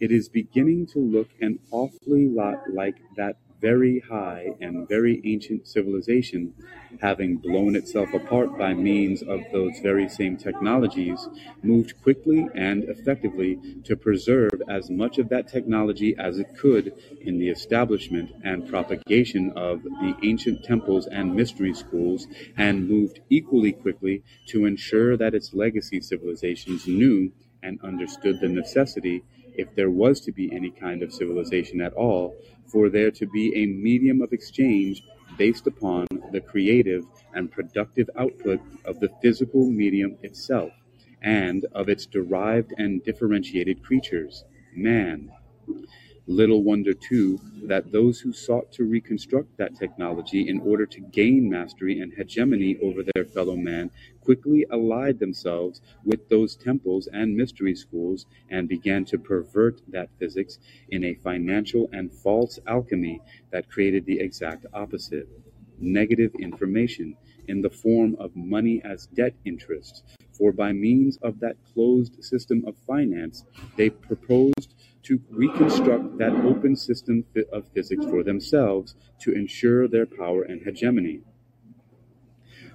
it 0.00 0.10
is 0.10 0.28
beginning 0.28 0.86
to 0.88 0.98
look 0.98 1.28
an 1.40 1.60
awfully 1.70 2.26
lot 2.28 2.70
like 2.72 2.96
that 3.16 3.36
very 3.64 3.98
high 4.00 4.48
and 4.60 4.86
very 4.86 5.22
ancient 5.24 5.66
civilization, 5.66 6.52
having 7.00 7.34
blown 7.38 7.74
itself 7.74 8.12
apart 8.12 8.58
by 8.58 8.74
means 8.74 9.22
of 9.22 9.40
those 9.52 9.78
very 9.78 10.06
same 10.06 10.36
technologies, 10.36 11.26
moved 11.62 11.94
quickly 12.02 12.46
and 12.54 12.84
effectively 12.84 13.58
to 13.82 13.96
preserve 13.96 14.60
as 14.68 14.90
much 14.90 15.16
of 15.16 15.30
that 15.30 15.48
technology 15.48 16.14
as 16.18 16.38
it 16.38 16.54
could 16.58 16.92
in 17.22 17.38
the 17.38 17.48
establishment 17.48 18.30
and 18.44 18.68
propagation 18.68 19.50
of 19.56 19.82
the 19.82 20.14
ancient 20.22 20.62
temples 20.62 21.06
and 21.06 21.34
mystery 21.34 21.72
schools, 21.72 22.26
and 22.58 22.86
moved 22.86 23.20
equally 23.30 23.72
quickly 23.72 24.22
to 24.46 24.66
ensure 24.66 25.16
that 25.16 25.34
its 25.34 25.54
legacy 25.54 26.02
civilizations 26.02 26.86
knew 26.86 27.32
and 27.62 27.80
understood 27.82 28.38
the 28.40 28.48
necessity 28.48 29.22
if 29.54 29.74
there 29.74 29.90
was 29.90 30.20
to 30.22 30.32
be 30.32 30.52
any 30.52 30.70
kind 30.70 31.02
of 31.02 31.12
civilization 31.12 31.80
at 31.80 31.92
all, 31.94 32.36
for 32.66 32.88
there 32.88 33.10
to 33.12 33.26
be 33.26 33.54
a 33.54 33.66
medium 33.66 34.22
of 34.22 34.32
exchange 34.32 35.02
based 35.36 35.66
upon 35.66 36.06
the 36.32 36.40
creative 36.40 37.04
and 37.34 37.50
productive 37.50 38.08
output 38.16 38.60
of 38.84 39.00
the 39.00 39.08
physical 39.22 39.70
medium 39.70 40.16
itself, 40.22 40.72
and 41.22 41.66
of 41.72 41.88
its 41.88 42.06
derived 42.06 42.72
and 42.78 43.02
differentiated 43.04 43.82
creatures, 43.82 44.44
man. 44.74 45.30
Little 46.26 46.62
wonder, 46.62 46.94
too, 46.94 47.38
that 47.64 47.92
those 47.92 48.20
who 48.20 48.32
sought 48.32 48.72
to 48.72 48.84
reconstruct 48.84 49.58
that 49.58 49.76
technology 49.76 50.48
in 50.48 50.58
order 50.60 50.86
to 50.86 51.00
gain 51.00 51.50
mastery 51.50 52.00
and 52.00 52.14
hegemony 52.14 52.78
over 52.82 53.02
their 53.02 53.26
fellow 53.26 53.56
man 53.56 53.90
quickly 54.22 54.64
allied 54.70 55.18
themselves 55.18 55.82
with 56.02 56.26
those 56.30 56.56
temples 56.56 57.08
and 57.08 57.36
mystery 57.36 57.74
schools 57.74 58.24
and 58.48 58.68
began 58.68 59.04
to 59.04 59.18
pervert 59.18 59.82
that 59.88 60.08
physics 60.18 60.58
in 60.88 61.04
a 61.04 61.14
financial 61.14 61.90
and 61.92 62.10
false 62.10 62.58
alchemy 62.66 63.20
that 63.50 63.68
created 63.68 64.06
the 64.06 64.18
exact 64.18 64.64
opposite 64.72 65.28
negative 65.78 66.34
information 66.36 67.16
in 67.48 67.60
the 67.60 67.70
form 67.70 68.16
of 68.18 68.34
money 68.34 68.80
as 68.82 69.06
debt 69.08 69.34
interest. 69.44 70.02
For 70.32 70.52
by 70.52 70.72
means 70.72 71.18
of 71.18 71.38
that 71.40 71.56
closed 71.74 72.24
system 72.24 72.64
of 72.66 72.76
finance, 72.86 73.44
they 73.76 73.90
proposed 73.90 74.73
to 75.04 75.20
reconstruct 75.30 76.18
that 76.18 76.32
open 76.32 76.74
system 76.74 77.24
of 77.52 77.68
physics 77.68 78.04
for 78.06 78.22
themselves 78.22 78.94
to 79.20 79.32
ensure 79.32 79.86
their 79.86 80.06
power 80.06 80.42
and 80.42 80.62
hegemony. 80.62 81.20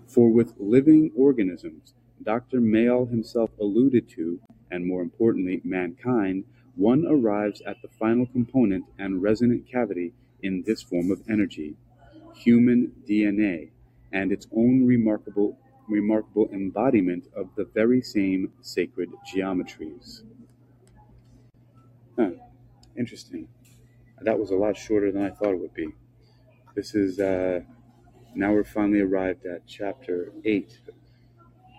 For 0.07 0.29
with 0.29 0.53
living 0.57 1.11
organisms, 1.15 1.93
Dr. 2.21 2.59
Meyl 2.59 3.09
himself 3.09 3.51
alluded 3.59 4.09
to, 4.09 4.39
and 4.71 4.85
more 4.85 5.01
importantly, 5.01 5.61
mankind, 5.63 6.45
one 6.75 7.05
arrives 7.07 7.61
at 7.65 7.81
the 7.81 7.87
final 7.87 8.25
component 8.25 8.85
and 8.97 9.21
resonant 9.21 9.67
cavity 9.67 10.13
in 10.41 10.63
this 10.65 10.81
form 10.81 11.11
of 11.11 11.21
energy, 11.29 11.75
human 12.35 12.91
DNA, 13.07 13.71
and 14.11 14.31
its 14.31 14.47
own 14.55 14.85
remarkable 14.85 15.57
remarkable 15.87 16.47
embodiment 16.53 17.25
of 17.35 17.49
the 17.55 17.65
very 17.65 18.01
same 18.01 18.51
sacred 18.61 19.09
geometries. 19.33 20.21
Huh. 22.19 22.31
Interesting. 22.97 23.47
That 24.21 24.39
was 24.39 24.51
a 24.51 24.55
lot 24.55 24.77
shorter 24.77 25.11
than 25.11 25.23
I 25.23 25.31
thought 25.31 25.53
it 25.53 25.59
would 25.61 25.73
be. 25.75 25.89
This 26.75 26.95
is, 26.95 27.19
uh, 27.19 27.61
now 28.35 28.53
we're 28.53 28.63
finally 28.65 29.01
arrived 29.01 29.45
at 29.45 29.67
chapter 29.67 30.33
8 30.45 30.79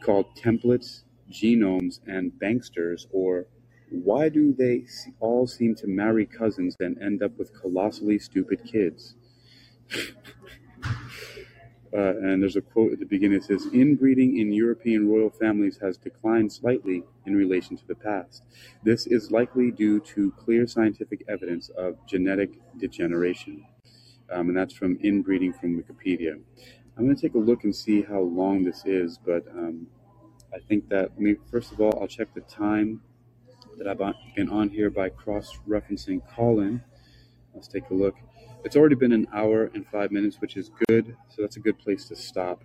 called 0.04 0.26
Templates, 0.36 1.04
Genomes, 1.32 2.00
and 2.06 2.32
Banksters, 2.32 3.06
or 3.12 3.46
Why 3.90 4.28
Do 4.30 4.54
They 4.54 4.86
All 5.20 5.46
Seem 5.46 5.74
to 5.76 5.88
Marry 5.88 6.26
Cousins 6.26 6.76
and 6.80 7.00
End 7.02 7.22
Up 7.22 7.38
with 7.38 7.52
Colossally 7.60 8.18
Stupid 8.18 8.64
Kids? 8.64 9.14
Uh, 11.92 12.16
and 12.18 12.40
there's 12.40 12.56
a 12.56 12.60
quote 12.60 12.92
at 12.92 13.00
the 13.00 13.06
beginning 13.06 13.38
that 13.38 13.46
says, 13.46 13.66
Inbreeding 13.72 14.38
in 14.38 14.52
European 14.52 15.08
royal 15.08 15.30
families 15.30 15.78
has 15.82 15.96
declined 15.96 16.52
slightly 16.52 17.02
in 17.26 17.34
relation 17.34 17.76
to 17.76 17.86
the 17.86 17.96
past. 17.96 18.44
This 18.84 19.06
is 19.08 19.32
likely 19.32 19.72
due 19.72 19.98
to 20.00 20.30
clear 20.32 20.66
scientific 20.68 21.24
evidence 21.28 21.68
of 21.70 21.96
genetic 22.06 22.60
degeneration. 22.78 23.66
Um, 24.30 24.48
and 24.48 24.56
that's 24.56 24.74
from 24.74 24.98
Inbreeding 24.98 25.52
from 25.58 25.82
Wikipedia. 25.82 26.40
I'm 26.96 27.04
going 27.04 27.16
to 27.16 27.22
take 27.22 27.34
a 27.34 27.38
look 27.38 27.64
and 27.64 27.74
see 27.74 28.02
how 28.02 28.20
long 28.20 28.62
this 28.62 28.84
is, 28.84 29.18
but 29.18 29.44
um, 29.48 29.88
I 30.54 30.58
think 30.58 30.88
that, 30.90 31.10
I 31.16 31.20
mean, 31.20 31.38
first 31.50 31.72
of 31.72 31.80
all, 31.80 31.98
I'll 32.00 32.06
check 32.06 32.32
the 32.34 32.42
time 32.42 33.00
that 33.78 33.88
I've 33.88 34.14
been 34.36 34.50
on 34.50 34.68
here 34.68 34.90
by 34.90 35.08
cross 35.08 35.58
referencing 35.68 36.20
Callin. 36.34 36.82
Let's 37.54 37.66
take 37.66 37.88
a 37.90 37.94
look. 37.94 38.14
It's 38.62 38.76
already 38.76 38.94
been 38.94 39.12
an 39.12 39.26
hour 39.32 39.70
and 39.74 39.86
five 39.86 40.12
minutes, 40.12 40.40
which 40.40 40.58
is 40.58 40.70
good. 40.88 41.16
So 41.28 41.40
that's 41.40 41.56
a 41.56 41.60
good 41.60 41.78
place 41.78 42.04
to 42.08 42.16
stop 42.16 42.62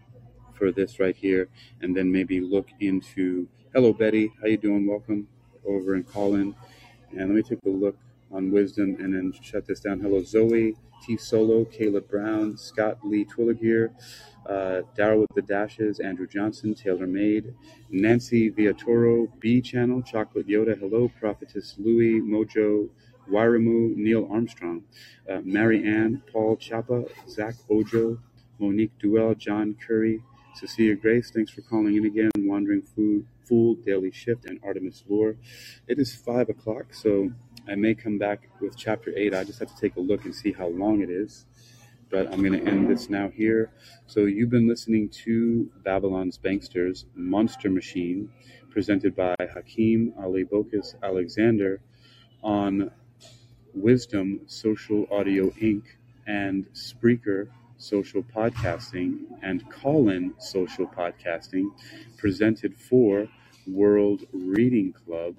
for 0.53 0.71
this 0.71 0.99
right 0.99 1.15
here, 1.15 1.47
and 1.81 1.95
then 1.95 2.11
maybe 2.11 2.41
look 2.41 2.67
into. 2.81 3.47
Hello, 3.73 3.93
Betty. 3.93 4.31
How 4.41 4.47
you 4.47 4.57
doing? 4.57 4.85
Welcome 4.85 5.27
over 5.65 5.93
and 5.93 6.05
call 6.05 6.35
in. 6.35 6.53
And 7.11 7.19
let 7.19 7.29
me 7.29 7.41
take 7.41 7.59
a 7.65 7.69
look 7.69 7.97
on 8.31 8.51
wisdom 8.51 8.97
and 8.99 9.13
then 9.13 9.33
shut 9.41 9.65
this 9.65 9.79
down. 9.79 10.01
Hello, 10.01 10.21
Zoe, 10.21 10.75
T 11.01 11.15
Solo, 11.15 11.63
Caleb 11.63 12.09
Brown, 12.09 12.57
Scott 12.57 12.97
Lee 13.03 13.23
Twilliger, 13.23 13.91
uh, 14.47 14.81
Daryl 14.97 15.21
with 15.21 15.33
the 15.33 15.41
Dashes, 15.43 16.01
Andrew 16.01 16.27
Johnson, 16.27 16.75
Taylor 16.75 17.07
Made, 17.07 17.53
Nancy 17.89 18.51
Viatoro, 18.51 19.29
B 19.39 19.61
Channel, 19.61 20.01
Chocolate 20.01 20.47
Yoda, 20.47 20.77
Hello, 20.77 21.09
Prophetess 21.19 21.75
Louie, 21.77 22.19
Mojo, 22.19 22.89
Wairamu, 23.29 23.95
Neil 23.95 24.27
Armstrong, 24.31 24.83
uh, 25.29 25.41
Mary 25.43 25.85
Ann, 25.85 26.21
Paul 26.31 26.57
Chapa, 26.57 27.05
Zach 27.27 27.55
Ojo, 27.69 28.19
Monique 28.59 28.97
Duell, 29.01 29.37
John 29.37 29.75
Curry, 29.85 30.21
Cecilia 30.55 30.95
Grace, 30.95 31.31
thanks 31.31 31.51
for 31.51 31.61
calling 31.61 31.95
in 31.95 32.05
again. 32.05 32.31
Wandering 32.37 32.81
Food, 32.81 33.27
Fool, 33.47 33.75
Daily 33.75 34.11
Shift, 34.11 34.45
and 34.45 34.59
Artemis 34.63 35.03
Lore. 35.07 35.35
It 35.87 35.99
is 35.99 36.15
five 36.15 36.47
o'clock, 36.49 36.93
so 36.93 37.31
I 37.67 37.75
may 37.75 37.93
come 37.93 38.17
back 38.17 38.47
with 38.61 38.77
chapter 38.77 39.11
eight. 39.17 39.33
I 39.33 39.43
just 39.43 39.59
have 39.59 39.73
to 39.73 39.81
take 39.81 39.97
a 39.97 39.99
look 39.99 40.23
and 40.23 40.33
see 40.33 40.53
how 40.53 40.67
long 40.67 41.01
it 41.01 41.09
is. 41.09 41.45
But 42.09 42.31
I'm 42.31 42.39
going 42.41 42.53
to 42.53 42.65
end 42.65 42.89
this 42.89 43.09
now 43.09 43.29
here. 43.29 43.71
So 44.05 44.21
you've 44.21 44.51
been 44.51 44.67
listening 44.67 45.09
to 45.25 45.69
Babylon's 45.83 46.37
Banksters 46.37 47.05
Monster 47.15 47.69
Machine, 47.69 48.29
presented 48.69 49.15
by 49.15 49.35
Hakeem 49.39 50.13
Ali 50.17 50.45
Bokus 50.45 50.95
Alexander 51.03 51.81
on 52.43 52.91
Wisdom 53.75 54.39
Social 54.47 55.05
Audio 55.11 55.51
Inc. 55.61 55.83
and 56.25 56.65
Spreaker 56.73 57.49
Social 57.77 58.23
Podcasting 58.23 59.25
and 59.43 59.69
Callin 59.69 60.33
Social 60.39 60.87
Podcasting, 60.87 61.67
presented 62.17 62.75
for 62.75 63.27
World 63.67 64.23
Reading 64.31 64.93
Club 64.93 65.35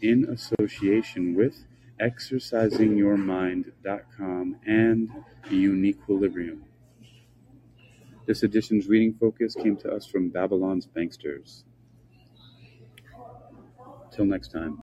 in 0.00 0.26
association 0.26 1.34
with 1.34 1.64
ExercisingYourMind.com 2.00 4.56
and 4.66 5.10
Uniquilibrium. 5.50 6.60
This 8.26 8.42
edition's 8.44 8.86
reading 8.88 9.14
focus 9.14 9.56
came 9.56 9.76
to 9.78 9.90
us 9.92 10.06
from 10.06 10.28
Babylon's 10.28 10.86
Banksters. 10.86 11.64
Till 14.12 14.26
next 14.26 14.52
time. 14.52 14.78